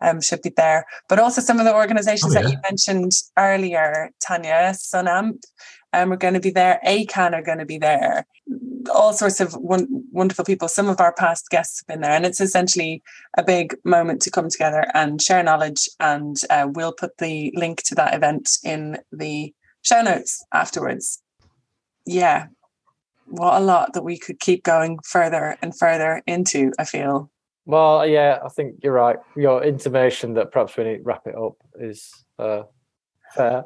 um, 0.00 0.20
should 0.20 0.42
be 0.42 0.52
there. 0.56 0.84
But 1.08 1.18
also 1.18 1.40
some 1.40 1.58
of 1.58 1.64
the 1.64 1.74
organizations 1.74 2.36
Oh, 2.36 2.40
that 2.42 2.50
you 2.50 2.58
mentioned 2.68 3.12
earlier, 3.38 4.10
Tania, 4.20 4.72
Sunamp, 4.74 5.38
um, 5.92 6.12
are 6.12 6.16
going 6.16 6.34
to 6.34 6.40
be 6.40 6.50
there. 6.50 6.80
ACAN 6.86 7.34
are 7.34 7.42
going 7.42 7.58
to 7.58 7.64
be 7.64 7.78
there. 7.78 8.26
All 8.92 9.12
sorts 9.12 9.40
of 9.40 9.54
won- 9.54 10.04
wonderful 10.12 10.44
people. 10.44 10.68
Some 10.68 10.88
of 10.88 11.00
our 11.00 11.12
past 11.12 11.48
guests 11.50 11.80
have 11.80 11.86
been 11.86 12.02
there. 12.02 12.12
And 12.12 12.24
it's 12.26 12.40
essentially 12.40 13.02
a 13.36 13.42
big 13.42 13.76
moment 13.84 14.22
to 14.22 14.30
come 14.30 14.48
together 14.48 14.86
and 14.94 15.20
share 15.20 15.42
knowledge. 15.42 15.88
And 16.00 16.36
uh, 16.50 16.68
we'll 16.70 16.92
put 16.92 17.18
the 17.18 17.52
link 17.54 17.82
to 17.84 17.94
that 17.96 18.14
event 18.14 18.58
in 18.64 18.98
the 19.12 19.52
show 19.82 20.02
notes 20.02 20.44
afterwards. 20.52 21.22
Yeah, 22.04 22.46
what 23.26 23.60
a 23.60 23.64
lot 23.64 23.92
that 23.94 24.04
we 24.04 24.18
could 24.18 24.40
keep 24.40 24.62
going 24.62 24.98
further 25.04 25.56
and 25.60 25.76
further 25.76 26.22
into, 26.26 26.72
I 26.78 26.84
feel. 26.84 27.30
Well, 27.64 28.06
yeah, 28.06 28.38
I 28.44 28.48
think 28.48 28.76
you're 28.82 28.92
right. 28.92 29.16
Your 29.36 29.62
intimation 29.64 30.34
that 30.34 30.52
perhaps 30.52 30.76
we 30.76 30.84
need 30.84 30.98
to 30.98 31.02
wrap 31.02 31.26
it 31.26 31.34
up 31.34 31.54
is 31.80 32.12
uh, 32.38 32.62
fair. 33.34 33.64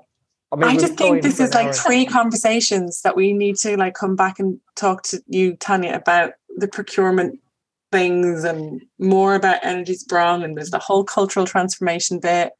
I 0.52 0.56
mean, 0.56 0.68
I 0.68 0.76
just 0.76 0.94
think 0.94 1.22
this 1.22 1.38
is 1.38 1.54
like 1.54 1.74
three 1.74 2.04
conversations 2.04 3.02
that 3.02 3.14
we 3.14 3.32
need 3.32 3.56
to 3.58 3.76
like 3.76 3.94
come 3.94 4.16
back 4.16 4.40
and 4.40 4.58
talk 4.74 5.04
to 5.04 5.22
you, 5.28 5.54
Tania, 5.54 5.94
about 5.94 6.32
the 6.56 6.66
procurement 6.66 7.38
things 7.92 8.44
and 8.44 8.82
more 8.98 9.34
about 9.34 9.62
Energiesprong 9.62 10.44
and 10.44 10.56
there's 10.56 10.70
the 10.70 10.78
whole 10.78 11.04
cultural 11.04 11.46
transformation 11.46 12.18
bit. 12.18 12.52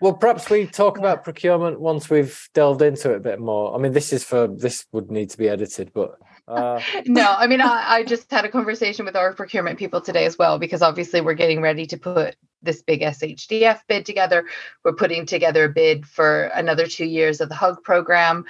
Well, 0.00 0.12
perhaps 0.12 0.50
we 0.50 0.66
talk 0.66 0.98
about 0.98 1.24
procurement 1.24 1.80
once 1.80 2.10
we've 2.10 2.48
delved 2.52 2.82
into 2.82 3.12
it 3.12 3.16
a 3.16 3.20
bit 3.20 3.40
more. 3.40 3.74
I 3.74 3.78
mean, 3.78 3.92
this 3.92 4.12
is 4.12 4.22
for 4.22 4.46
this 4.46 4.84
would 4.92 5.10
need 5.10 5.30
to 5.30 5.38
be 5.38 5.48
edited, 5.48 5.92
but 5.94 6.18
uh, 6.48 6.80
no, 7.06 7.34
I 7.36 7.46
mean, 7.46 7.60
I, 7.60 7.84
I 7.86 8.04
just 8.04 8.30
had 8.30 8.44
a 8.44 8.48
conversation 8.48 9.04
with 9.04 9.16
our 9.16 9.32
procurement 9.34 9.78
people 9.78 10.00
today 10.00 10.24
as 10.26 10.38
well, 10.38 10.58
because 10.58 10.82
obviously 10.82 11.20
we're 11.20 11.34
getting 11.34 11.60
ready 11.60 11.86
to 11.86 11.96
put 11.96 12.36
this 12.62 12.82
big 12.82 13.00
SHDF 13.00 13.80
bid 13.88 14.06
together. 14.06 14.46
We're 14.84 14.94
putting 14.94 15.26
together 15.26 15.64
a 15.64 15.68
bid 15.68 16.06
for 16.06 16.44
another 16.44 16.86
two 16.86 17.04
years 17.04 17.40
of 17.40 17.48
the 17.48 17.54
HUG 17.54 17.82
program. 17.82 18.44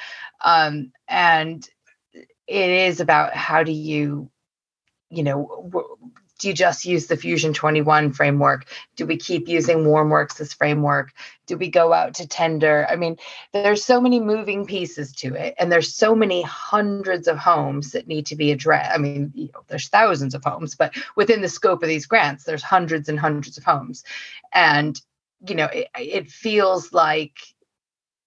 Um, 0.44 0.92
and 1.08 1.68
it 2.46 2.70
is 2.70 3.00
about 3.00 3.34
how 3.34 3.62
do 3.62 3.72
you, 3.72 4.30
you 5.10 5.22
know, 5.22 5.70
do 6.38 6.48
you 6.48 6.54
just 6.54 6.84
use 6.84 7.06
the 7.06 7.16
Fusion 7.16 7.52
21 7.52 8.12
framework? 8.12 8.66
Do 8.96 9.06
we 9.06 9.16
keep 9.16 9.48
using 9.48 9.78
Warmworks 9.78 10.40
as 10.40 10.52
framework? 10.52 11.12
Do 11.46 11.56
we 11.56 11.68
go 11.68 11.92
out 11.92 12.14
to 12.14 12.28
tender? 12.28 12.86
I 12.90 12.96
mean, 12.96 13.16
there's 13.52 13.84
so 13.84 14.00
many 14.00 14.20
moving 14.20 14.66
pieces 14.66 15.12
to 15.16 15.34
it, 15.34 15.54
and 15.58 15.72
there's 15.72 15.94
so 15.94 16.14
many 16.14 16.42
hundreds 16.42 17.26
of 17.28 17.38
homes 17.38 17.92
that 17.92 18.06
need 18.06 18.26
to 18.26 18.36
be 18.36 18.52
addressed. 18.52 18.92
I 18.92 18.98
mean, 18.98 19.32
you 19.34 19.48
know, 19.54 19.62
there's 19.68 19.88
thousands 19.88 20.34
of 20.34 20.44
homes, 20.44 20.74
but 20.74 20.94
within 21.16 21.40
the 21.40 21.48
scope 21.48 21.82
of 21.82 21.88
these 21.88 22.06
grants, 22.06 22.44
there's 22.44 22.62
hundreds 22.62 23.08
and 23.08 23.18
hundreds 23.18 23.56
of 23.56 23.64
homes. 23.64 24.04
And, 24.52 25.00
you 25.48 25.54
know, 25.54 25.66
it, 25.66 25.88
it 25.98 26.30
feels 26.30 26.92
like 26.92 27.38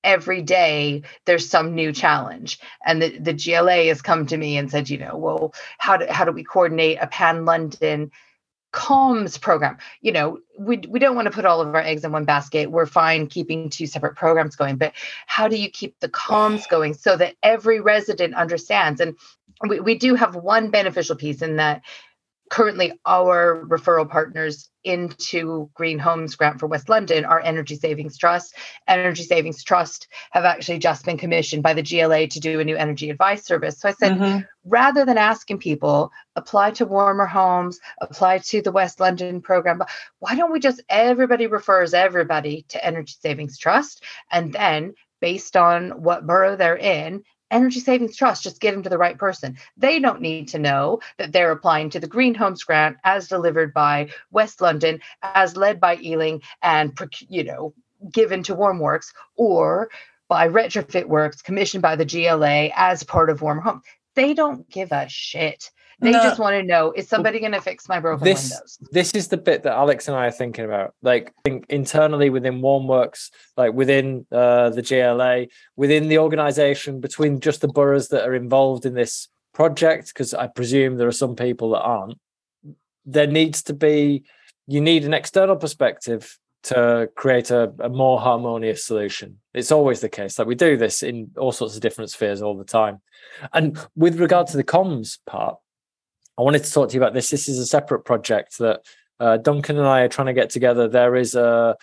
every 0.03 0.41
day 0.41 1.03
there's 1.25 1.49
some 1.49 1.75
new 1.75 1.91
challenge. 1.91 2.59
And 2.85 3.01
the, 3.01 3.17
the 3.19 3.33
gla 3.33 3.85
has 3.85 4.01
come 4.01 4.25
to 4.27 4.37
me 4.37 4.57
and 4.57 4.69
said 4.71 4.89
you 4.89 4.97
know 4.97 5.17
well 5.17 5.53
how 5.77 5.97
do, 5.97 6.05
how 6.09 6.25
do 6.25 6.31
we 6.31 6.43
coordinate 6.43 6.97
a 7.01 7.07
pan 7.07 7.45
london 7.45 8.11
comms 8.73 9.39
program? 9.41 9.77
You 10.01 10.11
know 10.11 10.39
we, 10.57 10.77
we 10.87 10.99
don't 10.99 11.15
want 11.15 11.25
to 11.25 11.31
put 11.31 11.45
all 11.45 11.61
of 11.61 11.67
our 11.69 11.81
eggs 11.81 12.03
in 12.03 12.11
one 12.11 12.25
basket. 12.25 12.71
We're 12.71 12.85
fine 12.85 13.27
keeping 13.27 13.69
two 13.69 13.87
separate 13.87 14.15
programs 14.15 14.55
going 14.55 14.77
but 14.77 14.93
how 15.25 15.47
do 15.47 15.57
you 15.57 15.69
keep 15.69 15.99
the 15.99 16.09
comms 16.09 16.67
going 16.69 16.93
so 16.93 17.15
that 17.17 17.35
every 17.43 17.81
resident 17.81 18.35
understands? 18.35 19.01
And 19.01 19.15
we, 19.67 19.79
we 19.79 19.95
do 19.97 20.15
have 20.15 20.35
one 20.35 20.69
beneficial 20.69 21.15
piece 21.15 21.41
in 21.41 21.57
that 21.57 21.81
currently 22.49 22.93
our 23.05 23.63
referral 23.67 24.09
partners 24.09 24.69
into 24.83 25.69
Green 25.73 25.99
Homes 25.99 26.35
Grant 26.35 26.59
for 26.59 26.67
West 26.67 26.89
London 26.89 27.25
are 27.25 27.39
Energy 27.39 27.75
Savings 27.75 28.17
Trust. 28.17 28.55
Energy 28.87 29.23
Savings 29.23 29.63
Trust 29.63 30.07
have 30.31 30.45
actually 30.45 30.79
just 30.79 31.05
been 31.05 31.17
commissioned 31.17 31.63
by 31.63 31.73
the 31.73 31.83
GLA 31.83 32.27
to 32.27 32.39
do 32.39 32.59
a 32.59 32.63
new 32.63 32.75
energy 32.75 33.09
advice 33.09 33.45
service. 33.45 33.79
So 33.79 33.89
I 33.89 33.93
said, 33.93 34.13
mm-hmm. 34.13 34.39
rather 34.65 35.05
than 35.05 35.17
asking 35.17 35.59
people 35.59 36.11
apply 36.35 36.71
to 36.71 36.85
warmer 36.85 37.25
homes, 37.25 37.79
apply 38.01 38.39
to 38.39 38.61
the 38.61 38.71
West 38.71 38.99
London 38.99 39.41
program, 39.41 39.83
why 40.19 40.35
don't 40.35 40.51
we 40.51 40.59
just 40.59 40.81
everybody 40.89 41.47
refers 41.47 41.93
everybody 41.93 42.65
to 42.69 42.83
Energy 42.83 43.15
Savings 43.21 43.57
Trust 43.57 44.03
and 44.31 44.53
then 44.53 44.93
based 45.21 45.57
on 45.57 46.01
what 46.01 46.25
borough 46.25 46.55
they're 46.55 46.77
in 46.77 47.23
Energy 47.51 47.79
Savings 47.79 48.15
Trust, 48.15 48.43
just 48.43 48.61
get 48.61 48.71
them 48.71 48.83
to 48.83 48.89
the 48.89 48.97
right 48.97 49.17
person. 49.17 49.57
They 49.77 49.99
don't 49.99 50.21
need 50.21 50.49
to 50.49 50.59
know 50.59 50.99
that 51.17 51.31
they're 51.31 51.51
applying 51.51 51.89
to 51.91 51.99
the 51.99 52.07
Green 52.07 52.35
Homes 52.35 52.63
Grant 52.63 52.97
as 53.03 53.27
delivered 53.27 53.73
by 53.73 54.09
West 54.31 54.61
London, 54.61 55.01
as 55.21 55.57
led 55.57 55.79
by 55.79 55.97
Ealing, 55.97 56.41
and 56.61 56.97
you 57.27 57.43
know 57.43 57.73
given 58.11 58.43
to 58.43 58.55
Warmworks, 58.55 59.13
or 59.35 59.89
by 60.29 60.47
Retrofit 60.47 61.07
Works, 61.07 61.41
commissioned 61.41 61.81
by 61.81 61.95
the 61.95 62.05
GLA 62.05 62.69
as 62.75 63.03
part 63.03 63.29
of 63.29 63.41
Warm 63.41 63.59
Home. 63.59 63.81
They 64.15 64.33
don't 64.33 64.69
give 64.69 64.91
a 64.91 65.09
shit. 65.09 65.71
They 66.01 66.11
no. 66.11 66.23
just 66.23 66.39
want 66.39 66.53
to 66.53 66.63
know 66.63 66.93
is 66.93 67.09
somebody 67.09 67.39
going 67.39 67.51
to 67.51 67.61
fix 67.61 67.89
my 67.89 67.99
broken 67.99 68.23
this, 68.23 68.51
windows? 68.51 68.79
This 68.91 69.11
is 69.11 69.27
the 69.27 69.37
bit 69.37 69.63
that 69.63 69.73
Alex 69.73 70.07
and 70.07 70.15
I 70.15 70.27
are 70.27 70.31
thinking 70.31 70.63
about. 70.63 70.93
Like 71.01 71.33
internally 71.45 72.29
within 72.29 72.61
Warmworks, 72.61 73.31
like 73.57 73.73
within 73.73 74.25
uh, 74.31 74.69
the 74.69 74.81
GLA, 74.81 75.47
within 75.75 76.07
the 76.07 76.19
organization, 76.19 77.01
between 77.01 77.41
just 77.41 77.61
the 77.61 77.67
boroughs 77.67 78.07
that 78.09 78.25
are 78.25 78.33
involved 78.33 78.85
in 78.85 78.93
this 78.93 79.27
project, 79.53 80.07
because 80.07 80.33
I 80.33 80.47
presume 80.47 80.95
there 80.95 81.07
are 81.07 81.11
some 81.11 81.35
people 81.35 81.71
that 81.71 81.81
aren't. 81.81 82.17
There 83.05 83.27
needs 83.27 83.61
to 83.63 83.73
be, 83.73 84.23
you 84.67 84.79
need 84.79 85.03
an 85.03 85.13
external 85.13 85.57
perspective 85.57 86.37
to 86.61 87.09
create 87.15 87.51
a, 87.51 87.73
a, 87.79 87.89
more 87.89 88.19
harmonious 88.19 88.85
solution. 88.85 89.39
It's 89.53 89.71
always 89.71 90.01
the 90.01 90.09
case. 90.09 90.37
Like 90.37 90.47
we 90.47 90.55
do 90.55 90.77
this 90.77 91.03
in 91.03 91.31
all 91.37 91.51
sorts 91.51 91.75
of 91.75 91.81
different 91.81 92.11
spheres 92.11 92.41
all 92.41 92.57
the 92.57 92.65
time. 92.65 93.01
And 93.53 93.77
with 93.95 94.19
regard 94.19 94.47
to 94.47 94.57
the 94.57 94.63
comms 94.63 95.19
part, 95.25 95.57
I 96.39 96.41
wanted 96.41 96.63
to 96.63 96.71
talk 96.71 96.87
to 96.87 96.95
you 96.95 97.01
about 97.01 97.13
this. 97.13 97.29
This 97.29 97.49
is 97.49 97.59
a 97.59 97.65
separate 97.65 98.05
project 98.05 98.59
that 98.59 98.79
uh, 99.19 99.35
Duncan 99.35 99.77
and 99.77 99.85
I 99.85 100.01
are 100.01 100.07
trying 100.07 100.27
to 100.27 100.33
get 100.33 100.49
together. 100.49 100.87
There 100.87 101.17
is 101.17 101.35
a 101.35 101.75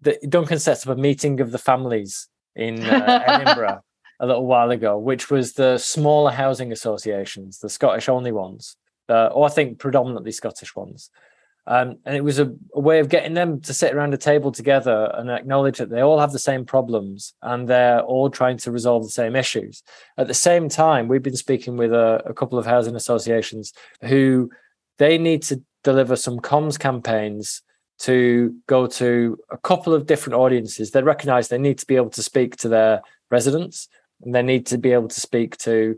the, 0.00 0.18
Duncan 0.28 0.58
sets 0.58 0.84
up 0.84 0.98
a 0.98 1.00
meeting 1.00 1.38
of 1.38 1.52
the 1.52 1.58
families 1.58 2.28
in 2.56 2.82
uh, 2.82 3.22
Edinburgh 3.24 3.84
a 4.20 4.26
little 4.26 4.46
while 4.46 4.72
ago, 4.72 4.98
which 4.98 5.30
was 5.30 5.52
the 5.52 5.78
smaller 5.78 6.32
housing 6.32 6.72
associations, 6.72 7.60
the 7.60 7.68
Scottish 7.68 8.08
only 8.08 8.32
ones, 8.32 8.76
uh, 9.08 9.26
or 9.26 9.46
I 9.46 9.50
think 9.50 9.78
predominantly 9.78 10.32
Scottish 10.32 10.74
ones. 10.74 11.10
Um, 11.66 11.98
and 12.04 12.16
it 12.16 12.24
was 12.24 12.40
a, 12.40 12.52
a, 12.74 12.80
way 12.80 12.98
of 12.98 13.08
getting 13.08 13.34
them 13.34 13.60
to 13.60 13.72
sit 13.72 13.94
around 13.94 14.12
a 14.12 14.18
table 14.18 14.50
together 14.50 15.12
and 15.14 15.30
acknowledge 15.30 15.78
that 15.78 15.90
they 15.90 16.00
all 16.00 16.18
have 16.18 16.32
the 16.32 16.38
same 16.38 16.64
problems 16.64 17.34
and 17.40 17.68
they're 17.68 18.00
all 18.00 18.30
trying 18.30 18.58
to 18.58 18.72
resolve 18.72 19.04
the 19.04 19.10
same 19.10 19.36
issues. 19.36 19.84
At 20.18 20.26
the 20.26 20.34
same 20.34 20.68
time, 20.68 21.06
we've 21.06 21.22
been 21.22 21.36
speaking 21.36 21.76
with 21.76 21.92
a, 21.92 22.20
a 22.26 22.34
couple 22.34 22.58
of 22.58 22.66
housing 22.66 22.96
associations 22.96 23.72
who 24.02 24.50
they 24.98 25.18
need 25.18 25.44
to 25.44 25.62
deliver 25.84 26.16
some 26.16 26.40
comms 26.40 26.78
campaigns 26.78 27.62
to 28.00 28.56
go 28.66 28.88
to 28.88 29.38
a 29.50 29.58
couple 29.58 29.94
of 29.94 30.06
different 30.06 30.34
audiences. 30.34 30.90
They 30.90 31.02
recognize 31.02 31.46
they 31.46 31.58
need 31.58 31.78
to 31.78 31.86
be 31.86 31.94
able 31.94 32.10
to 32.10 32.22
speak 32.22 32.56
to 32.56 32.68
their 32.68 33.02
residents 33.30 33.88
and 34.22 34.34
they 34.34 34.42
need 34.42 34.66
to 34.66 34.78
be 34.78 34.90
able 34.92 35.08
to 35.08 35.20
speak 35.20 35.56
to 35.58 35.96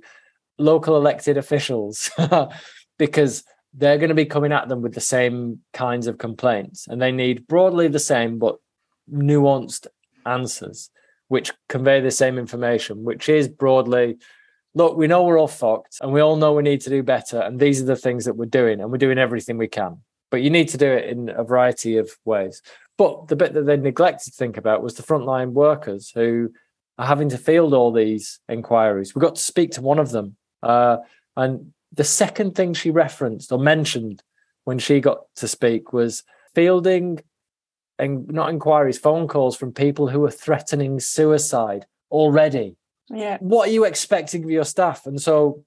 local 0.58 0.96
elected 0.96 1.38
officials 1.38 2.10
because 2.98 3.44
they're 3.76 3.98
going 3.98 4.08
to 4.08 4.14
be 4.14 4.24
coming 4.24 4.52
at 4.52 4.68
them 4.68 4.82
with 4.82 4.94
the 4.94 5.00
same 5.00 5.60
kinds 5.72 6.06
of 6.06 6.18
complaints 6.18 6.86
and 6.88 7.00
they 7.00 7.12
need 7.12 7.46
broadly 7.46 7.88
the 7.88 7.98
same 7.98 8.38
but 8.38 8.56
nuanced 9.12 9.86
answers 10.26 10.90
which 11.28 11.52
convey 11.68 12.00
the 12.00 12.10
same 12.10 12.38
information 12.38 13.04
which 13.04 13.28
is 13.28 13.48
broadly 13.48 14.16
look 14.74 14.96
we 14.96 15.06
know 15.06 15.22
we're 15.22 15.38
all 15.38 15.48
fucked 15.48 15.98
and 16.00 16.12
we 16.12 16.20
all 16.20 16.36
know 16.36 16.52
we 16.52 16.62
need 16.62 16.80
to 16.80 16.90
do 16.90 17.02
better 17.02 17.40
and 17.40 17.58
these 17.58 17.80
are 17.80 17.86
the 17.86 17.96
things 17.96 18.24
that 18.24 18.36
we're 18.36 18.44
doing 18.44 18.80
and 18.80 18.90
we're 18.90 18.98
doing 18.98 19.18
everything 19.18 19.56
we 19.56 19.68
can. 19.68 19.98
But 20.30 20.42
you 20.42 20.50
need 20.50 20.68
to 20.70 20.78
do 20.78 20.90
it 20.90 21.08
in 21.08 21.28
a 21.28 21.44
variety 21.44 21.96
of 21.96 22.10
ways. 22.24 22.60
But 22.98 23.28
the 23.28 23.36
bit 23.36 23.52
that 23.54 23.66
they 23.66 23.76
neglected 23.76 24.32
to 24.32 24.36
think 24.36 24.56
about 24.56 24.82
was 24.82 24.94
the 24.94 25.02
frontline 25.02 25.52
workers 25.52 26.10
who 26.14 26.50
are 26.98 27.06
having 27.06 27.28
to 27.28 27.38
field 27.38 27.72
all 27.72 27.92
these 27.92 28.40
inquiries. 28.48 29.14
We 29.14 29.20
got 29.20 29.36
to 29.36 29.42
speak 29.42 29.72
to 29.72 29.82
one 29.82 29.98
of 29.98 30.10
them 30.10 30.36
uh, 30.62 30.98
and 31.36 31.72
the 31.94 32.04
second 32.04 32.54
thing 32.54 32.74
she 32.74 32.90
referenced 32.90 33.52
or 33.52 33.58
mentioned 33.58 34.22
when 34.64 34.78
she 34.78 35.00
got 35.00 35.22
to 35.36 35.48
speak 35.48 35.92
was 35.92 36.22
fielding 36.54 37.20
and 37.98 38.26
not 38.28 38.50
inquiries, 38.50 38.98
phone 38.98 39.28
calls 39.28 39.56
from 39.56 39.72
people 39.72 40.08
who 40.08 40.24
are 40.24 40.30
threatening 40.30 40.98
suicide 40.98 41.86
already. 42.10 42.76
Yeah. 43.08 43.38
What 43.40 43.68
are 43.68 43.72
you 43.72 43.84
expecting 43.84 44.42
of 44.44 44.50
your 44.50 44.64
staff? 44.64 45.06
And 45.06 45.20
so 45.20 45.64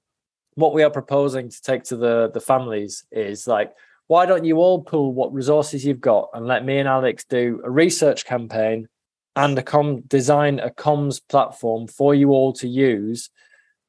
what 0.58 0.74
we 0.74 0.82
are 0.82 0.90
proposing 0.90 1.48
to 1.48 1.62
take 1.62 1.84
to 1.84 1.96
the 1.96 2.30
the 2.34 2.40
families 2.40 3.04
is 3.12 3.46
like 3.46 3.72
why 4.08 4.26
don't 4.26 4.44
you 4.44 4.56
all 4.56 4.82
pool 4.82 5.12
what 5.12 5.32
resources 5.32 5.84
you've 5.84 6.00
got 6.00 6.30
and 6.34 6.48
let 6.48 6.64
me 6.64 6.78
and 6.78 6.88
Alex 6.88 7.24
do 7.24 7.60
a 7.64 7.70
research 7.70 8.24
campaign 8.24 8.88
and 9.36 9.56
a 9.56 9.62
com 9.62 10.00
design 10.00 10.58
a 10.58 10.68
comms 10.68 11.20
platform 11.28 11.86
for 11.86 12.12
you 12.12 12.30
all 12.30 12.52
to 12.54 12.66
use 12.66 13.30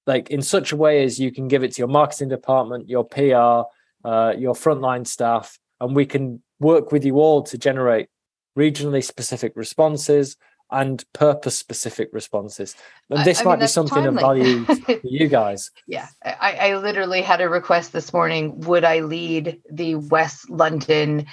like 0.10 0.32
in 0.32 0.42
such 0.42 0.72
a 0.72 0.76
way 0.76 1.04
as 1.04 1.20
you 1.20 1.32
can 1.32 1.48
give 1.48 1.64
it 1.64 1.72
to 1.74 1.78
your 1.78 1.88
marketing 1.88 2.30
department, 2.30 2.90
your 2.90 3.06
PR, 3.06 3.70
uh, 4.04 4.34
your 4.36 4.56
frontline 4.56 5.06
staff, 5.06 5.60
and 5.80 5.96
we 5.96 6.08
can 6.08 6.42
work 6.60 6.92
with 6.92 7.06
you 7.06 7.18
all 7.18 7.44
to 7.44 7.60
generate 7.60 8.08
regionally 8.58 9.04
specific 9.04 9.54
responses 9.56 10.36
and 10.72 11.06
purpose 11.14 11.56
specific 11.56 12.10
responses. 12.12 12.76
And 13.12 13.24
this 13.24 13.40
I, 13.40 13.42
I 13.42 13.46
might 13.46 13.60
mean, 13.60 13.64
be 13.66 13.68
something 13.68 14.04
timely. 14.04 14.16
of 14.16 14.20
value 14.20 14.66
to 14.88 15.00
you 15.04 15.28
guys. 15.28 15.70
Yeah. 15.86 16.08
I, 16.26 16.72
I 16.72 16.78
literally 16.78 17.22
had 17.22 17.40
a 17.40 17.48
request 17.48 17.94
this 17.94 18.12
morning. 18.12 18.62
Would 18.62 18.84
I 18.84 19.02
lead 19.02 19.62
the 19.72 19.94
West 19.96 20.50
London 20.50 21.28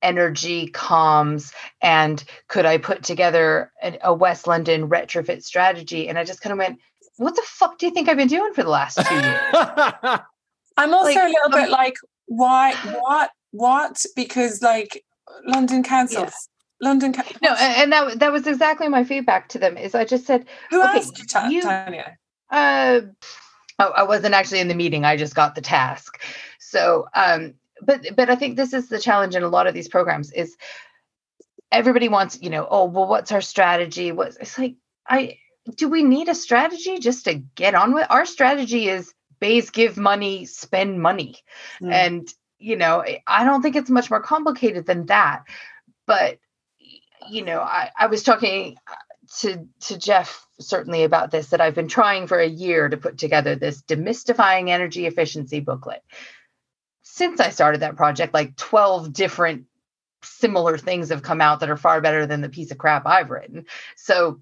energy 0.00 0.68
comms 0.70 1.52
and 1.82 2.22
could 2.48 2.64
I 2.64 2.78
put 2.78 3.02
together 3.02 3.72
a, 3.82 3.98
a 4.04 4.14
West 4.14 4.46
London 4.46 4.88
retrofit 4.88 5.42
strategy? 5.42 6.08
And 6.08 6.18
I 6.18 6.24
just 6.24 6.40
kind 6.40 6.52
of 6.52 6.58
went, 6.58 6.78
what 7.16 7.34
the 7.34 7.42
fuck 7.44 7.78
do 7.78 7.86
you 7.86 7.92
think 7.92 8.08
I've 8.08 8.16
been 8.16 8.28
doing 8.28 8.52
for 8.52 8.62
the 8.62 8.70
last 8.70 8.98
two 9.06 9.14
years? 9.14 9.40
I'm 10.76 10.92
also 10.92 11.14
like, 11.14 11.16
a 11.16 11.28
little 11.28 11.54
um, 11.54 11.62
bit 11.62 11.70
like, 11.70 11.96
why, 12.26 12.74
what, 13.00 13.30
what? 13.52 14.04
Because 14.14 14.62
like 14.62 15.04
London 15.44 15.82
councils. 15.82 16.24
Yeah. 16.24 16.52
London. 16.78 17.14
no, 17.40 17.54
and 17.54 17.90
that 17.90 18.18
that 18.18 18.32
was 18.32 18.46
exactly 18.46 18.88
my 18.88 19.02
feedback 19.02 19.48
to 19.48 19.58
them. 19.58 19.78
Is 19.78 19.94
I 19.94 20.04
just 20.04 20.26
said, 20.26 20.44
"Who 20.68 20.82
okay, 20.82 20.98
asked 20.98 21.18
you, 21.18 21.62
Tania?" 21.62 22.18
Uh, 22.50 23.00
oh, 23.78 23.92
I 23.96 24.02
wasn't 24.02 24.34
actually 24.34 24.60
in 24.60 24.68
the 24.68 24.74
meeting. 24.74 25.04
I 25.04 25.16
just 25.16 25.34
got 25.34 25.54
the 25.54 25.62
task. 25.62 26.20
So, 26.58 27.06
um, 27.14 27.54
but 27.80 28.04
but 28.14 28.28
I 28.28 28.36
think 28.36 28.56
this 28.56 28.74
is 28.74 28.90
the 28.90 28.98
challenge 28.98 29.34
in 29.34 29.42
a 29.42 29.48
lot 29.48 29.66
of 29.66 29.72
these 29.72 29.88
programs 29.88 30.30
is 30.32 30.54
everybody 31.72 32.08
wants, 32.08 32.38
you 32.42 32.50
know, 32.50 32.66
oh 32.70 32.84
well, 32.84 33.06
what's 33.06 33.32
our 33.32 33.40
strategy? 33.40 34.12
What 34.12 34.36
it's 34.38 34.58
like 34.58 34.74
I 35.08 35.38
do 35.74 35.88
we 35.88 36.02
need 36.02 36.28
a 36.28 36.34
strategy 36.34 36.98
just 36.98 37.24
to 37.24 37.34
get 37.34 37.74
on 37.74 37.92
with 37.92 38.06
our 38.10 38.26
strategy 38.26 38.88
is 38.88 39.12
base 39.40 39.70
give 39.70 39.96
money 39.96 40.44
spend 40.44 41.00
money 41.00 41.36
mm. 41.80 41.92
and 41.92 42.32
you 42.58 42.76
know 42.76 43.04
i 43.26 43.44
don't 43.44 43.62
think 43.62 43.76
it's 43.76 43.90
much 43.90 44.10
more 44.10 44.22
complicated 44.22 44.86
than 44.86 45.06
that 45.06 45.44
but 46.06 46.38
you 47.28 47.44
know 47.44 47.60
i, 47.60 47.90
I 47.98 48.06
was 48.06 48.22
talking 48.22 48.76
uh, 48.90 48.94
to 49.40 49.66
to 49.80 49.98
jeff 49.98 50.46
certainly 50.60 51.04
about 51.04 51.30
this 51.30 51.48
that 51.48 51.60
i've 51.60 51.74
been 51.74 51.88
trying 51.88 52.26
for 52.26 52.38
a 52.38 52.48
year 52.48 52.88
to 52.88 52.96
put 52.96 53.18
together 53.18 53.56
this 53.56 53.82
demystifying 53.82 54.70
energy 54.70 55.06
efficiency 55.06 55.60
booklet 55.60 56.02
since 57.16 57.40
I 57.40 57.48
started 57.48 57.80
that 57.80 57.96
project, 57.96 58.34
like 58.34 58.56
12 58.56 59.10
different 59.10 59.64
similar 60.22 60.76
things 60.76 61.08
have 61.08 61.22
come 61.22 61.40
out 61.40 61.60
that 61.60 61.70
are 61.70 61.76
far 61.76 62.02
better 62.02 62.26
than 62.26 62.42
the 62.42 62.50
piece 62.50 62.70
of 62.70 62.78
crap 62.78 63.06
I've 63.06 63.30
written. 63.30 63.64
So 63.96 64.40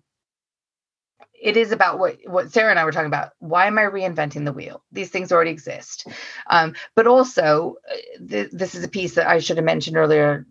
it 1.45 1.59
is 1.59 1.72
about 1.72 2.01
what 2.01 2.18
what 2.26 2.53
Sarah 2.53 2.70
and 2.70 2.80
I 2.80 2.86
were 2.86 2.92
talking 2.92 3.09
about. 3.09 3.32
Why 3.40 3.66
am 3.68 3.78
I 3.78 3.84
reinventing 3.84 4.47
the 4.47 4.53
wheel? 4.55 4.82
These 4.92 5.11
things 5.11 5.32
already 5.32 5.53
exist. 5.53 6.09
Um, 6.51 6.74
but 6.97 7.07
also, 7.07 7.76
uh, 7.92 7.97
th- 8.28 8.51
this 8.53 8.74
is 8.74 8.84
a 8.84 8.88
piece 8.88 9.16
that 9.16 9.28
I 9.28 9.40
should 9.40 9.59
have 9.59 9.66
mentioned 9.66 9.99
earlier 9.99 10.47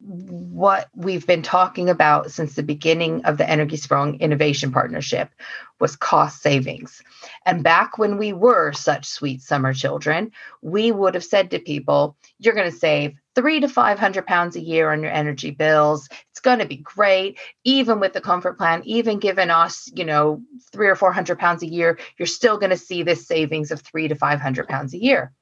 what 0.00 0.88
we've 0.94 1.26
been 1.26 1.42
talking 1.42 1.90
about 1.90 2.30
since 2.30 2.54
the 2.54 2.62
beginning 2.62 3.24
of 3.26 3.36
the 3.36 3.48
Energy 3.48 3.76
Energiesprong 3.76 4.18
Innovation 4.18 4.72
Partnership 4.72 5.30
was 5.78 5.96
cost 5.96 6.42
savings. 6.42 7.02
And 7.44 7.62
back 7.62 7.98
when 7.98 8.16
we 8.16 8.32
were 8.32 8.72
such 8.72 9.06
sweet 9.06 9.42
summer 9.42 9.74
children, 9.74 10.32
we 10.62 10.90
would 10.92 11.14
have 11.14 11.24
said 11.24 11.50
to 11.50 11.58
people, 11.58 12.16
you're 12.38 12.54
going 12.54 12.70
to 12.70 12.76
save 12.76 13.14
three 13.34 13.60
to 13.60 13.68
500 13.68 14.26
pounds 14.26 14.56
a 14.56 14.60
year 14.60 14.90
on 14.90 15.02
your 15.02 15.12
energy 15.12 15.50
bills. 15.50 16.08
It's 16.30 16.40
going 16.40 16.58
to 16.58 16.66
be 16.66 16.76
great. 16.76 17.38
Even 17.64 18.00
with 18.00 18.12
the 18.12 18.20
comfort 18.20 18.58
plan, 18.58 18.82
even 18.84 19.18
given 19.18 19.50
us, 19.50 19.90
you 19.94 20.04
know, 20.04 20.42
three 20.72 20.88
or 20.88 20.96
400 20.96 21.38
pounds 21.38 21.62
a 21.62 21.66
year, 21.66 21.98
you're 22.18 22.26
still 22.26 22.58
going 22.58 22.70
to 22.70 22.76
see 22.76 23.02
this 23.02 23.26
savings 23.26 23.70
of 23.70 23.80
three 23.80 24.08
to 24.08 24.14
500 24.14 24.68
pounds 24.68 24.94
a 24.94 24.98
year. 24.98 25.32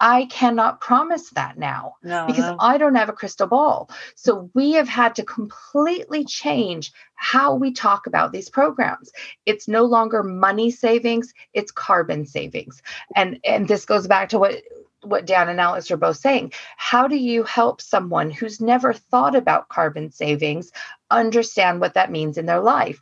I 0.00 0.26
cannot 0.26 0.80
promise 0.80 1.30
that 1.30 1.58
now 1.58 1.96
no, 2.02 2.26
because 2.26 2.44
no. 2.44 2.56
I 2.60 2.76
don't 2.76 2.96
have 2.96 3.08
a 3.08 3.14
crystal 3.14 3.46
ball. 3.46 3.90
So 4.14 4.50
we 4.54 4.72
have 4.72 4.88
had 4.88 5.14
to 5.16 5.24
completely 5.24 6.24
change 6.24 6.92
how 7.14 7.54
we 7.54 7.72
talk 7.72 8.06
about 8.06 8.32
these 8.32 8.50
programs. 8.50 9.10
It's 9.46 9.68
no 9.68 9.84
longer 9.84 10.22
money 10.22 10.70
savings, 10.70 11.32
it's 11.54 11.72
carbon 11.72 12.26
savings. 12.26 12.82
And 13.14 13.40
and 13.44 13.66
this 13.68 13.84
goes 13.86 14.06
back 14.06 14.28
to 14.30 14.38
what 14.38 14.62
what 15.02 15.26
Dan 15.26 15.48
and 15.48 15.60
Alex 15.60 15.90
are 15.90 15.96
both 15.96 16.16
saying. 16.16 16.52
How 16.76 17.06
do 17.08 17.16
you 17.16 17.44
help 17.44 17.80
someone 17.80 18.30
who's 18.30 18.60
never 18.60 18.92
thought 18.92 19.34
about 19.34 19.68
carbon 19.68 20.10
savings 20.10 20.72
understand 21.10 21.80
what 21.80 21.94
that 21.94 22.10
means 22.10 22.36
in 22.36 22.46
their 22.46 22.60
life? 22.60 22.98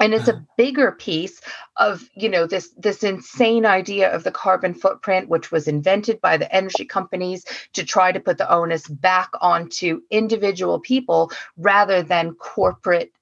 And 0.00 0.14
it's 0.14 0.28
a 0.28 0.34
mm. 0.34 0.46
bigger 0.56 0.92
piece 0.92 1.40
of 1.76 2.08
you 2.14 2.28
know 2.28 2.46
this 2.46 2.70
this 2.76 3.02
insane 3.02 3.66
idea 3.66 4.10
of 4.10 4.24
the 4.24 4.30
carbon 4.30 4.74
footprint 4.74 5.28
which 5.28 5.50
was 5.50 5.68
invented 5.68 6.20
by 6.20 6.36
the 6.36 6.52
energy 6.54 6.84
companies 6.84 7.44
to 7.72 7.84
try 7.84 8.12
to 8.12 8.20
put 8.20 8.38
the 8.38 8.50
onus 8.50 8.88
back 8.88 9.30
onto 9.40 10.00
individual 10.10 10.80
people 10.80 11.30
rather 11.56 12.02
than 12.02 12.34
corporate 12.34 13.12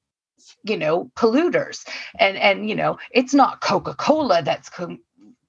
you 0.64 0.76
know 0.76 1.10
polluters 1.16 1.86
and 2.18 2.36
and 2.36 2.68
you 2.68 2.74
know 2.74 2.98
it's 3.10 3.34
not 3.34 3.60
coca-cola 3.60 4.42
that's 4.42 4.70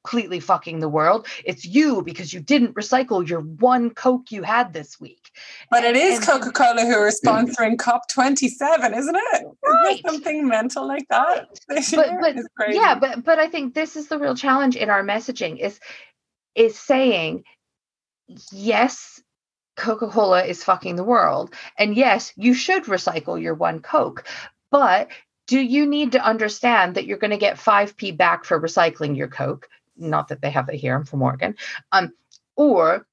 completely 0.04 0.40
fucking 0.40 0.80
the 0.80 0.90
world. 0.90 1.28
It's 1.46 1.66
you 1.66 2.02
because 2.02 2.34
you 2.34 2.40
didn't 2.40 2.76
recycle 2.76 3.28
your 3.28 3.42
one 3.42 3.90
Coke 3.90 4.32
you 4.32 4.44
had 4.44 4.74
this 4.74 5.00
week. 5.00 5.32
But 5.72 5.84
it 5.84 5.96
is 5.96 6.20
Coca 6.20 6.52
Cola 6.52 6.82
who 6.82 6.96
are 6.96 7.10
sponsoring 7.10 7.78
COP27, 7.78 8.98
isn't 8.98 9.16
it? 9.16 9.46
Right. 9.64 9.96
Is 9.96 10.02
something 10.02 10.48
mental 10.48 10.88
like 10.88 11.08
that? 11.10 11.50
But, 11.94 12.36
but 12.58 12.74
yeah, 12.74 12.96
but 12.96 13.24
but 13.24 13.40
I 13.40 13.48
think 13.48 13.74
this 13.74 13.96
is 13.96 14.08
the 14.08 14.18
real 14.18 14.36
challenge 14.36 14.76
in 14.76 14.90
our 14.90 15.04
messaging 15.04 15.60
is 15.60 15.80
is 16.56 16.78
saying 16.78 17.44
yes 18.52 19.22
Coca-Cola 19.76 20.44
is 20.44 20.64
fucking 20.64 20.96
the 20.96 21.04
world 21.04 21.54
and 21.78 21.96
yes 21.96 22.32
you 22.36 22.54
should 22.54 22.86
recycle 22.86 23.42
your 23.42 23.54
one 23.54 23.82
Coke 23.82 24.26
but 24.72 25.10
do 25.48 25.60
you 25.60 25.86
need 25.86 26.14
to 26.14 26.24
understand 26.24 26.96
that 26.96 27.06
you're 27.06 27.18
going 27.18 27.32
to 27.32 27.38
get 27.38 27.58
5p 27.58 28.16
back 28.16 28.46
for 28.46 28.60
recycling 28.60 29.18
your 29.18 29.28
coke 29.28 29.68
not 29.98 30.28
that 30.30 30.42
they 30.42 30.50
have 30.50 30.70
it 30.70 30.76
here, 30.76 30.96
I'm 30.96 31.06
from 31.06 31.22
Oregon, 31.22 31.56
um, 31.92 32.12
or 32.56 33.06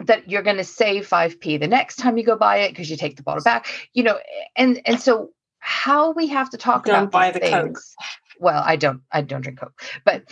that 0.00 0.28
you're 0.28 0.42
going 0.42 0.56
to 0.56 0.64
save 0.64 1.08
5p 1.08 1.60
the 1.60 1.68
next 1.68 1.96
time 1.96 2.16
you 2.16 2.24
go 2.24 2.36
buy 2.36 2.58
it 2.58 2.70
because 2.70 2.90
you 2.90 2.96
take 2.96 3.16
the 3.16 3.22
bottle 3.22 3.42
back, 3.42 3.66
you 3.92 4.02
know, 4.02 4.18
and 4.56 4.80
and 4.86 5.00
so 5.00 5.30
how 5.58 6.12
we 6.12 6.26
have 6.26 6.50
to 6.50 6.56
talk 6.56 6.84
don't 6.84 6.94
about 6.94 7.10
buy 7.10 7.30
the 7.30 7.38
things, 7.38 7.52
Coke. 7.52 8.06
Well, 8.40 8.62
I 8.64 8.76
don't 8.76 9.02
I 9.12 9.22
don't 9.22 9.42
drink 9.42 9.60
Coke, 9.60 9.80
but 10.04 10.24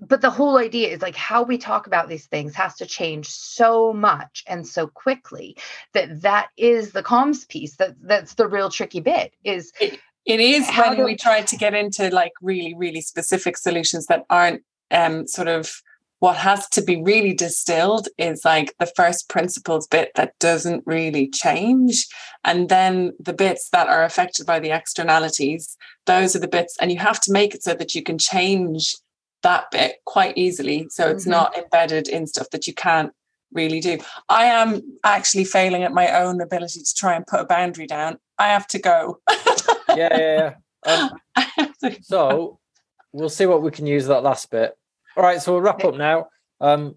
but 0.00 0.20
the 0.20 0.30
whole 0.30 0.56
idea 0.56 0.88
is 0.88 1.02
like 1.02 1.16
how 1.16 1.42
we 1.42 1.58
talk 1.58 1.86
about 1.86 2.08
these 2.08 2.26
things 2.26 2.54
has 2.54 2.76
to 2.76 2.86
change 2.86 3.28
so 3.28 3.92
much 3.92 4.44
and 4.46 4.66
so 4.66 4.86
quickly 4.86 5.56
that 5.92 6.22
that 6.22 6.48
is 6.56 6.92
the 6.92 7.02
comms 7.02 7.48
piece 7.48 7.76
that 7.76 7.94
that's 8.02 8.34
the 8.34 8.46
real 8.46 8.70
tricky 8.70 9.00
bit 9.00 9.32
is 9.42 9.72
it, 9.80 9.98
it 10.26 10.40
is 10.40 10.68
when 10.76 10.96
do, 10.96 11.04
we 11.04 11.16
try 11.16 11.42
to 11.42 11.56
get 11.56 11.74
into 11.74 12.08
like 12.10 12.32
really 12.40 12.74
really 12.74 13.00
specific 13.00 13.56
solutions 13.56 14.06
that 14.06 14.24
aren't 14.30 14.62
um, 14.94 15.26
sort 15.26 15.48
of 15.48 15.82
what 16.20 16.36
has 16.36 16.66
to 16.70 16.80
be 16.80 17.02
really 17.02 17.34
distilled 17.34 18.08
is 18.16 18.46
like 18.46 18.74
the 18.78 18.90
first 18.96 19.28
principles 19.28 19.86
bit 19.86 20.10
that 20.14 20.32
doesn't 20.38 20.82
really 20.86 21.28
change. 21.28 22.06
And 22.44 22.70
then 22.70 23.12
the 23.20 23.34
bits 23.34 23.68
that 23.70 23.88
are 23.88 24.04
affected 24.04 24.46
by 24.46 24.58
the 24.58 24.70
externalities, 24.70 25.76
those 26.06 26.34
are 26.34 26.38
the 26.38 26.48
bits, 26.48 26.78
and 26.80 26.90
you 26.90 26.98
have 26.98 27.20
to 27.22 27.32
make 27.32 27.54
it 27.54 27.62
so 27.62 27.74
that 27.74 27.94
you 27.94 28.02
can 28.02 28.16
change 28.16 28.96
that 29.42 29.70
bit 29.70 29.96
quite 30.06 30.38
easily. 30.38 30.86
So 30.88 31.10
it's 31.10 31.24
mm-hmm. 31.24 31.32
not 31.32 31.58
embedded 31.58 32.08
in 32.08 32.26
stuff 32.26 32.48
that 32.52 32.66
you 32.66 32.72
can't 32.72 33.12
really 33.52 33.80
do. 33.80 33.98
I 34.30 34.46
am 34.46 34.80
actually 35.04 35.44
failing 35.44 35.82
at 35.82 35.92
my 35.92 36.10
own 36.22 36.40
ability 36.40 36.80
to 36.80 36.94
try 36.94 37.14
and 37.14 37.26
put 37.26 37.40
a 37.40 37.44
boundary 37.44 37.86
down. 37.86 38.18
I 38.38 38.48
have 38.48 38.66
to 38.68 38.78
go. 38.78 39.20
yeah, 39.94 40.16
yeah, 40.16 40.16
yeah. 40.18 40.54
Um, 40.86 41.18
so 42.02 42.58
we'll 43.14 43.30
see 43.30 43.46
what 43.46 43.62
we 43.62 43.70
can 43.70 43.86
use 43.86 44.06
that 44.06 44.22
last 44.22 44.50
bit. 44.50 44.76
All 45.16 45.22
right, 45.22 45.40
so 45.40 45.52
we'll 45.52 45.62
wrap 45.62 45.84
up 45.84 45.94
now. 45.94 46.28
Um, 46.60 46.96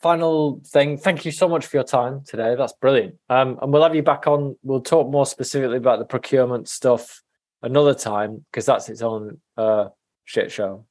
final 0.00 0.62
thing, 0.66 0.96
thank 0.96 1.24
you 1.24 1.30
so 1.30 1.48
much 1.48 1.66
for 1.66 1.76
your 1.76 1.84
time 1.84 2.22
today. 2.26 2.54
That's 2.56 2.72
brilliant. 2.72 3.16
Um, 3.28 3.58
and 3.60 3.72
we'll 3.72 3.82
have 3.82 3.94
you 3.94 4.02
back 4.02 4.26
on. 4.26 4.56
We'll 4.62 4.80
talk 4.80 5.10
more 5.10 5.26
specifically 5.26 5.76
about 5.76 5.98
the 5.98 6.06
procurement 6.06 6.68
stuff 6.68 7.22
another 7.62 7.94
time 7.94 8.44
because 8.50 8.64
that's 8.64 8.88
its 8.88 9.02
own 9.02 9.40
uh, 9.56 9.88
shit 10.24 10.50
show. 10.50 10.86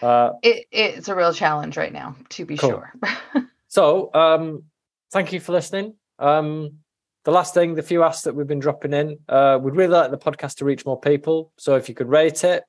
Uh, 0.00 0.32
it, 0.42 0.66
it's 0.72 1.08
a 1.08 1.14
real 1.14 1.32
challenge 1.32 1.76
right 1.76 1.92
now, 1.92 2.16
to 2.30 2.44
be 2.44 2.56
cool. 2.56 2.70
sure. 2.70 2.92
so, 3.68 4.12
um, 4.14 4.64
thank 5.12 5.32
you 5.32 5.40
for 5.40 5.52
listening. 5.52 5.94
Um, 6.18 6.78
the 7.24 7.30
last 7.30 7.54
thing, 7.54 7.74
the 7.74 7.82
few 7.82 8.02
asks 8.02 8.24
that 8.24 8.34
we've 8.34 8.48
been 8.48 8.58
dropping 8.58 8.94
in, 8.94 9.18
uh, 9.28 9.58
we'd 9.62 9.76
really 9.76 9.92
like 9.92 10.10
the 10.10 10.18
podcast 10.18 10.56
to 10.56 10.64
reach 10.64 10.84
more 10.84 10.98
people. 10.98 11.52
So, 11.58 11.76
if 11.76 11.88
you 11.88 11.94
could 11.94 12.08
rate 12.08 12.42
it, 12.42 12.64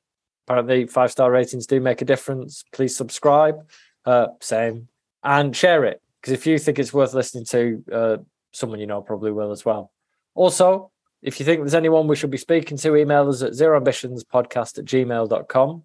apparently 0.48 0.88
five 0.88 1.12
star 1.12 1.32
ratings 1.32 1.68
do 1.68 1.80
make 1.80 2.02
a 2.02 2.06
difference. 2.06 2.64
Please 2.72 2.96
subscribe, 2.96 3.68
uh, 4.06 4.28
same, 4.42 4.88
and 5.24 5.56
share 5.56 5.86
it 5.86 6.02
because 6.22 6.34
if 6.34 6.48
you 6.48 6.58
think 6.58 6.80
it's 6.80 6.94
worth 6.94 7.14
listening 7.14 7.46
to, 7.46 7.84
uh, 7.92 8.18
someone 8.52 8.80
you 8.80 8.88
know 8.88 9.02
probably 9.02 9.32
will 9.32 9.52
as 9.52 9.66
well. 9.66 9.92
Also, 10.36 10.92
if 11.22 11.40
you 11.40 11.46
think 11.46 11.60
there's 11.60 11.74
anyone 11.74 12.08
we 12.08 12.16
should 12.16 12.32
be 12.32 12.38
speaking 12.38 12.78
to, 12.78 12.96
email 12.96 13.28
us 13.30 13.42
at 13.42 13.54
zeroambitionspodcast 13.54 14.80
at 14.80 14.86
gmail.com. 14.86 15.84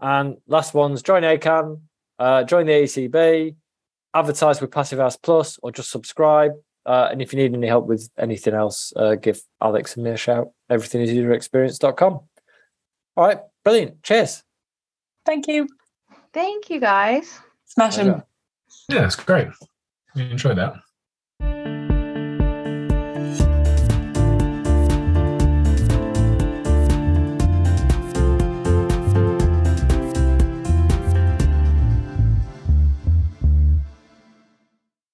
And 0.00 0.36
last 0.46 0.74
one's 0.74 1.02
join 1.02 1.22
ACAN, 1.22 1.80
uh, 2.18 2.44
join 2.44 2.66
the 2.66 2.72
AECB, 2.72 3.54
advertise 4.14 4.60
with 4.60 4.70
Passive 4.70 4.98
House 4.98 5.16
Plus, 5.16 5.58
or 5.62 5.72
just 5.72 5.90
subscribe. 5.90 6.52
Uh, 6.84 7.08
and 7.10 7.22
if 7.22 7.32
you 7.32 7.38
need 7.38 7.54
any 7.54 7.68
help 7.68 7.86
with 7.86 8.10
anything 8.18 8.54
else, 8.54 8.92
uh, 8.96 9.14
give 9.14 9.40
Alex 9.60 9.94
and 9.94 10.04
me 10.04 10.10
a 10.10 10.16
shout. 10.16 10.48
Everything 10.68 11.00
is. 11.02 11.10
All 13.16 13.26
right. 13.26 13.38
Brilliant. 13.64 14.02
Cheers. 14.02 14.42
Thank 15.24 15.46
you. 15.48 15.68
Thank 16.32 16.70
you, 16.70 16.80
guys. 16.80 17.38
Smash 17.66 17.96
them. 17.96 18.22
Yeah, 18.88 19.04
it's 19.04 19.16
great. 19.16 19.48
We 20.14 20.30
enjoyed 20.30 20.58
that. 20.58 21.71